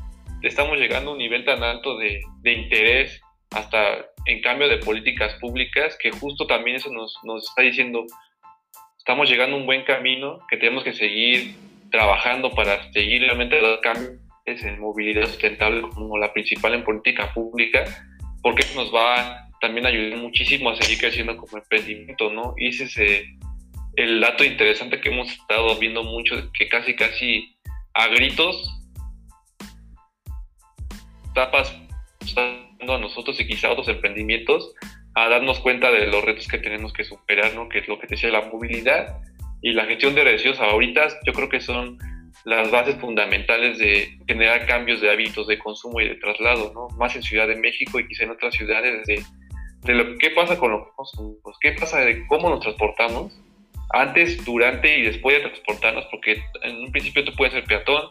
estamos 0.42 0.76
llegando 0.76 1.10
a 1.10 1.12
un 1.12 1.18
nivel 1.18 1.44
tan 1.44 1.62
alto 1.62 1.96
de, 1.96 2.20
interés 2.44 3.22
hasta 3.52 4.06
en 4.26 4.42
cambio 4.42 4.68
de 4.68 4.78
políticas 4.78 5.34
públicas, 5.34 5.96
que 6.00 6.10
justo 6.10 6.46
también 6.46 6.76
eso 6.76 6.92
nos, 6.92 7.16
nos 7.22 7.48
está 7.48 7.62
diciendo, 7.62 8.04
estamos 8.98 9.30
llegando 9.30 9.56
a 9.56 9.60
un 9.60 9.66
buen 9.66 9.84
camino, 9.84 10.40
que 10.50 10.56
tenemos 10.56 10.82
que 10.82 10.92
seguir 10.92 11.54
trabajando 11.90 12.50
para 12.50 12.92
seguir 12.92 13.22
realmente 13.22 13.60
los 13.60 13.80
cambios 13.80 14.18
en 14.46 14.80
movilidad 14.80 15.26
sustentable 15.26 15.82
como 15.94 16.18
la 16.18 16.32
principal 16.32 16.74
en 16.74 16.82
política 16.82 17.32
pública, 17.32 17.84
porque 18.42 18.62
eso 18.62 18.82
nos 18.82 18.92
va 18.92 19.48
también 19.60 19.86
a 19.86 19.90
ayudar 19.90 20.18
muchísimo 20.18 20.70
a 20.70 20.76
seguir 20.76 20.98
creciendo 20.98 21.36
como 21.36 21.56
emprendimiento, 21.58 22.30
¿no? 22.32 22.54
Y 22.58 22.68
ese 22.68 22.84
es 22.84 22.98
el 23.96 24.20
dato 24.20 24.44
interesante 24.44 25.00
que 25.00 25.10
hemos 25.10 25.30
estado 25.30 25.76
viendo 25.78 26.02
mucho, 26.02 26.50
que 26.52 26.68
casi, 26.68 26.94
casi 26.94 27.56
a 27.94 28.08
gritos 28.08 28.70
tapas 31.34 31.76
a 32.36 32.98
nosotros 32.98 33.38
y 33.40 33.46
quizá 33.46 33.68
a 33.68 33.72
otros 33.72 33.88
emprendimientos 33.88 34.74
a 35.14 35.28
darnos 35.28 35.60
cuenta 35.60 35.90
de 35.90 36.06
los 36.08 36.24
retos 36.24 36.48
que 36.48 36.58
tenemos 36.58 36.92
que 36.92 37.04
superar, 37.04 37.54
¿no? 37.54 37.68
Que 37.68 37.78
es 37.78 37.88
lo 37.88 37.98
que 37.98 38.06
te 38.06 38.14
decía, 38.14 38.30
la 38.30 38.42
movilidad 38.42 39.20
y 39.62 39.72
la 39.72 39.84
gestión 39.84 40.14
de 40.14 40.24
residuos 40.24 40.60
ahorita 40.60 41.08
yo 41.24 41.32
creo 41.32 41.48
que 41.48 41.60
son 41.60 41.98
las 42.44 42.70
bases 42.70 42.96
fundamentales 42.96 43.78
de 43.78 44.18
generar 44.26 44.66
cambios 44.66 45.00
de 45.00 45.10
hábitos 45.10 45.46
de 45.46 45.58
consumo 45.58 46.00
y 46.00 46.08
de 46.08 46.16
traslado, 46.16 46.72
¿no? 46.74 46.88
Más 46.98 47.14
en 47.14 47.22
Ciudad 47.22 47.48
de 47.48 47.56
México 47.56 47.98
y 47.98 48.08
quizá 48.08 48.24
en 48.24 48.30
otras 48.30 48.54
ciudades 48.54 49.06
de, 49.06 49.22
de 49.82 49.94
lo 49.94 50.18
que 50.18 50.30
pasa 50.30 50.58
con 50.58 50.72
los 50.72 50.88
consumos, 50.94 51.38
qué 51.60 51.72
pasa 51.72 52.00
de 52.00 52.26
cómo 52.26 52.50
nos 52.50 52.60
transportamos 52.60 53.40
antes, 53.90 54.44
durante 54.44 54.98
y 54.98 55.02
después 55.02 55.36
de 55.36 55.48
transportarnos, 55.48 56.06
porque 56.10 56.42
en 56.62 56.76
un 56.76 56.92
principio 56.92 57.24
tú 57.24 57.32
puedes 57.36 57.54
ser 57.54 57.64
peatón, 57.64 58.10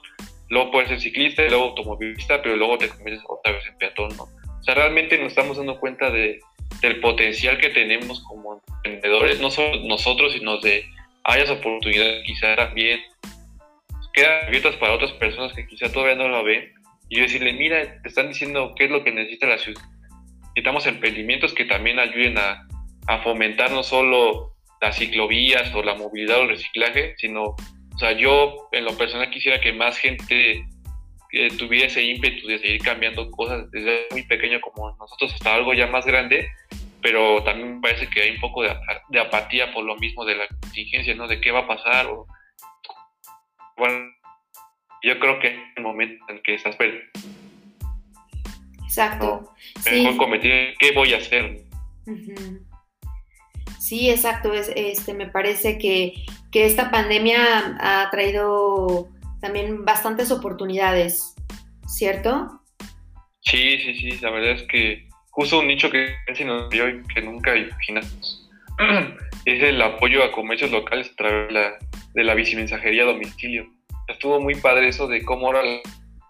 luego 0.50 0.72
puedes 0.72 0.90
ser 0.90 1.02
ciclista, 1.02 1.44
luego 1.48 1.66
automovilista, 1.66 2.42
pero 2.42 2.56
luego 2.56 2.78
te 2.78 2.90
conviertes 2.90 3.24
otra 3.28 3.54
vez 3.54 3.66
en 3.68 3.78
peatón, 3.78 4.16
¿no? 4.18 4.24
O 4.24 4.64
sea, 4.64 4.76
realmente 4.76 5.18
nos 5.18 5.28
estamos 5.28 5.58
dando 5.58 5.80
cuenta 5.80 6.10
de, 6.10 6.40
del 6.82 7.00
potencial 7.02 7.58
que 7.58 7.70
tenemos 7.70 8.24
como 8.24 8.62
emprendedores, 8.78 9.40
no 9.42 9.52
solo 9.52 9.82
nosotros, 9.86 10.34
sino 10.34 10.60
de 10.60 10.86
hayas 11.26 11.50
oportunidades 11.50 12.24
quizá 12.26 12.56
también 12.56 13.00
quedan 14.14 14.48
abiertas 14.48 14.76
para 14.76 14.94
otras 14.94 15.12
personas 15.14 15.54
que 15.54 15.66
quizá 15.66 15.92
todavía 15.92 16.16
no 16.16 16.28
lo 16.28 16.44
ven 16.44 16.72
y 17.10 17.20
decirle, 17.20 17.54
mira, 17.54 18.02
te 18.02 18.08
están 18.08 18.28
diciendo 18.28 18.74
qué 18.78 18.86
es 18.86 18.92
lo 18.92 19.04
que 19.04 19.12
necesita 19.12 19.48
la 19.48 19.58
ciudad. 19.58 19.82
Necesitamos 20.50 20.86
emprendimientos 20.86 21.54
que 21.54 21.66
también 21.66 22.00
ayuden 22.00 22.38
a 22.38 23.18
fomentar 23.24 23.72
no 23.72 23.84
solo 23.84 24.53
las 24.84 24.98
ciclovías 24.98 25.74
o 25.74 25.82
la 25.82 25.96
movilidad 25.96 26.40
o 26.40 26.42
el 26.44 26.50
reciclaje, 26.50 27.16
sino, 27.18 27.44
o 27.44 27.98
sea, 27.98 28.12
yo 28.12 28.68
en 28.74 28.84
lo 28.84 28.98
personal 28.98 29.30
quisiera 29.30 29.62
que 29.62 29.72
más 29.72 29.98
gente 29.98 30.66
eh, 31.32 31.48
tuviera 31.58 31.88
ese 31.88 32.04
ímpetu 32.04 32.48
de 32.48 32.60
seguir 32.60 32.82
cambiando 32.82 33.32
cosas 33.32 33.72
desde 33.72 34.08
muy 34.12 34.24
pequeño 34.24 34.60
como 34.60 34.96
nosotros 34.98 35.34
hasta 35.34 35.56
algo 35.56 35.74
ya 35.74 35.88
más 35.88 36.06
grande 36.06 36.48
pero 37.04 37.44
también 37.44 37.82
parece 37.82 38.10
que 38.10 38.22
hay 38.22 38.32
un 38.32 38.40
poco 38.40 38.64
de, 38.64 38.74
de 39.10 39.20
apatía 39.20 39.72
por 39.74 39.84
lo 39.84 39.98
mismo 39.98 40.24
de 40.24 40.36
la 40.36 40.48
contingencia, 40.48 41.14
¿no? 41.14 41.28
De 41.28 41.42
qué 41.42 41.52
va 41.52 41.60
a 41.60 41.68
pasar 41.68 42.08
o... 42.08 42.26
Bueno, 43.76 44.10
yo 45.04 45.20
creo 45.20 45.38
que 45.40 45.48
es 45.48 45.60
el 45.76 45.84
momento 45.84 46.24
en 46.30 46.42
que 46.42 46.56
estás 46.56 46.78
Exacto. 48.84 49.54
Mejor 49.86 50.42
sí. 50.42 50.50
qué 50.80 50.92
voy 50.96 51.14
a 51.14 51.18
hacer. 51.18 51.60
Sí, 53.94 54.10
exacto. 54.10 54.52
Es, 54.52 54.72
este, 54.76 55.14
me 55.14 55.28
parece 55.28 55.78
que, 55.78 56.14
que 56.52 56.66
esta 56.66 56.90
pandemia 56.90 57.78
ha 57.80 58.10
traído 58.10 59.08
también 59.40 59.86
bastantes 59.86 60.32
oportunidades, 60.32 61.36
¿cierto? 61.86 62.60
Sí, 63.42 63.78
sí, 63.78 63.94
sí. 63.94 64.20
La 64.20 64.32
verdad 64.32 64.54
es 64.54 64.64
que 64.64 65.08
justo 65.30 65.60
un 65.60 65.68
nicho 65.68 65.92
que 65.92 66.16
nos 66.44 66.72
dio 66.72 66.90
y 66.90 67.04
que 67.04 67.22
nunca 67.22 67.56
imaginamos 67.56 68.50
es 69.46 69.62
el 69.62 69.80
apoyo 69.80 70.24
a 70.24 70.32
comercios 70.32 70.72
locales 70.72 71.12
a 71.12 71.16
través 71.16 71.50
de 71.50 71.54
la, 71.54 71.74
de 72.16 72.24
la 72.24 72.34
bicimensajería 72.34 73.04
a 73.04 73.14
domicilio. 73.14 73.68
Estuvo 74.08 74.42
muy 74.42 74.56
padre 74.56 74.88
eso 74.88 75.08
de 75.08 75.24
cómo 75.24 75.46
ahora 75.46 75.62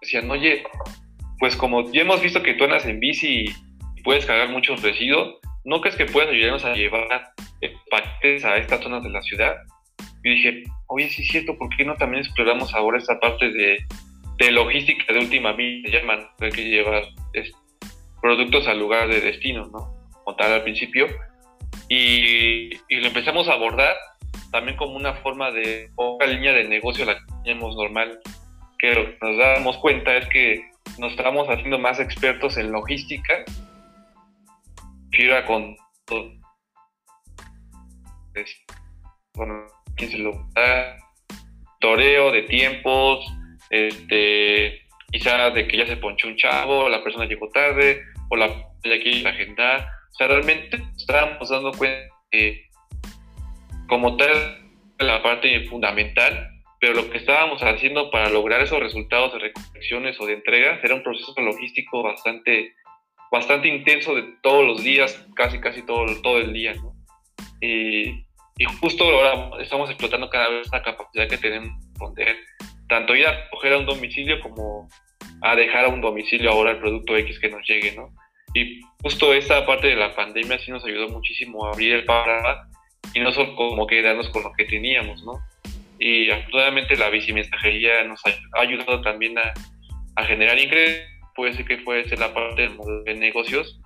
decían, 0.02 0.30
oye, 0.30 0.64
pues 1.38 1.56
como 1.56 1.90
ya 1.92 2.02
hemos 2.02 2.20
visto 2.20 2.42
que 2.42 2.52
tú 2.52 2.64
andas 2.64 2.84
en 2.84 3.00
bici 3.00 3.46
y 3.96 4.02
puedes 4.02 4.26
cargar 4.26 4.50
muchos 4.50 4.82
residuos, 4.82 5.36
¿no 5.64 5.80
crees 5.80 5.96
que 5.96 6.04
puedas 6.04 6.28
ayudarnos 6.28 6.66
a 6.66 6.74
llevar 6.74 7.32
paquetes 7.90 8.44
a 8.44 8.56
estas 8.56 8.82
zonas 8.82 9.02
de 9.02 9.10
la 9.10 9.22
ciudad? 9.22 9.56
Y 10.22 10.30
dije, 10.30 10.62
oye, 10.88 11.08
sí 11.08 11.22
es 11.22 11.28
cierto, 11.28 11.56
¿por 11.58 11.68
qué 11.76 11.84
no 11.84 11.96
también 11.96 12.24
exploramos 12.24 12.74
ahora 12.74 12.98
esta 12.98 13.18
parte 13.20 13.50
de, 13.50 13.78
de 14.38 14.52
logística 14.52 15.12
de 15.12 15.18
última 15.20 15.52
milla, 15.52 15.90
llaman, 15.90 16.26
hay 16.40 16.50
que 16.50 16.64
llevar 16.64 17.04
productos 18.20 18.66
al 18.66 18.78
lugar 18.78 19.08
de 19.08 19.20
destino, 19.20 19.66
¿no? 19.66 19.94
Como 20.24 20.36
tal 20.36 20.52
al 20.52 20.62
principio. 20.62 21.06
Y, 21.88 22.70
y, 22.88 23.00
lo 23.00 23.08
empezamos 23.08 23.48
a 23.48 23.52
abordar 23.52 23.94
también 24.50 24.76
como 24.76 24.96
una 24.96 25.14
forma 25.14 25.50
de 25.50 25.90
otra 25.96 26.26
línea 26.26 26.52
de 26.52 26.64
negocio 26.64 27.04
la 27.04 27.16
que 27.16 27.32
teníamos 27.42 27.76
normal, 27.76 28.18
que 28.78 28.94
lo 28.94 29.04
que 29.04 29.18
nos 29.20 29.36
damos 29.36 29.76
cuenta 29.78 30.16
es 30.16 30.26
que 30.28 30.70
nos 30.98 31.12
estamos 31.12 31.48
haciendo 31.48 31.78
más 31.78 32.00
expertos 32.00 32.56
en 32.56 32.72
logística, 32.72 33.44
fibra 35.10 35.44
con 35.44 35.76
bueno, 39.34 39.66
quién 39.96 40.10
se 40.10 40.18
lo 40.18 40.32
da, 40.54 40.96
toreo 41.80 42.32
de 42.32 42.42
tiempos, 42.42 43.26
este, 43.70 44.82
quizá 45.10 45.50
de 45.50 45.66
que 45.66 45.76
ya 45.76 45.86
se 45.86 45.96
ponchó 45.96 46.28
un 46.28 46.36
chavo, 46.36 46.88
la 46.88 47.02
persona 47.02 47.26
llegó 47.26 47.48
tarde, 47.50 48.02
o 48.30 48.36
la 48.36 48.48
ya 48.84 49.00
quiere 49.02 49.28
agendar. 49.28 49.86
O 50.12 50.14
sea, 50.16 50.28
realmente 50.28 50.82
estábamos 50.96 51.48
dando 51.48 51.72
cuenta 51.72 52.14
que 52.30 52.68
como 53.88 54.16
tal 54.16 54.60
la 54.98 55.22
parte 55.22 55.66
fundamental 55.68 56.54
pero 56.84 56.96
lo 57.00 57.08
que 57.08 57.16
estábamos 57.16 57.62
haciendo 57.62 58.10
para 58.10 58.28
lograr 58.28 58.60
esos 58.60 58.78
resultados 58.78 59.32
de 59.32 59.38
recolecciones 59.38 60.20
o 60.20 60.26
de 60.26 60.34
entregas 60.34 60.84
era 60.84 60.94
un 60.94 61.02
proceso 61.02 61.32
logístico 61.40 62.02
bastante, 62.02 62.74
bastante 63.32 63.68
intenso 63.68 64.14
de 64.14 64.22
todos 64.42 64.66
los 64.66 64.84
días, 64.84 65.26
casi 65.34 65.60
casi 65.60 65.80
todo, 65.80 66.04
todo 66.20 66.36
el 66.36 66.52
día. 66.52 66.74
¿no? 66.74 66.94
Y, 67.62 68.23
y, 68.58 68.64
justo 68.80 69.04
ahora 69.04 69.62
estamos 69.62 69.90
explotando 69.90 70.28
cada 70.30 70.48
vez 70.48 70.68
la 70.72 70.82
capacidad 70.82 71.28
que 71.28 71.38
tenemos 71.38 71.74
de 72.14 72.36
tanto 72.88 73.16
ir 73.16 73.26
a 73.26 73.48
coger 73.50 73.72
a 73.72 73.78
un 73.78 73.86
domicilio 73.86 74.40
como 74.40 74.88
a 75.42 75.56
dejar 75.56 75.86
a 75.86 75.88
un 75.88 76.00
domicilio 76.00 76.50
ahora 76.50 76.72
el 76.72 76.78
producto 76.78 77.16
X 77.16 77.38
que 77.38 77.50
nos 77.50 77.66
llegue, 77.66 77.92
¿no? 77.92 78.10
Y 78.54 78.80
justo 79.02 79.34
esta 79.34 79.66
parte 79.66 79.88
de 79.88 79.96
la 79.96 80.14
pandemia 80.14 80.58
sí 80.58 80.70
nos 80.70 80.84
ayudó 80.84 81.08
muchísimo 81.08 81.66
a 81.66 81.72
abrir 81.72 81.94
el 81.94 82.04
panorama 82.04 82.68
y 83.12 83.20
no 83.20 83.32
solo 83.32 83.56
como 83.56 83.86
quedarnos 83.86 84.28
con 84.30 84.44
lo 84.44 84.52
que 84.52 84.64
teníamos, 84.64 85.22
¿no? 85.24 85.40
y 85.98 86.30
afortunadamente 86.30 86.96
la 86.96 87.10
bicimensajería 87.10 88.04
nos 88.04 88.20
ha 88.26 88.60
ayudado 88.60 89.00
también 89.00 89.38
a, 89.38 89.52
a 90.16 90.24
generar 90.24 90.58
ingresos, 90.58 91.02
puede 91.34 91.54
ser 91.54 91.64
que 91.64 91.78
puede 91.78 92.08
ser 92.08 92.18
la 92.18 92.34
parte 92.34 92.62
del 92.62 92.74
modelo 92.74 93.02
de 93.04 93.14
negocios, 93.14 93.80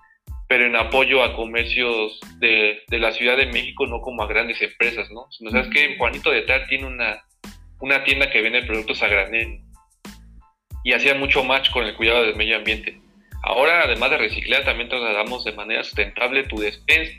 pero 0.48 0.66
en 0.66 0.76
apoyo 0.76 1.22
a 1.22 1.34
comercios 1.34 2.18
de, 2.38 2.80
de, 2.88 2.98
la 2.98 3.12
Ciudad 3.12 3.36
de 3.36 3.46
México, 3.46 3.86
no 3.86 4.00
como 4.00 4.22
a 4.22 4.26
grandes 4.26 4.60
empresas, 4.62 5.10
¿no? 5.10 5.30
Sino, 5.30 5.50
¿sabes 5.50 5.68
que 5.68 5.96
Juanito 5.98 6.30
de 6.30 6.42
Tal 6.42 6.66
tiene 6.68 6.86
una, 6.86 7.22
una 7.80 8.02
tienda 8.04 8.30
que 8.30 8.40
vende 8.40 8.62
productos 8.62 9.02
a 9.02 9.08
granel 9.08 9.60
y 10.84 10.92
hacía 10.92 11.14
mucho 11.14 11.44
match 11.44 11.70
con 11.70 11.84
el 11.84 11.94
cuidado 11.96 12.22
del 12.22 12.36
medio 12.36 12.56
ambiente. 12.56 12.98
Ahora, 13.42 13.82
además 13.84 14.10
de 14.10 14.18
reciclar, 14.18 14.64
también 14.64 14.88
trasladamos 14.88 15.44
de 15.44 15.52
manera 15.52 15.84
sustentable 15.84 16.44
tu 16.44 16.56
despensa 16.56 17.12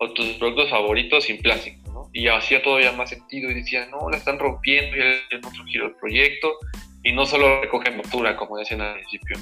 o 0.00 0.12
tus 0.12 0.26
productos 0.34 0.70
favoritos 0.70 1.24
sin 1.24 1.40
plástico 1.40 2.10
y 2.12 2.28
hacía 2.28 2.62
todavía 2.62 2.92
más 2.92 3.10
sentido 3.10 3.50
y 3.50 3.54
decía, 3.54 3.86
no, 3.86 4.10
la 4.10 4.18
están 4.18 4.38
rompiendo, 4.38 4.96
y 4.96 5.00
en 5.30 5.44
otro 5.44 5.64
giro 5.64 5.86
el 5.86 5.94
proyecto 5.96 6.58
y 7.02 7.12
no 7.12 7.24
solo 7.26 7.62
recogen 7.62 7.98
basura, 7.98 8.36
como 8.36 8.58
decían 8.58 8.80
al 8.80 8.94
principio. 8.94 9.36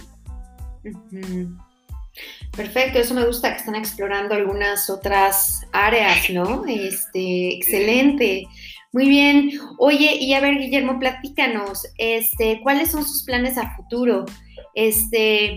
Perfecto, 2.57 2.99
eso 2.99 3.15
me 3.15 3.25
gusta 3.25 3.53
que 3.53 3.59
están 3.59 3.77
explorando 3.77 4.35
algunas 4.35 4.91
otras 4.91 5.67
áreas, 5.73 6.29
¿no? 6.31 6.65
Este, 6.67 7.55
excelente. 7.55 8.47
Muy 8.93 9.09
bien. 9.09 9.53
Oye, 9.79 10.17
y 10.21 10.35
a 10.35 10.41
ver, 10.41 10.59
Guillermo, 10.59 10.99
platícanos, 10.99 11.87
este, 11.97 12.61
¿cuáles 12.63 12.91
son 12.91 13.05
sus 13.05 13.23
planes 13.23 13.57
a 13.57 13.77
futuro? 13.77 14.27
Este, 14.75 15.57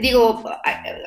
digo, 0.00 0.44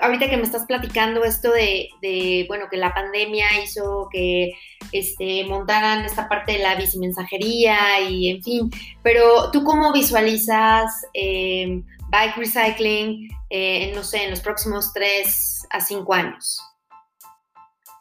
ahorita 0.01 0.29
que 0.29 0.37
me 0.37 0.43
estás 0.43 0.65
platicando 0.65 1.23
esto 1.23 1.51
de, 1.51 2.45
bueno, 2.47 2.65
que 2.69 2.77
la 2.77 2.93
pandemia 2.93 3.45
hizo 3.63 4.09
que 4.11 4.53
este, 4.91 5.45
montaran 5.45 6.03
esta 6.03 6.27
parte 6.27 6.53
de 6.53 6.59
la 6.59 6.75
bicimensajería 6.75 8.01
y 8.09 8.29
en 8.29 8.43
fin, 8.43 8.71
pero 9.03 9.51
tú 9.51 9.63
cómo 9.63 9.93
visualizas 9.93 11.05
eh, 11.13 11.83
bike 12.11 12.35
recycling, 12.37 13.29
eh, 13.49 13.91
no 13.95 14.03
sé, 14.03 14.25
en 14.25 14.31
los 14.31 14.41
próximos 14.41 14.91
tres 14.93 15.65
a 15.71 15.79
cinco 15.79 16.13
años? 16.13 16.61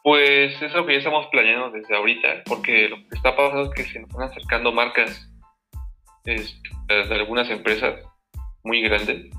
Pues 0.03 0.61
es 0.61 0.73
lo 0.73 0.85
que 0.85 0.93
ya 0.93 0.99
estamos 0.99 1.27
planeando 1.31 1.71
desde 1.71 1.95
ahorita, 1.95 2.43
porque 2.45 2.89
lo 2.89 2.97
que 2.97 3.15
está 3.15 3.35
pasando 3.35 3.63
es 3.63 3.69
que 3.75 3.83
se 3.91 3.99
nos 3.99 4.09
están 4.09 4.29
acercando 4.29 4.71
marcas 4.71 5.29
este, 6.25 6.69
de 6.87 7.15
algunas 7.15 7.49
empresas 7.49 7.95
muy 8.63 8.81
grandes 8.81 9.31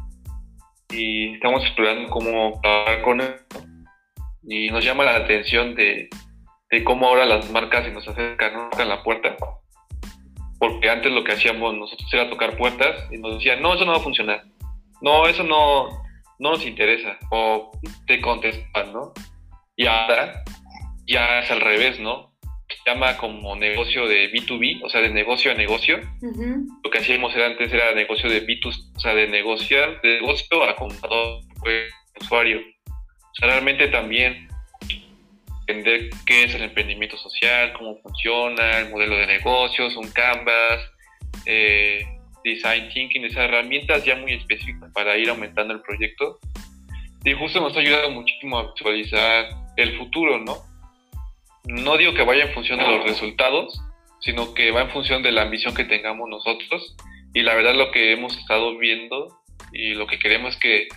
y 0.91 1.35
estamos 1.35 1.63
explorando 1.65 2.09
cómo 2.11 2.61
trabajar 2.63 3.03
con 3.03 3.21
él. 3.21 3.35
Y 4.45 4.71
nos 4.71 4.85
llama 4.85 5.05
la 5.05 5.17
atención 5.17 5.75
de, 5.75 6.09
de 6.71 6.85
cómo 6.85 7.07
ahora 7.07 7.27
las 7.27 7.51
marcas 7.51 7.85
se 7.85 7.93
nos 7.93 8.07
acercan, 8.07 8.55
nos 8.55 8.71
tocan 8.71 8.89
la 8.89 9.03
puerta. 9.03 9.37
Porque 10.59 10.91
antes 10.91 11.11
lo 11.11 11.25
que 11.25 11.33
hacíamos 11.33 11.75
nosotros 11.75 12.13
era 12.13 12.31
tocar 12.31 12.57
puertas 12.57 13.09
y 13.11 13.19
nos 13.19 13.35
decían, 13.35 13.63
no, 13.63 13.75
eso 13.75 13.85
no 13.85 13.93
va 13.93 13.99
a 13.99 14.03
funcionar. 14.03 14.45
No, 15.03 15.27
eso 15.27 15.43
no, 15.43 15.89
no 16.39 16.53
nos 16.53 16.65
interesa. 16.65 17.19
O 17.31 17.71
te 18.07 18.21
contestan, 18.21 18.93
¿no? 18.93 19.13
Y 19.77 19.87
ahora 19.87 20.43
ya 21.07 21.41
es 21.41 21.51
al 21.51 21.61
revés, 21.61 22.01
¿no? 22.01 22.33
llama 22.87 23.17
como 23.17 23.55
negocio 23.57 24.07
de 24.07 24.31
B2B, 24.33 24.81
o 24.83 24.89
sea, 24.89 25.01
de 25.01 25.11
negocio 25.11 25.53
a 25.53 25.55
negocio. 25.55 26.01
Lo 26.83 26.91
que 26.91 26.99
hacíamos 26.99 27.35
era, 27.35 27.47
antes 27.47 27.73
era 27.73 27.95
negocio 27.95 28.29
de 28.31 28.47
B2, 28.47 28.93
o 28.97 29.01
sea, 29.01 29.15
de 29.15 29.29
negociar, 29.29 30.01
de 30.03 30.21
negocio 30.21 30.63
a 30.65 30.75
comprador, 30.77 31.43
usuario. 32.21 32.61
O 32.89 33.35
sea, 33.35 33.49
realmente 33.49 33.89
también 33.89 34.49
entender 35.67 36.11
qué 36.27 36.45
es 36.45 36.55
el 36.55 36.63
emprendimiento 36.63 37.17
social, 37.17 37.73
cómo 37.75 37.99
funciona, 38.03 38.79
el 38.79 38.91
modelo 38.91 39.17
de 39.17 39.27
negocios, 39.27 39.97
un 39.97 40.11
canvas, 40.11 40.81
eh, 41.47 42.05
design 42.45 42.89
thinking, 42.93 43.25
esas 43.25 43.45
herramientas 43.45 44.05
ya 44.05 44.17
muy 44.17 44.35
específicas 44.35 44.91
para 44.93 45.17
ir 45.17 45.31
aumentando 45.31 45.75
el 45.75 45.81
proyecto. 45.81 46.39
Y 47.25 47.33
justo 47.35 47.61
nos 47.61 47.77
ha 47.77 47.81
ayudado 47.81 48.11
muchísimo 48.11 48.59
a 48.59 48.73
visualizar 48.73 49.47
el 49.77 49.97
futuro, 49.97 50.39
¿no? 50.39 50.73
no 51.65 51.97
digo 51.97 52.15
que 52.15 52.25
vaya 52.25 52.45
en 52.45 52.55
función 52.55 52.79
de 52.79 52.87
los 52.87 53.05
resultados, 53.05 53.81
sino 54.21 54.55
que 54.55 54.71
va 54.71 54.83
en 54.83 54.91
función 54.91 55.23
de 55.23 55.33
la 55.33 55.43
ambición 55.43 55.75
que 55.75 55.85
tengamos 55.85 56.29
nosotros. 56.29 56.97
Y 57.35 57.43
la 57.43 57.55
verdad 57.55 57.75
lo 57.75 57.91
que 57.91 58.13
hemos 58.13 58.37
estado 58.37 58.77
viendo 58.79 59.29
y 59.73 59.95
lo 59.95 60.07
que 60.07 60.19
queremos 60.19 60.55
es 60.55 60.61
que 60.61 60.89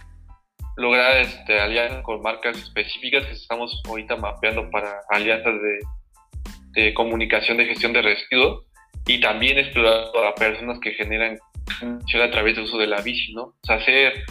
lograr 0.78 1.18
este, 1.18 1.60
alianzas 1.60 2.04
con 2.04 2.22
marcas 2.22 2.58
específicas 2.58 3.26
que 3.26 3.34
estamos 3.34 3.82
ahorita 3.88 4.18
mapeando 4.18 4.70
para 4.70 5.00
alianzas 5.10 5.54
de, 5.62 6.82
de 6.82 6.94
comunicación 6.94 7.58
de 7.58 7.66
gestión 7.66 7.94
de 7.94 8.02
residuos 8.02 8.65
y 9.08 9.20
también 9.20 9.58
explorar 9.58 10.10
a 10.28 10.36
personas 10.36 10.80
que 10.80 10.92
generan 10.92 11.38
a 11.82 12.32
través 12.32 12.56
del 12.56 12.66
uso 12.66 12.78
de 12.78 12.88
la 12.88 13.02
bici, 13.02 13.34
¿no? 13.34 13.44
O 13.44 13.56
sea, 13.64 13.78
hacer 13.78 14.24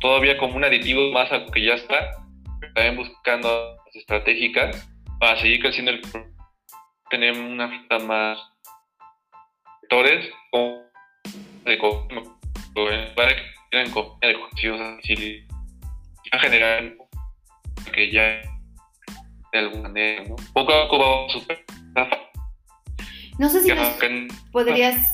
todavía 0.00 0.38
como 0.38 0.56
un 0.56 0.64
aditivo 0.64 1.10
más 1.12 1.30
a 1.32 1.38
lo 1.38 1.50
que 1.50 1.64
ya 1.64 1.74
está, 1.74 2.10
también 2.74 2.96
buscando 2.96 3.76
estratégicas 3.94 4.88
para 5.18 5.38
seguir 5.40 5.60
creciendo 5.60 5.90
el 5.90 6.00
tenemos 7.10 7.38
una 7.38 7.68
flota 7.68 8.04
más 8.04 8.38
sectores 9.80 10.30
de 11.64 11.78
para 13.14 13.34
que 13.34 13.42
quieran 13.70 13.92
de 14.20 15.46
a 16.30 16.38
generar 16.38 16.94
que 17.94 18.10
ya 18.10 18.40
de 19.52 19.58
alguna 19.58 19.88
manera, 19.88 20.24
¿no? 20.24 20.36
No 23.38 23.48
sé 23.48 23.62
si 23.62 23.68
nos 23.68 23.88
podrías... 24.52 25.12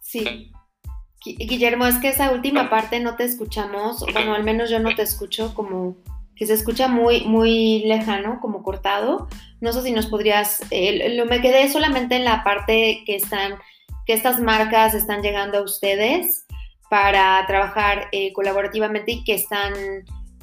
Sí. 0.00 0.52
Guillermo, 1.24 1.86
es 1.86 1.96
que 1.96 2.08
esa 2.08 2.30
última 2.30 2.70
parte 2.70 3.00
no 3.00 3.16
te 3.16 3.24
escuchamos, 3.24 4.04
bueno, 4.12 4.34
al 4.34 4.44
menos 4.44 4.70
yo 4.70 4.78
no 4.78 4.94
te 4.94 5.02
escucho 5.02 5.54
como 5.54 5.96
que 6.36 6.46
se 6.46 6.52
escucha 6.52 6.86
muy, 6.86 7.22
muy 7.24 7.82
lejano, 7.86 8.38
como 8.40 8.62
cortado. 8.62 9.26
No 9.60 9.72
sé 9.72 9.82
si 9.82 9.90
nos 9.90 10.06
podrías, 10.06 10.60
eh, 10.70 11.16
lo, 11.16 11.24
me 11.24 11.40
quedé 11.40 11.68
solamente 11.68 12.16
en 12.16 12.24
la 12.24 12.44
parte 12.44 13.02
que 13.06 13.16
están, 13.16 13.54
que 14.04 14.12
estas 14.12 14.38
marcas 14.40 14.94
están 14.94 15.22
llegando 15.22 15.58
a 15.58 15.62
ustedes 15.62 16.46
para 16.90 17.42
trabajar 17.46 18.08
eh, 18.12 18.32
colaborativamente 18.34 19.12
y 19.12 19.24
que 19.24 19.34
están, 19.34 19.72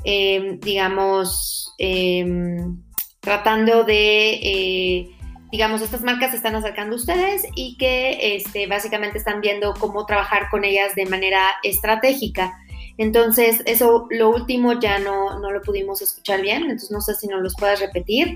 em, 0.03 0.59
digamos, 0.59 1.73
em, 1.77 2.81
tratando 3.19 3.83
de, 3.83 4.33
eh, 4.33 5.11
digamos, 5.53 5.83
estas 5.83 6.01
marcas 6.01 6.31
se 6.31 6.37
están 6.37 6.55
acercando 6.55 6.95
a 6.95 6.97
ustedes 6.97 7.45
y 7.55 7.77
que 7.77 8.35
este, 8.35 8.65
básicamente 8.65 9.19
están 9.19 9.39
viendo 9.39 9.75
cómo 9.75 10.03
trabajar 10.07 10.49
con 10.49 10.63
ellas 10.63 10.95
de 10.95 11.05
manera 11.05 11.45
estratégica. 11.61 12.57
Entonces, 12.97 13.61
eso, 13.67 14.07
lo 14.09 14.31
último 14.31 14.79
ya 14.79 14.97
no, 14.97 15.37
no 15.39 15.51
lo 15.51 15.61
pudimos 15.61 16.01
escuchar 16.01 16.41
bien, 16.41 16.63
entonces 16.63 16.89
no 16.89 17.01
sé 17.01 17.13
si 17.13 17.27
nos 17.27 17.43
los 17.43 17.53
puedas 17.55 17.79
repetir 17.79 18.35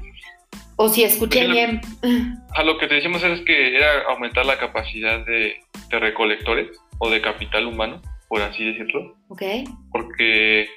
o 0.76 0.90
si 0.90 1.06
escuché 1.06 1.48
bien. 1.48 1.82
A 2.54 2.62
lo 2.62 2.78
que 2.78 2.86
te 2.86 2.94
decimos 2.94 3.24
es 3.24 3.42
que 3.46 3.76
era 3.76 4.04
aumentar 4.10 4.46
la 4.46 4.60
capacidad 4.60 5.26
de, 5.26 5.56
de 5.90 6.00
recolectores 6.00 6.68
o 7.00 7.10
de 7.10 7.20
capital 7.20 7.66
humano, 7.66 8.00
por 8.28 8.44
así 8.44 8.64
decirlo. 8.64 9.18
Ok. 9.30 9.42
Porque 9.92 10.68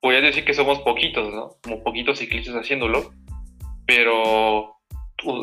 podrías 0.00 0.22
decir 0.22 0.44
que 0.44 0.52
somos 0.52 0.80
poquitos, 0.80 1.32
¿no? 1.32 1.56
Como 1.62 1.82
poquitos 1.82 2.18
ciclistas 2.18 2.56
haciéndolo, 2.56 3.14
pero 3.86 4.73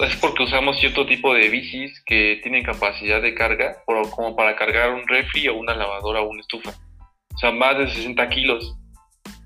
es 0.03 0.15
porque 0.17 0.43
usamos 0.43 0.79
cierto 0.79 1.05
tipo 1.05 1.33
de 1.33 1.49
bicis 1.49 2.03
que 2.05 2.39
tienen 2.43 2.63
capacidad 2.63 3.21
de 3.21 3.33
carga, 3.33 3.83
como 3.85 4.35
para 4.35 4.55
cargar 4.55 4.93
un 4.93 5.07
refri 5.07 5.47
o 5.47 5.57
una 5.57 5.75
lavadora 5.75 6.21
o 6.21 6.29
una 6.29 6.41
estufa. 6.41 6.71
O 7.33 7.37
sea, 7.37 7.51
más 7.51 7.77
de 7.77 7.87
60 7.89 8.29
kilos. 8.29 8.77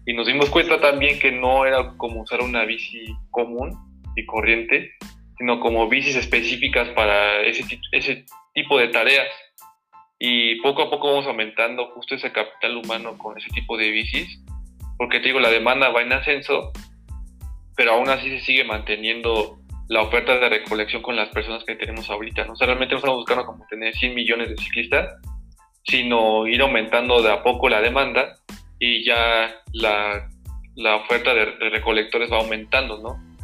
Y 0.05 0.13
nos 0.13 0.27
dimos 0.27 0.49
cuenta 0.49 0.79
también 0.79 1.19
que 1.19 1.31
no 1.31 1.65
era 1.65 1.95
como 1.97 2.21
usar 2.21 2.41
una 2.41 2.65
bici 2.65 3.05
común 3.31 3.75
y 4.15 4.25
corriente, 4.25 4.91
sino 5.37 5.59
como 5.59 5.89
bicis 5.89 6.15
específicas 6.15 6.89
para 6.89 7.41
ese, 7.41 7.63
ese 7.91 8.25
tipo 8.53 8.77
de 8.77 8.89
tareas 8.89 9.27
y 10.19 10.61
poco 10.61 10.83
a 10.83 10.89
poco 10.89 11.09
vamos 11.09 11.27
aumentando 11.27 11.87
justo 11.91 12.15
ese 12.15 12.31
capital 12.31 12.77
humano 12.77 13.17
con 13.17 13.37
ese 13.37 13.49
tipo 13.49 13.77
de 13.77 13.91
bicis, 13.91 14.41
porque 14.97 15.19
te 15.19 15.27
digo, 15.27 15.39
la 15.39 15.49
demanda 15.49 15.89
va 15.89 16.01
en 16.01 16.13
ascenso, 16.13 16.71
pero 17.75 17.93
aún 17.93 18.09
así 18.09 18.29
se 18.29 18.39
sigue 18.39 18.63
manteniendo 18.63 19.59
la 19.87 20.01
oferta 20.01 20.37
de 20.37 20.49
recolección 20.49 21.01
con 21.01 21.15
las 21.15 21.29
personas 21.29 21.63
que 21.63 21.75
tenemos 21.75 22.09
ahorita, 22.09 22.45
¿no? 22.45 22.53
O 22.53 22.55
sea, 22.55 22.67
realmente 22.67 22.93
no 22.93 22.99
estamos 22.99 23.17
buscando 23.17 23.45
como 23.45 23.65
tener 23.67 23.93
100 23.93 24.15
millones 24.15 24.49
de 24.49 24.57
ciclistas, 24.57 25.13
sino 25.83 26.47
ir 26.47 26.61
aumentando 26.61 27.21
de 27.21 27.31
a 27.31 27.43
poco 27.43 27.69
la 27.69 27.81
demanda 27.81 28.37
y 28.79 29.05
ya 29.05 29.53
la, 29.73 30.27
la 30.75 30.95
oferta 30.95 31.33
de, 31.33 31.45
de 31.57 31.69
recolectores 31.69 32.31
va 32.31 32.37
aumentando, 32.37 32.97
¿no? 32.99 33.35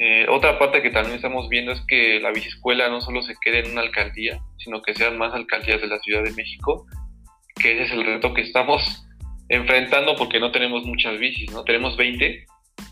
Eh, 0.00 0.26
otra 0.28 0.60
parte 0.60 0.80
que 0.80 0.90
también 0.90 1.16
estamos 1.16 1.48
viendo 1.48 1.72
es 1.72 1.80
que 1.88 2.20
la 2.20 2.30
biciescuela 2.30 2.88
no 2.88 3.00
solo 3.00 3.20
se 3.22 3.34
quede 3.42 3.60
en 3.60 3.72
una 3.72 3.80
alcaldía, 3.80 4.40
sino 4.56 4.80
que 4.80 4.94
sean 4.94 5.18
más 5.18 5.34
alcaldías 5.34 5.80
de 5.80 5.88
la 5.88 5.98
Ciudad 5.98 6.22
de 6.22 6.30
México, 6.32 6.86
que 7.60 7.72
ese 7.72 7.82
es 7.82 7.90
el 7.92 8.06
reto 8.06 8.32
que 8.32 8.42
estamos 8.42 9.04
enfrentando 9.48 10.14
porque 10.14 10.38
no 10.38 10.52
tenemos 10.52 10.84
muchas 10.84 11.18
bicis, 11.18 11.50
¿no? 11.50 11.64
Tenemos 11.64 11.96
20 11.96 12.46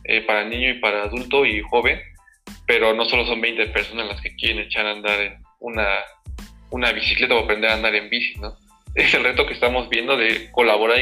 eh, 0.05 0.20
para 0.22 0.44
niño 0.44 0.70
y 0.70 0.80
para 0.80 1.05
adulto 1.05 1.47
y 1.47 1.62
joven, 1.62 2.01
pero 2.66 2.94
no 2.94 3.05
solo 3.05 3.24
son 3.26 3.40
20 3.40 3.68
personas 3.68 4.07
las 4.07 4.20
que 4.20 4.34
quieren 4.34 4.59
echar 4.59 4.86
a 4.86 4.92
andar 4.92 5.38
una, 5.61 5.86
una 6.70 6.92
bicicleta 6.92 7.34
o 7.34 7.44
aprender 7.44 7.70
a 7.70 7.74
andar 7.74 7.94
en 7.94 8.11
bici, 8.11 8.38
¿no? 8.40 8.57
Es 8.94 9.12
el 9.12 9.24
reto 9.24 9.47
que 9.47 9.53
estamos 9.53 9.90
viendo 9.90 10.16
de 10.16 10.51
colaborar 10.53 10.99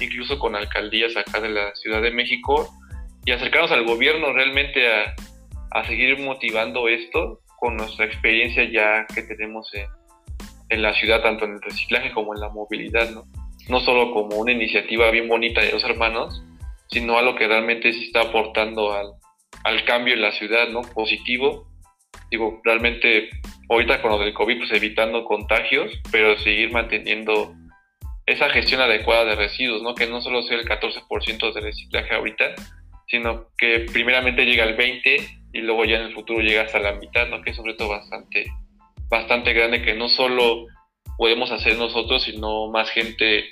incluso 0.00 0.38
con 0.38 0.54
alcaldías 0.54 1.16
acá 1.16 1.40
de 1.40 1.48
la 1.48 1.74
Ciudad 1.74 2.02
de 2.02 2.10
México 2.10 2.68
y 3.24 3.30
acercarnos 3.32 3.72
al 3.72 3.84
gobierno 3.84 4.32
realmente 4.32 4.86
a, 4.86 5.14
a 5.70 5.84
seguir 5.86 6.18
motivando 6.18 6.88
esto 6.88 7.40
con 7.58 7.76
nuestra 7.76 8.04
experiencia 8.04 8.64
ya 8.70 9.06
que 9.14 9.22
tenemos 9.22 9.72
en, 9.72 9.86
en, 10.68 10.82
la 10.82 10.92
ciudad, 10.94 11.22
tanto 11.22 11.46
en 11.46 11.52
el 11.52 11.62
reciclaje 11.62 12.12
como 12.12 12.34
en 12.34 12.40
la 12.40 12.50
movilidad, 12.50 13.10
¿no? 13.10 13.24
No 13.68 13.80
solo 13.80 14.12
como 14.12 14.36
una 14.36 14.52
iniciativa 14.52 15.10
bien 15.10 15.28
bonita 15.28 15.60
de 15.60 15.72
los 15.72 15.84
hermanos, 15.84 16.42
sino 16.90 17.16
a 17.16 17.22
lo 17.22 17.36
que 17.36 17.46
realmente 17.46 17.92
sí 17.92 18.04
está 18.06 18.22
aportando 18.22 18.92
al, 18.92 19.12
al 19.64 19.84
cambio 19.84 20.14
en 20.14 20.22
la 20.22 20.32
ciudad, 20.32 20.68
¿no? 20.68 20.82
Positivo. 20.82 21.68
Digo, 22.30 22.60
realmente 22.64 23.30
ahorita 23.68 24.02
con 24.02 24.10
lo 24.12 24.18
del 24.18 24.34
COVID, 24.34 24.58
pues 24.58 24.72
evitando 24.72 25.24
contagios, 25.24 25.92
pero 26.10 26.36
seguir 26.38 26.72
manteniendo 26.72 27.54
esa 28.26 28.50
gestión 28.50 28.80
adecuada 28.80 29.24
de 29.24 29.34
residuos, 29.36 29.82
¿no? 29.82 29.94
Que 29.94 30.06
no 30.06 30.20
solo 30.20 30.42
sea 30.42 30.58
el 30.58 30.68
14% 30.68 31.52
de 31.52 31.60
reciclaje 31.60 32.14
ahorita, 32.14 32.54
sino 33.08 33.48
que 33.58 33.86
primeramente 33.92 34.44
llega 34.44 34.64
al 34.64 34.74
20 34.74 35.16
y 35.52 35.60
luego 35.60 35.84
ya 35.84 35.96
en 35.96 36.06
el 36.06 36.14
futuro 36.14 36.40
llega 36.40 36.62
hasta 36.62 36.78
la 36.78 36.92
mitad, 36.92 37.28
¿no? 37.28 37.42
Que 37.42 37.50
es 37.50 37.56
sobre 37.56 37.74
todo 37.74 37.88
bastante, 37.90 38.46
bastante 39.08 39.52
grande 39.52 39.82
que 39.82 39.94
no 39.94 40.08
solo 40.08 40.66
podemos 41.18 41.50
hacer 41.50 41.76
nosotros, 41.76 42.22
sino 42.22 42.70
más 42.70 42.90
gente 42.90 43.44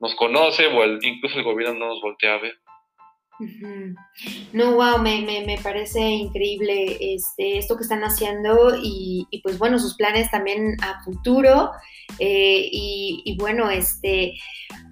nos 0.00 0.14
conoce 0.14 0.66
o 0.66 0.84
incluso 1.02 1.38
el 1.38 1.44
gobierno 1.44 1.78
no 1.78 1.86
nos 1.86 2.02
voltea 2.02 2.34
a 2.34 2.38
ver. 2.38 2.58
No, 4.52 4.72
wow, 4.76 4.98
me, 4.98 5.22
me, 5.22 5.58
parece 5.62 6.00
increíble 6.00 6.96
este, 7.00 7.58
esto 7.58 7.76
que 7.76 7.82
están 7.82 8.02
haciendo 8.02 8.76
y, 8.82 9.28
pues 9.42 9.58
bueno, 9.58 9.78
sus 9.78 9.96
planes 9.96 10.30
también 10.30 10.76
a 10.82 11.02
futuro. 11.04 11.72
Eh, 12.18 12.68
y, 12.70 13.36
bueno, 13.38 13.70
este, 13.70 14.34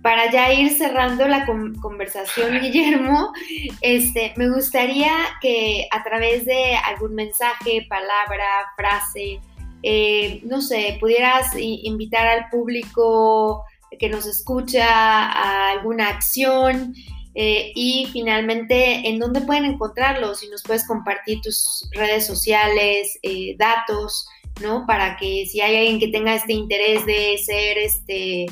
para 0.02 0.30
ya 0.30 0.52
ir 0.52 0.70
cerrando 0.70 1.26
la 1.26 1.46
conversación, 1.80 2.58
Guillermo, 2.60 3.32
este, 3.80 4.34
me 4.36 4.50
gustaría 4.50 5.12
que 5.40 5.88
a 5.90 6.02
través 6.02 6.44
de 6.44 6.76
algún 6.76 7.14
mensaje, 7.14 7.86
palabra, 7.88 8.44
frase, 8.76 9.40
eh, 9.82 10.40
no 10.44 10.60
sé, 10.60 10.96
pudieras 11.00 11.54
invitar 11.56 12.26
al 12.26 12.48
público 12.50 13.64
que 13.98 14.08
nos 14.08 14.26
escucha 14.26 14.86
a 14.86 15.70
alguna 15.70 16.08
acción 16.08 16.94
eh, 17.34 17.72
y 17.74 18.08
finalmente, 18.12 19.08
¿en 19.08 19.18
dónde 19.18 19.40
pueden 19.40 19.64
encontrarlos? 19.64 20.40
Si 20.40 20.48
nos 20.48 20.62
puedes 20.62 20.86
compartir 20.86 21.40
tus 21.40 21.88
redes 21.92 22.26
sociales, 22.26 23.18
eh, 23.22 23.56
datos, 23.58 24.28
¿no? 24.62 24.86
Para 24.86 25.16
que 25.16 25.44
si 25.46 25.60
hay 25.60 25.76
alguien 25.76 25.98
que 25.98 26.08
tenga 26.08 26.34
este 26.34 26.52
interés 26.52 27.04
de 27.06 27.36
ser, 27.38 27.78
este, 27.78 28.46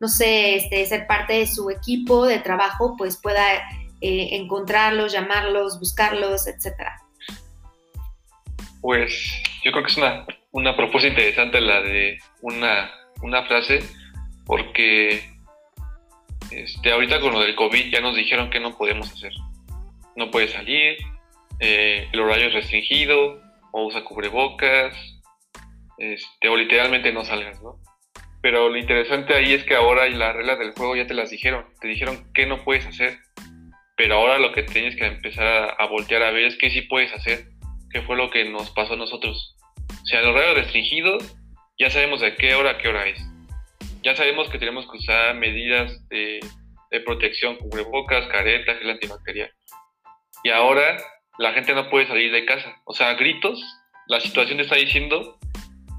no 0.00 0.08
sé, 0.08 0.56
este, 0.56 0.86
ser 0.86 1.06
parte 1.06 1.34
de 1.34 1.46
su 1.46 1.68
equipo 1.68 2.26
de 2.26 2.38
trabajo, 2.38 2.94
pues 2.96 3.20
pueda 3.20 3.54
eh, 4.00 4.28
encontrarlos, 4.32 5.12
llamarlos, 5.12 5.78
buscarlos, 5.78 6.46
etcétera. 6.46 7.02
Pues 8.80 9.12
yo 9.62 9.72
creo 9.72 9.84
que 9.84 9.92
es 9.92 9.98
una, 9.98 10.26
una 10.52 10.74
propuesta 10.74 11.08
interesante 11.08 11.60
la 11.60 11.82
de 11.82 12.18
una, 12.40 12.90
una 13.20 13.44
frase, 13.44 13.80
porque 14.46 15.31
este, 16.54 16.92
ahorita 16.92 17.20
con 17.20 17.32
lo 17.32 17.40
del 17.40 17.54
COVID 17.54 17.90
ya 17.90 18.00
nos 18.00 18.16
dijeron 18.16 18.50
que 18.50 18.60
no 18.60 18.76
podemos 18.76 19.10
hacer. 19.12 19.32
No 20.16 20.30
puedes 20.30 20.52
salir, 20.52 20.98
eh, 21.60 22.08
el 22.12 22.20
horario 22.20 22.48
es 22.48 22.54
restringido, 22.54 23.40
o 23.72 23.86
usa 23.86 24.04
cubrebocas, 24.04 24.94
este, 25.98 26.48
o 26.48 26.56
literalmente 26.56 27.12
no 27.12 27.24
salgas, 27.24 27.62
¿no? 27.62 27.78
Pero 28.42 28.68
lo 28.68 28.76
interesante 28.76 29.34
ahí 29.34 29.54
es 29.54 29.64
que 29.64 29.76
ahora 29.76 30.08
las 30.08 30.34
reglas 30.34 30.58
del 30.58 30.72
juego 30.72 30.96
ya 30.96 31.06
te 31.06 31.14
las 31.14 31.30
dijeron, 31.30 31.64
te 31.80 31.88
dijeron 31.88 32.30
qué 32.34 32.46
no 32.46 32.64
puedes 32.64 32.84
hacer, 32.86 33.18
pero 33.96 34.16
ahora 34.16 34.38
lo 34.38 34.52
que 34.52 34.64
tienes 34.64 34.96
que 34.96 35.06
empezar 35.06 35.46
a, 35.46 35.64
a 35.70 35.86
voltear 35.86 36.22
a 36.22 36.32
ver 36.32 36.44
es 36.44 36.58
qué 36.58 36.70
sí 36.70 36.82
puedes 36.82 37.12
hacer, 37.12 37.46
qué 37.90 38.02
fue 38.02 38.16
lo 38.16 38.30
que 38.30 38.44
nos 38.44 38.70
pasó 38.70 38.94
a 38.94 38.96
nosotros. 38.96 39.56
O 39.90 40.06
sea, 40.06 40.20
el 40.20 40.26
horario 40.26 40.54
restringido, 40.54 41.18
ya 41.78 41.88
sabemos 41.88 42.20
de 42.20 42.34
qué 42.34 42.54
hora 42.54 42.72
a 42.72 42.78
qué 42.78 42.88
hora 42.88 43.06
es 43.06 43.31
ya 44.02 44.16
sabemos 44.16 44.48
que 44.48 44.58
tenemos 44.58 44.86
que 44.90 44.98
usar 44.98 45.34
medidas 45.36 46.06
de, 46.08 46.40
protección, 47.06 47.56
cubrebocas, 47.56 48.26
caretas, 48.26 48.78
gel 48.78 48.90
antibacterial. 48.90 49.50
Y 50.44 50.50
ahora 50.50 50.98
la 51.38 51.52
gente 51.52 51.74
no 51.74 51.88
puede 51.88 52.06
salir 52.06 52.30
de 52.30 52.44
casa. 52.44 52.76
O 52.84 52.92
sea, 52.92 53.14
gritos, 53.14 53.62
la 54.08 54.20
situación 54.20 54.58
te 54.58 54.64
está 54.64 54.76
diciendo 54.76 55.38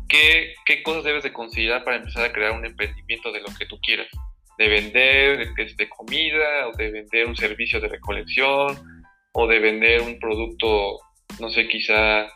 qué, 0.07 0.53
qué 0.65 0.83
cosas 0.83 1.03
debes 1.03 1.23
de 1.23 1.33
considerar 1.33 1.83
para 1.83 1.97
empezar 1.97 2.25
a 2.25 2.31
crear 2.31 2.51
un 2.51 2.65
emprendimiento 2.65 3.31
de 3.31 3.41
lo 3.41 3.47
que 3.57 3.65
tú 3.65 3.79
quieras. 3.79 4.07
De 4.59 4.67
vender 4.67 5.55
de, 5.55 5.73
de 5.75 5.89
comida, 5.89 6.67
o 6.67 6.77
de 6.77 6.91
vender 6.91 7.25
un 7.25 7.35
servicio 7.35 7.79
de 7.79 7.87
recolección, 7.87 8.77
o 9.31 9.47
de 9.47 9.59
vender 9.59 10.01
un 10.01 10.19
producto, 10.19 10.99
no 11.39 11.49
sé, 11.49 11.67
quizá 11.67 12.27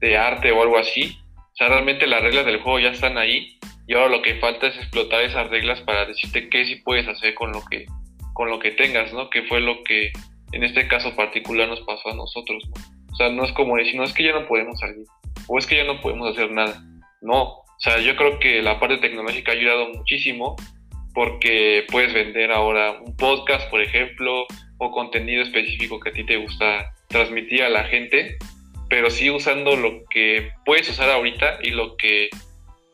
de 0.00 0.16
arte 0.18 0.52
o 0.52 0.60
algo 0.60 0.76
así. 0.76 1.18
O 1.54 1.56
sea, 1.56 1.68
realmente 1.68 2.08
las 2.08 2.20
reglas 2.20 2.46
del 2.46 2.60
juego 2.60 2.80
ya 2.80 2.90
están 2.90 3.16
ahí 3.16 3.58
y 3.86 3.94
ahora 3.94 4.08
lo 4.08 4.22
que 4.22 4.34
falta 4.40 4.66
es 4.66 4.76
explotar 4.76 5.22
esas 5.22 5.48
reglas 5.50 5.80
para 5.82 6.04
decirte 6.04 6.48
qué 6.48 6.64
sí 6.64 6.76
puedes 6.84 7.06
hacer 7.06 7.34
con 7.34 7.52
lo 7.52 7.62
que, 7.70 7.86
con 8.32 8.50
lo 8.50 8.58
que 8.58 8.72
tengas, 8.72 9.12
¿no? 9.12 9.30
Que 9.30 9.42
fue 9.44 9.60
lo 9.60 9.84
que 9.84 10.10
en 10.50 10.64
este 10.64 10.88
caso 10.88 11.14
particular 11.14 11.68
nos 11.68 11.80
pasó 11.82 12.10
a 12.10 12.16
nosotros, 12.16 12.64
¿no? 12.68 12.94
O 13.12 13.16
sea, 13.16 13.28
no 13.28 13.44
es 13.44 13.52
como 13.52 13.76
decir, 13.76 13.94
no 13.94 14.02
es 14.02 14.12
que 14.12 14.24
ya 14.24 14.32
no 14.32 14.48
podemos 14.48 14.80
salir, 14.80 15.04
o 15.46 15.56
es 15.56 15.66
que 15.68 15.76
ya 15.76 15.84
no 15.84 16.00
podemos 16.00 16.32
hacer 16.32 16.50
nada. 16.50 16.82
No, 17.22 17.42
o 17.42 17.64
sea, 17.78 18.00
yo 18.00 18.16
creo 18.16 18.40
que 18.40 18.60
la 18.60 18.80
parte 18.80 18.98
tecnológica 18.98 19.52
ha 19.52 19.54
ayudado 19.54 19.90
muchísimo 19.90 20.56
porque 21.14 21.86
puedes 21.88 22.12
vender 22.12 22.50
ahora 22.50 22.98
un 23.00 23.16
podcast, 23.16 23.70
por 23.70 23.80
ejemplo, 23.80 24.46
o 24.78 24.90
contenido 24.90 25.42
específico 25.42 26.00
que 26.00 26.10
a 26.10 26.12
ti 26.12 26.26
te 26.26 26.36
gusta 26.36 26.92
transmitir 27.08 27.62
a 27.62 27.68
la 27.68 27.84
gente, 27.84 28.36
pero 28.88 29.10
sí 29.10 29.30
usando 29.30 29.76
lo 29.76 30.04
que 30.10 30.52
puedes 30.64 30.88
usar 30.88 31.10
ahorita 31.10 31.58
y 31.62 31.70
lo 31.70 31.96
que 31.96 32.30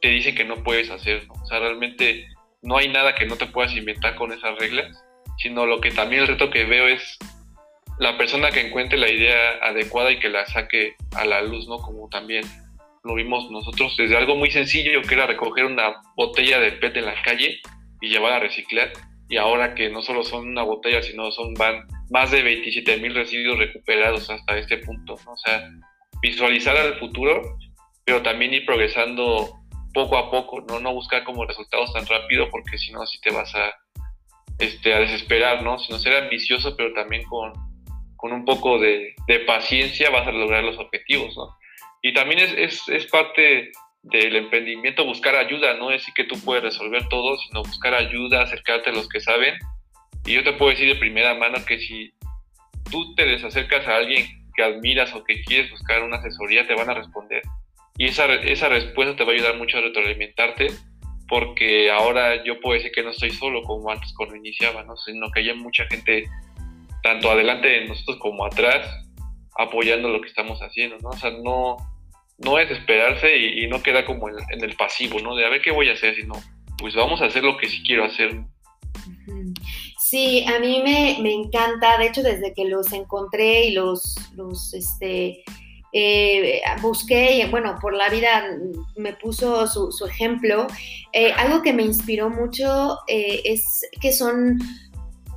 te 0.00 0.08
dicen 0.08 0.34
que 0.34 0.44
no 0.44 0.62
puedes 0.62 0.90
hacer. 0.90 1.26
¿no? 1.26 1.34
O 1.34 1.46
sea, 1.46 1.58
realmente 1.58 2.26
no 2.62 2.76
hay 2.76 2.88
nada 2.88 3.14
que 3.14 3.26
no 3.26 3.36
te 3.36 3.46
puedas 3.46 3.74
inventar 3.74 4.14
con 4.16 4.32
esas 4.32 4.58
reglas, 4.58 5.02
sino 5.38 5.66
lo 5.66 5.80
que 5.80 5.90
también 5.90 6.22
el 6.22 6.28
reto 6.28 6.50
que 6.50 6.64
veo 6.64 6.88
es 6.88 7.18
la 7.98 8.16
persona 8.16 8.50
que 8.50 8.66
encuentre 8.66 8.98
la 8.98 9.10
idea 9.10 9.58
adecuada 9.62 10.10
y 10.10 10.18
que 10.18 10.28
la 10.28 10.46
saque 10.46 10.94
a 11.16 11.24
la 11.24 11.42
luz, 11.42 11.68
¿no? 11.68 11.78
Como 11.78 12.08
también 12.08 12.44
lo 13.04 13.14
vimos 13.14 13.50
nosotros 13.50 13.96
desde 13.96 14.16
algo 14.16 14.36
muy 14.36 14.50
sencillo 14.50 15.02
que 15.02 15.14
era 15.14 15.26
recoger 15.26 15.64
una 15.64 16.02
botella 16.16 16.58
de 16.60 16.72
PET 16.72 16.96
en 16.98 17.06
la 17.06 17.22
calle 17.22 17.60
y 18.00 18.08
llevar 18.08 18.32
a 18.32 18.40
reciclar 18.40 18.92
y 19.28 19.36
ahora 19.36 19.74
que 19.74 19.88
no 19.90 20.02
solo 20.02 20.24
son 20.24 20.48
una 20.48 20.62
botella, 20.62 21.02
sino 21.02 21.30
son 21.30 21.54
van 21.54 21.86
más 22.10 22.30
de 22.30 22.42
27 22.42 22.98
mil 22.98 23.14
residuos 23.14 23.58
recuperados 23.58 24.28
hasta 24.28 24.58
este 24.58 24.78
punto, 24.78 25.16
¿no? 25.24 25.32
O 25.32 25.38
sea, 25.38 25.70
visualizar 26.20 26.76
al 26.76 26.98
futuro, 26.98 27.56
pero 28.04 28.22
también 28.22 28.52
ir 28.52 28.66
progresando 28.66 29.60
poco 29.94 30.18
a 30.18 30.30
poco, 30.30 30.60
¿no? 30.68 30.80
No 30.80 30.92
buscar 30.92 31.24
como 31.24 31.44
resultados 31.44 31.92
tan 31.92 32.06
rápido 32.06 32.50
porque 32.50 32.78
si 32.78 32.92
no, 32.92 33.02
así 33.02 33.18
te 33.20 33.30
vas 33.30 33.54
a, 33.54 33.72
este, 34.58 34.92
a 34.92 35.00
desesperar, 35.00 35.62
¿no? 35.62 35.78
Sino 35.78 35.98
ser 35.98 36.16
ambicioso, 36.16 36.76
pero 36.76 36.92
también 36.92 37.24
con, 37.24 37.52
con 38.16 38.32
un 38.32 38.44
poco 38.44 38.78
de, 38.78 39.14
de, 39.26 39.40
paciencia 39.40 40.10
vas 40.10 40.26
a 40.26 40.32
lograr 40.32 40.64
los 40.64 40.78
objetivos, 40.78 41.36
¿no? 41.36 41.56
Y 42.02 42.12
también 42.12 42.40
es, 42.40 42.52
es, 42.56 42.88
es, 42.88 43.06
parte 43.06 43.70
del 44.02 44.36
emprendimiento 44.36 45.04
buscar 45.04 45.36
ayuda, 45.36 45.74
no 45.74 45.90
es 45.90 46.00
decir 46.00 46.14
que 46.14 46.24
tú 46.24 46.40
puedes 46.44 46.64
resolver 46.64 47.06
todo, 47.08 47.36
sino 47.38 47.62
buscar 47.62 47.94
ayuda, 47.94 48.42
acercarte 48.42 48.90
a 48.90 48.94
los 48.94 49.08
que 49.08 49.20
saben. 49.20 49.54
Y 50.26 50.34
yo 50.34 50.44
te 50.44 50.52
puedo 50.52 50.70
decir 50.70 50.88
de 50.88 51.00
primera 51.00 51.34
mano 51.34 51.58
que 51.66 51.78
si 51.78 52.12
tú 52.90 53.14
te 53.14 53.24
desacercas 53.24 53.86
a 53.86 53.96
alguien 53.96 54.26
que 54.54 54.62
admiras 54.62 55.14
o 55.14 55.24
que 55.24 55.42
quieres 55.42 55.70
buscar 55.70 56.02
una 56.02 56.16
asesoría, 56.16 56.66
te 56.66 56.74
van 56.74 56.90
a 56.90 56.94
responder. 56.94 57.42
Y 57.96 58.06
esa, 58.06 58.32
esa 58.34 58.68
respuesta 58.68 59.16
te 59.16 59.24
va 59.24 59.32
a 59.32 59.34
ayudar 59.34 59.56
mucho 59.56 59.78
a 59.78 59.82
retroalimentarte, 59.82 60.68
porque 61.28 61.90
ahora 61.90 62.42
yo 62.44 62.60
puedo 62.60 62.74
decir 62.74 62.92
que 62.92 63.02
no 63.02 63.10
estoy 63.10 63.30
solo 63.30 63.62
como 63.62 63.90
antes 63.90 64.12
cuando 64.16 64.36
iniciaba, 64.36 64.82
¿no? 64.84 64.96
sino 64.96 65.30
que 65.30 65.40
hay 65.40 65.54
mucha 65.54 65.86
gente 65.86 66.24
tanto 67.02 67.30
adelante 67.30 67.68
de 67.68 67.86
nosotros 67.86 68.18
como 68.18 68.44
atrás, 68.44 68.86
apoyando 69.56 70.08
lo 70.08 70.20
que 70.20 70.28
estamos 70.28 70.60
haciendo, 70.60 70.98
¿no? 70.98 71.10
O 71.10 71.16
sea, 71.16 71.30
no, 71.30 71.76
no 72.38 72.58
es 72.58 72.70
esperarse 72.70 73.36
y, 73.36 73.66
no 73.68 73.82
queda 73.82 74.04
como 74.04 74.28
en, 74.28 74.64
el 74.64 74.74
pasivo, 74.76 75.20
¿no? 75.20 75.34
De 75.34 75.44
a 75.44 75.48
ver 75.48 75.60
qué 75.60 75.70
voy 75.70 75.88
a 75.88 75.92
hacer, 75.92 76.14
sino, 76.14 76.34
pues 76.78 76.94
vamos 76.94 77.20
a 77.20 77.26
hacer 77.26 77.44
lo 77.44 77.56
que 77.56 77.68
sí 77.68 77.82
quiero 77.84 78.04
hacer. 78.04 78.40
Sí, 80.10 80.44
a 80.44 80.58
mí 80.58 80.82
me, 80.82 81.18
me 81.22 81.32
encanta, 81.32 81.96
de 81.96 82.06
hecho, 82.06 82.24
desde 82.24 82.52
que 82.52 82.64
los 82.64 82.92
encontré 82.92 83.66
y 83.66 83.70
los, 83.70 84.16
los 84.34 84.74
este, 84.74 85.44
eh, 85.92 86.60
busqué, 86.82 87.36
y 87.36 87.48
bueno, 87.48 87.78
por 87.80 87.94
la 87.94 88.08
vida 88.08 88.42
me 88.96 89.12
puso 89.12 89.68
su, 89.68 89.92
su 89.92 90.06
ejemplo. 90.06 90.66
Eh, 91.12 91.30
algo 91.34 91.62
que 91.62 91.72
me 91.72 91.84
inspiró 91.84 92.28
mucho 92.28 92.98
eh, 93.06 93.42
es 93.44 93.82
que 94.00 94.10
son 94.10 94.58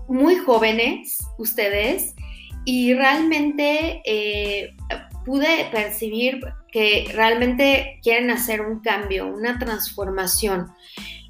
muy 0.08 0.38
jóvenes 0.38 1.20
ustedes 1.38 2.16
y 2.66 2.96
realmente 2.96 4.02
eh, 4.06 4.76
pude 5.24 5.70
percibir 5.72 6.42
que 6.72 7.06
realmente 7.14 8.00
quieren 8.02 8.32
hacer 8.32 8.62
un 8.62 8.80
cambio, 8.80 9.28
una 9.28 9.60
transformación 9.60 10.72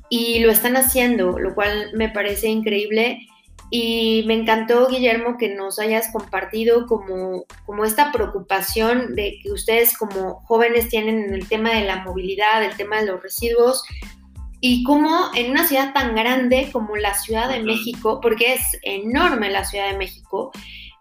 y 0.07 0.39
lo 0.39 0.49
están 0.49 0.77
haciendo, 0.77 1.37
lo 1.37 1.53
cual 1.53 1.91
me 1.93 2.07
parece 2.07 2.47
increíble. 2.47 3.27
Y 3.69 4.23
me 4.27 4.35
encantó, 4.35 4.87
Guillermo, 4.87 5.37
que 5.37 5.55
nos 5.55 5.79
hayas 5.79 6.11
compartido 6.11 6.85
como, 6.85 7.45
como 7.65 7.85
esta 7.85 8.11
preocupación 8.11 9.15
de 9.15 9.39
que 9.41 9.51
ustedes 9.51 9.97
como 9.97 10.41
jóvenes 10.41 10.89
tienen 10.89 11.23
en 11.23 11.33
el 11.33 11.47
tema 11.47 11.71
de 11.71 11.83
la 11.83 12.03
movilidad, 12.03 12.63
el 12.63 12.75
tema 12.77 12.99
de 12.99 13.07
los 13.07 13.23
residuos, 13.23 13.83
y 14.65 14.83
cómo 14.83 15.29
en 15.35 15.51
una 15.51 15.67
ciudad 15.67 15.91
tan 15.93 16.15
grande 16.15 16.69
como 16.71 16.95
la 16.95 17.13
Ciudad 17.15 17.49
de 17.49 17.61
México, 17.61 18.21
porque 18.21 18.53
es 18.53 18.61
enorme 18.83 19.49
la 19.49 19.65
Ciudad 19.65 19.91
de 19.91 19.97
México, 19.97 20.53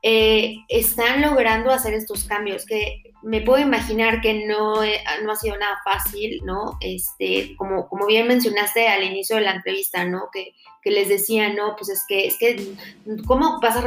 eh, 0.03 0.57
están 0.69 1.23
logrando 1.23 1.71
hacer 1.71 1.95
estos 1.95 2.25
cambios 2.25 2.67
que 2.67 3.03
me 3.23 3.41
puedo 3.41 3.63
imaginar 3.63 4.21
que 4.21 4.47
no, 4.47 4.83
eh, 4.83 5.01
no 5.23 5.31
ha 5.31 5.37
sido 5.37 5.57
nada 5.57 5.79
fácil, 5.85 6.41
¿no? 6.45 6.77
Este, 6.81 7.55
como, 7.57 7.89
como 7.89 8.07
bien 8.07 8.27
mencionaste 8.27 8.89
al 8.89 9.05
inicio 9.05 9.37
de 9.37 9.43
la 9.43 9.53
entrevista, 9.53 10.05
¿no? 10.05 10.29
Que, 10.33 10.55
que 10.83 10.91
les 10.91 11.09
decía, 11.09 11.53
no, 11.53 11.77
pues 11.77 11.91
es 11.91 12.05
que, 12.09 12.27
es 12.27 12.37
que, 12.37 12.75
¿cómo 13.27 13.61
vas 13.61 13.77
a 13.77 13.87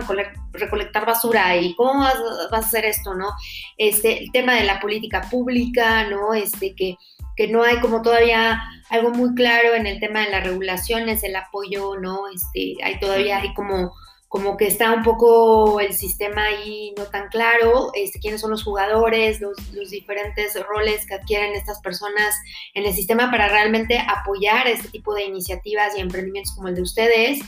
recolectar 0.53 1.05
basura 1.05 1.57
y 1.57 1.75
cómo 1.75 1.99
vas, 1.99 2.15
a 2.51 2.57
hacer 2.57 2.85
esto, 2.85 3.13
¿no? 3.13 3.31
Este, 3.77 4.23
el 4.23 4.31
tema 4.31 4.55
de 4.55 4.63
la 4.63 4.79
política 4.79 5.27
pública, 5.29 6.07
¿no? 6.07 6.33
Este, 6.33 6.73
que, 6.73 6.95
que 7.35 7.49
no 7.49 7.63
hay 7.63 7.81
como 7.81 8.01
todavía 8.01 8.61
algo 8.89 9.09
muy 9.11 9.35
claro 9.35 9.73
en 9.73 9.85
el 9.85 9.99
tema 9.99 10.21
de 10.21 10.31
las 10.31 10.45
regulaciones, 10.45 11.23
el 11.23 11.35
apoyo, 11.35 11.97
¿no? 11.97 12.29
Este, 12.33 12.75
hay 12.81 12.99
todavía, 12.99 13.39
hay 13.39 13.53
como, 13.53 13.93
como 14.27 14.57
que 14.57 14.67
está 14.67 14.91
un 14.91 15.03
poco 15.03 15.79
el 15.79 15.93
sistema 15.93 16.45
ahí 16.45 16.93
no 16.97 17.05
tan 17.05 17.29
claro, 17.29 17.91
este, 17.93 18.19
quiénes 18.19 18.41
son 18.41 18.51
los 18.51 18.63
jugadores, 18.63 19.39
los, 19.39 19.55
diferentes 19.89 20.61
roles 20.67 21.05
que 21.05 21.15
adquieren 21.15 21.53
estas 21.53 21.79
personas 21.81 22.35
en 22.73 22.85
el 22.85 22.93
sistema 22.93 23.29
para 23.31 23.47
realmente 23.47 23.97
apoyar 23.99 24.67
este 24.67 24.89
tipo 24.89 25.13
de 25.13 25.25
iniciativas 25.25 25.97
y 25.97 26.01
emprendimientos 26.01 26.53
como 26.55 26.67
el 26.67 26.75
de 26.75 26.81
ustedes. 26.81 27.39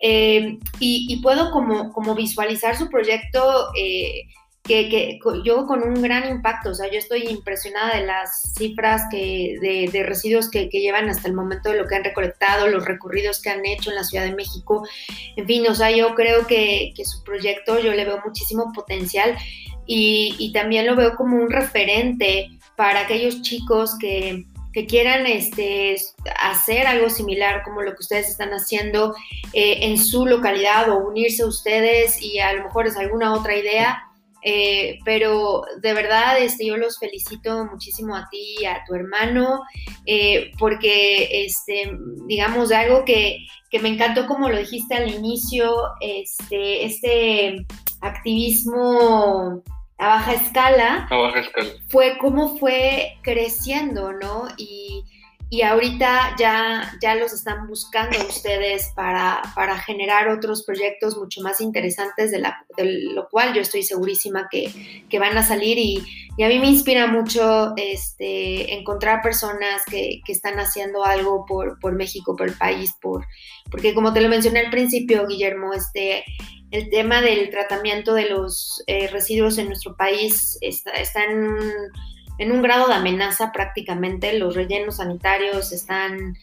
Eh, 0.00 0.58
y, 0.78 1.06
y, 1.08 1.20
puedo 1.22 1.50
como, 1.50 1.92
como 1.92 2.14
visualizar 2.14 2.76
su 2.76 2.88
proyecto 2.88 3.70
eh, 3.76 4.22
que, 4.68 5.18
yo 5.44 5.66
con 5.66 5.82
un 5.82 6.00
gran 6.02 6.28
impacto, 6.28 6.70
o 6.70 6.74
sea, 6.74 6.90
yo 6.90 6.98
estoy 6.98 7.26
impresionada 7.26 7.96
de 7.96 8.06
las 8.06 8.52
cifras 8.56 9.02
que, 9.10 9.56
de, 9.60 10.02
residuos 10.04 10.50
que, 10.50 10.68
llevan 10.68 11.08
hasta 11.08 11.26
el 11.26 11.34
momento 11.34 11.70
de 11.70 11.78
lo 11.78 11.86
que 11.86 11.96
han 11.96 12.04
recolectado, 12.04 12.68
los 12.68 12.84
recorridos 12.84 13.40
que 13.40 13.50
han 13.50 13.64
hecho 13.64 13.90
en 13.90 13.96
la 13.96 14.04
Ciudad 14.04 14.24
de 14.24 14.34
México, 14.34 14.86
en 15.36 15.46
fin, 15.46 15.66
o 15.66 15.74
sea, 15.74 15.90
yo 15.90 16.14
creo 16.14 16.46
que, 16.46 16.92
su 17.04 17.24
proyecto, 17.24 17.80
yo 17.80 17.92
le 17.92 18.04
veo 18.04 18.20
muchísimo 18.24 18.72
potencial 18.72 19.36
y, 19.86 20.52
también 20.52 20.86
lo 20.86 20.94
veo 20.94 21.16
como 21.16 21.36
un 21.36 21.50
referente 21.50 22.50
para 22.76 23.00
aquellos 23.00 23.42
chicos 23.42 23.96
que, 23.98 24.44
quieran 24.86 25.26
este, 25.26 25.96
hacer 26.40 26.86
algo 26.86 27.10
similar 27.10 27.64
como 27.64 27.82
lo 27.82 27.96
que 27.96 28.00
ustedes 28.00 28.28
están 28.28 28.50
haciendo 28.50 29.12
eh, 29.52 29.78
en 29.80 29.98
su 29.98 30.24
localidad 30.24 30.88
o 30.90 30.98
unirse 30.98 31.42
a 31.42 31.46
ustedes 31.46 32.22
y 32.22 32.38
a 32.38 32.52
lo 32.52 32.62
mejor 32.62 32.86
es 32.86 32.96
alguna 32.96 33.34
otra 33.34 33.56
idea, 33.56 34.07
eh, 34.42 34.98
pero 35.04 35.62
de 35.80 35.92
verdad 35.94 36.38
este, 36.38 36.66
yo 36.66 36.76
los 36.76 36.98
felicito 36.98 37.64
muchísimo 37.66 38.16
a 38.16 38.28
ti 38.30 38.56
y 38.60 38.64
a 38.64 38.82
tu 38.86 38.94
hermano, 38.94 39.62
eh, 40.06 40.52
porque, 40.58 41.44
este, 41.44 41.90
digamos, 42.26 42.70
algo 42.72 43.04
que, 43.04 43.38
que, 43.70 43.80
me 43.80 43.88
encantó, 43.88 44.26
como 44.26 44.48
lo 44.48 44.58
dijiste 44.58 44.94
al 44.94 45.08
inicio, 45.08 45.74
este, 46.00 46.84
este 46.84 47.66
activismo 48.00 49.62
a 49.98 50.06
baja 50.06 50.34
escala, 50.34 51.08
a 51.10 51.16
baja 51.16 51.40
escala. 51.40 51.70
fue 51.88 52.18
cómo 52.18 52.56
fue 52.58 53.18
creciendo, 53.22 54.12
¿no? 54.12 54.46
Y, 54.56 55.04
y 55.50 55.62
ahorita 55.62 56.36
ya, 56.38 56.92
ya 57.00 57.14
los 57.14 57.32
están 57.32 57.66
buscando 57.66 58.18
ustedes 58.28 58.92
para, 58.94 59.40
para 59.54 59.78
generar 59.78 60.28
otros 60.28 60.62
proyectos 60.62 61.16
mucho 61.16 61.40
más 61.40 61.62
interesantes, 61.62 62.30
de, 62.30 62.40
la, 62.40 62.66
lo 62.76 63.28
cual 63.30 63.54
yo 63.54 63.62
estoy 63.62 63.82
segurísima 63.82 64.48
que, 64.50 65.04
que 65.08 65.18
van 65.18 65.38
a 65.38 65.42
salir 65.42 65.78
y, 65.78 66.04
y, 66.36 66.42
a 66.42 66.48
mí 66.48 66.58
me 66.58 66.68
inspira 66.68 67.06
mucho 67.06 67.72
este, 67.76 68.74
encontrar 68.74 69.22
personas 69.22 69.82
que, 69.90 70.20
que 70.26 70.32
están 70.32 70.60
haciendo 70.60 71.02
algo 71.04 71.46
por, 71.46 71.78
por, 71.80 71.94
México, 71.94 72.36
por 72.36 72.48
el 72.48 72.54
país, 72.54 72.94
por, 73.00 73.26
porque 73.70 73.94
como 73.94 74.12
te 74.12 74.20
lo 74.20 74.28
mencioné 74.28 74.60
al 74.60 74.70
principio, 74.70 75.26
Guillermo, 75.26 75.72
este, 75.72 76.24
el 76.70 76.90
tema 76.90 77.22
del 77.22 77.48
tratamiento 77.48 78.12
de 78.12 78.28
los 78.28 78.82
eh, 78.86 79.08
residuos 79.08 79.56
en 79.56 79.68
nuestro 79.68 79.96
país 79.96 80.58
está, 80.60 80.90
está 80.90 81.24
en 81.24 81.56
en 82.38 82.52
un 82.52 82.62
grado 82.62 82.88
de 82.88 82.94
amenaza 82.94 83.52
prácticamente. 83.52 84.38
Los 84.38 84.54
rellenos 84.54 84.96
sanitarios 84.96 85.72
están 85.72 86.36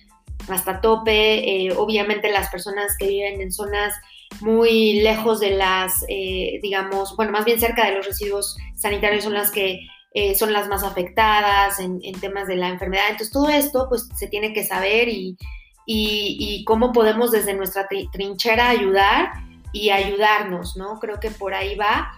hasta 0.50 0.82
tope. 0.82 1.66
Eh, 1.66 1.74
obviamente 1.76 2.32
las 2.32 2.50
personas 2.50 2.96
que 2.98 3.08
viven 3.08 3.42
en 3.42 3.52
zonas 3.52 3.94
muy 4.42 5.02
lejos 5.02 5.40
de 5.40 5.52
las, 5.52 6.06
eh, 6.10 6.60
digamos, 6.62 7.16
bueno, 7.16 7.32
más 7.32 7.46
bien 7.46 7.60
cerca 7.60 7.86
de 7.86 7.96
los 7.96 8.06
residuos 8.06 8.58
sanitarios 8.76 9.24
son 9.24 9.34
las 9.34 9.52
que 9.52 9.80
eh, 10.14 10.34
son 10.36 10.54
las 10.54 10.70
más 10.70 10.84
afectadas 10.84 11.80
en, 11.80 12.00
temas 12.22 12.48
de 12.48 12.56
la 12.56 12.70
enfermedad. 12.70 13.06
Entonces 13.10 13.32
todo 13.32 13.50
esto 13.50 13.88
pues 13.90 14.08
se 14.16 14.28
tiene 14.28 14.54
que 14.54 14.64
saber 14.64 15.10
y, 15.10 15.38
y, 15.86 16.64
cómo 16.64 16.94
podemos 16.94 17.32
desde 17.32 17.54
nuestra 17.54 17.88
trinchera 18.12 18.70
ayudar 18.70 19.34
y 19.74 19.90
ayudarnos, 19.90 20.78
¿no? 20.78 21.00
Creo 21.00 21.20
que 21.20 21.32
por 21.32 21.54
ahí 21.54 21.76
va. 21.76 22.14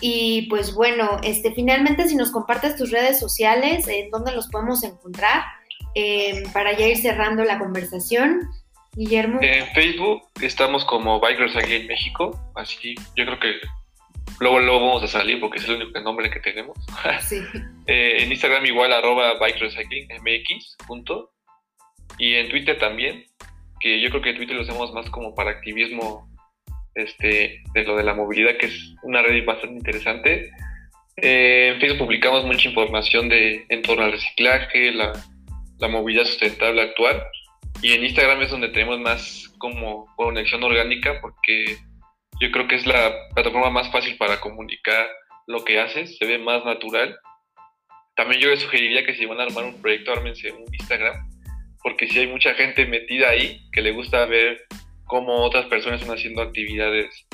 Y 0.00 0.42
pues 0.48 0.74
bueno, 0.74 1.20
este, 1.22 1.52
finalmente 1.52 2.08
si 2.08 2.16
nos 2.16 2.30
compartes 2.30 2.76
tus 2.76 2.90
redes 2.90 3.18
sociales, 3.18 3.86
en 3.88 4.10
dónde 4.10 4.32
los 4.32 4.48
podemos 4.48 4.82
encontrar, 4.82 5.42
eh, 5.94 6.44
para 6.52 6.76
ya 6.76 6.86
ir 6.86 6.96
cerrando 6.96 7.44
la 7.44 7.58
conversación. 7.58 8.48
Guillermo. 8.92 9.38
En 9.40 9.66
Facebook 9.68 10.22
estamos 10.42 10.84
como 10.84 11.20
Bikers 11.20 11.54
Again 11.56 11.86
México, 11.86 12.38
así 12.56 12.96
yo 13.16 13.24
creo 13.24 13.38
que 13.38 13.52
luego 14.40 14.58
luego 14.58 14.80
vamos 14.86 15.02
a 15.04 15.06
salir 15.06 15.38
porque 15.38 15.58
es 15.58 15.68
el 15.68 15.76
único 15.76 16.00
nombre 16.00 16.30
que 16.30 16.40
tenemos. 16.40 16.76
Sí. 17.20 17.40
Eh, 17.86 18.16
en 18.20 18.30
Instagram 18.30 18.66
igual 18.66 18.92
arroba 18.92 19.38
Bikers 19.38 19.76
MX, 19.76 20.76
punto. 20.86 21.30
Y 22.18 22.34
en 22.34 22.48
Twitter 22.48 22.78
también, 22.78 23.24
que 23.80 24.00
yo 24.00 24.10
creo 24.10 24.22
que 24.22 24.34
Twitter 24.34 24.56
lo 24.56 24.62
hacemos 24.62 24.92
más 24.92 25.08
como 25.10 25.34
para 25.34 25.50
activismo 25.50 26.29
este, 26.94 27.62
de 27.74 27.84
lo 27.84 27.96
de 27.96 28.04
la 28.04 28.14
movilidad, 28.14 28.56
que 28.56 28.66
es 28.66 28.94
una 29.02 29.22
red 29.22 29.44
bastante 29.44 29.76
interesante. 29.76 30.50
Eh, 31.16 31.72
en 31.74 31.80
Facebook 31.80 32.06
publicamos 32.06 32.44
mucha 32.44 32.68
información 32.68 33.28
de, 33.28 33.64
en 33.68 33.82
torno 33.82 34.04
al 34.04 34.12
reciclaje, 34.12 34.92
la, 34.92 35.12
la 35.78 35.88
movilidad 35.88 36.24
sustentable 36.24 36.82
actual. 36.82 37.22
Y 37.82 37.92
en 37.92 38.04
Instagram 38.04 38.42
es 38.42 38.50
donde 38.50 38.68
tenemos 38.68 39.00
más 39.00 39.50
como 39.58 40.06
conexión 40.16 40.62
orgánica 40.62 41.18
porque 41.20 41.76
yo 42.40 42.50
creo 42.50 42.66
que 42.66 42.76
es 42.76 42.86
la 42.86 43.12
plataforma 43.34 43.70
más 43.70 43.90
fácil 43.90 44.16
para 44.16 44.40
comunicar 44.40 45.06
lo 45.46 45.64
que 45.64 45.80
haces, 45.80 46.16
se 46.16 46.26
ve 46.26 46.38
más 46.38 46.64
natural. 46.64 47.18
También 48.16 48.40
yo 48.40 48.48
les 48.48 48.60
sugeriría 48.60 49.04
que 49.04 49.14
si 49.14 49.26
van 49.26 49.40
a 49.40 49.44
armar 49.44 49.64
un 49.64 49.80
proyecto, 49.80 50.12
ármense 50.12 50.50
un 50.52 50.64
Instagram, 50.72 51.14
porque 51.82 52.08
si 52.08 52.18
hay 52.18 52.26
mucha 52.26 52.54
gente 52.54 52.86
metida 52.86 53.30
ahí 53.30 53.60
que 53.72 53.82
le 53.82 53.92
gusta 53.92 54.24
ver 54.26 54.62
cómo 55.10 55.42
otras 55.42 55.66
personas 55.66 56.00
están 56.00 56.16
haciendo 56.16 56.40
actividades 56.40 57.26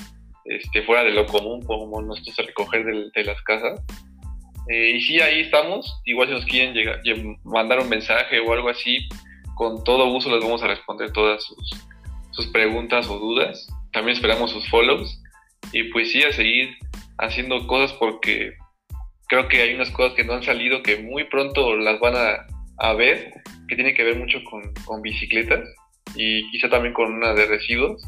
este, 0.46 0.82
fuera 0.82 1.04
de 1.04 1.10
lo 1.10 1.26
común, 1.26 1.62
como 1.62 2.00
nosotros 2.00 2.34
recoger 2.38 2.84
de, 2.84 3.24
las 3.24 3.40
casas. 3.42 3.84
Eh, 4.70 4.92
y 4.96 5.00
sí, 5.02 5.20
ahí 5.20 5.40
estamos. 5.40 6.00
Igual 6.06 6.28
si 6.28 6.34
nos 6.34 6.46
quieren 6.46 6.74
llegar, 6.74 7.00
mandar 7.44 7.78
un 7.80 7.90
mensaje 7.90 8.40
o 8.40 8.50
algo 8.52 8.70
así, 8.70 9.06
con 9.56 9.84
todo 9.84 10.10
gusto 10.10 10.34
les 10.34 10.42
vamos 10.42 10.62
a 10.62 10.68
responder 10.68 11.12
todas 11.12 11.44
sus, 11.44 11.70
sus 12.30 12.46
preguntas 12.46 13.08
o 13.08 13.18
dudas. 13.18 13.66
También 13.92 14.16
esperamos 14.16 14.50
sus 14.50 14.66
follows. 14.70 15.22
Y 15.72 15.84
pues 15.92 16.10
sí, 16.10 16.22
a 16.22 16.32
seguir 16.32 16.74
haciendo 17.18 17.66
cosas 17.66 17.94
porque 17.98 18.54
creo 19.28 19.48
que 19.48 19.60
hay 19.60 19.74
unas 19.74 19.90
cosas 19.90 20.14
que 20.14 20.24
no 20.24 20.32
han 20.32 20.42
salido 20.42 20.82
que 20.82 20.96
muy 20.96 21.24
pronto 21.24 21.76
las 21.76 22.00
van 22.00 22.14
a, 22.16 22.46
a 22.78 22.94
ver, 22.94 23.32
que 23.68 23.74
tiene 23.74 23.92
que 23.92 24.04
ver 24.04 24.16
mucho 24.16 24.42
con, 24.44 24.62
con 24.86 25.02
bicicletas 25.02 25.68
y 26.14 26.48
quizá 26.50 26.68
también 26.68 26.94
con 26.94 27.12
una 27.12 27.34
de 27.34 27.46
residuos. 27.46 28.02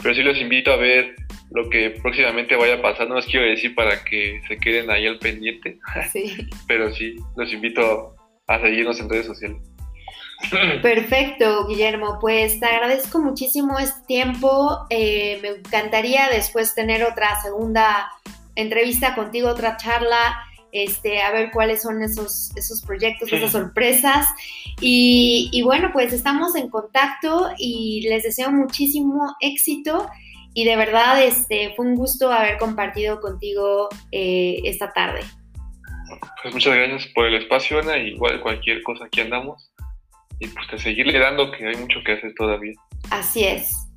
Pero 0.00 0.14
sí 0.14 0.22
los 0.22 0.38
invito 0.38 0.72
a 0.72 0.76
ver 0.76 1.16
lo 1.50 1.68
que 1.70 1.90
próximamente 2.02 2.56
vaya 2.56 2.74
a 2.74 2.82
pasar. 2.82 3.08
No 3.08 3.16
les 3.16 3.26
quiero 3.26 3.46
decir 3.46 3.74
para 3.74 4.04
que 4.04 4.40
se 4.46 4.56
queden 4.58 4.90
ahí 4.90 5.06
al 5.06 5.18
pendiente. 5.18 5.78
Sí. 6.12 6.36
Pero 6.66 6.92
sí, 6.94 7.16
los 7.36 7.52
invito 7.52 8.14
a 8.46 8.60
seguirnos 8.60 9.00
en 9.00 9.10
redes 9.10 9.26
sociales. 9.26 9.58
Perfecto, 10.82 11.66
Guillermo. 11.66 12.18
Pues 12.20 12.60
te 12.60 12.66
agradezco 12.66 13.18
muchísimo 13.18 13.78
este 13.78 14.06
tiempo. 14.06 14.86
Eh, 14.90 15.38
me 15.42 15.48
encantaría 15.48 16.28
después 16.28 16.74
tener 16.74 17.02
otra 17.02 17.40
segunda 17.42 18.10
entrevista 18.54 19.14
contigo, 19.14 19.48
otra 19.48 19.76
charla 19.76 20.44
este, 20.72 21.22
a 21.22 21.32
ver 21.32 21.50
cuáles 21.50 21.82
son 21.82 22.02
esos, 22.02 22.50
esos 22.56 22.82
proyectos, 22.82 23.32
esas 23.32 23.52
sorpresas. 23.52 24.26
Y, 24.80 25.60
bueno, 25.64 25.90
pues 25.92 26.12
estamos 26.12 26.54
en 26.56 26.68
contacto 26.68 27.50
y 27.58 28.06
les 28.08 28.22
deseo 28.22 28.50
muchísimo 28.50 29.34
éxito. 29.40 30.08
Y 30.54 30.64
de 30.64 30.76
verdad, 30.76 31.22
este, 31.22 31.74
fue 31.76 31.86
un 31.86 31.94
gusto 31.94 32.32
haber 32.32 32.58
compartido 32.58 33.20
contigo 33.20 33.88
eh, 34.12 34.60
esta 34.64 34.92
tarde. 34.92 35.20
Pues 36.42 36.54
muchas 36.54 36.74
gracias 36.74 37.06
por 37.14 37.26
el 37.26 37.34
espacio, 37.34 37.80
Ana. 37.80 37.96
Igual 37.96 38.40
cualquier 38.40 38.82
cosa 38.82 39.04
aquí 39.04 39.20
andamos. 39.20 39.70
Y 40.40 40.46
pues 40.48 40.66
a 40.72 40.78
seguirle 40.78 41.18
dando 41.18 41.50
que 41.50 41.66
hay 41.66 41.76
mucho 41.76 42.00
que 42.04 42.12
hacer 42.12 42.32
todavía. 42.34 42.74
Así 43.10 43.44
es. 43.44 43.87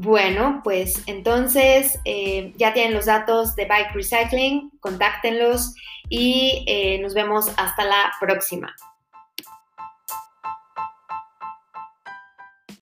Bueno, 0.00 0.60
pues 0.62 1.02
entonces 1.06 1.98
eh, 2.04 2.52
ya 2.56 2.72
tienen 2.72 2.94
los 2.94 3.06
datos 3.06 3.56
de 3.56 3.64
Bike 3.64 3.92
Recycling, 3.94 4.70
contáctenlos 4.78 5.74
y 6.08 6.64
eh, 6.68 7.00
nos 7.02 7.14
vemos 7.14 7.48
hasta 7.56 7.84
la 7.84 8.12
próxima. 8.20 8.72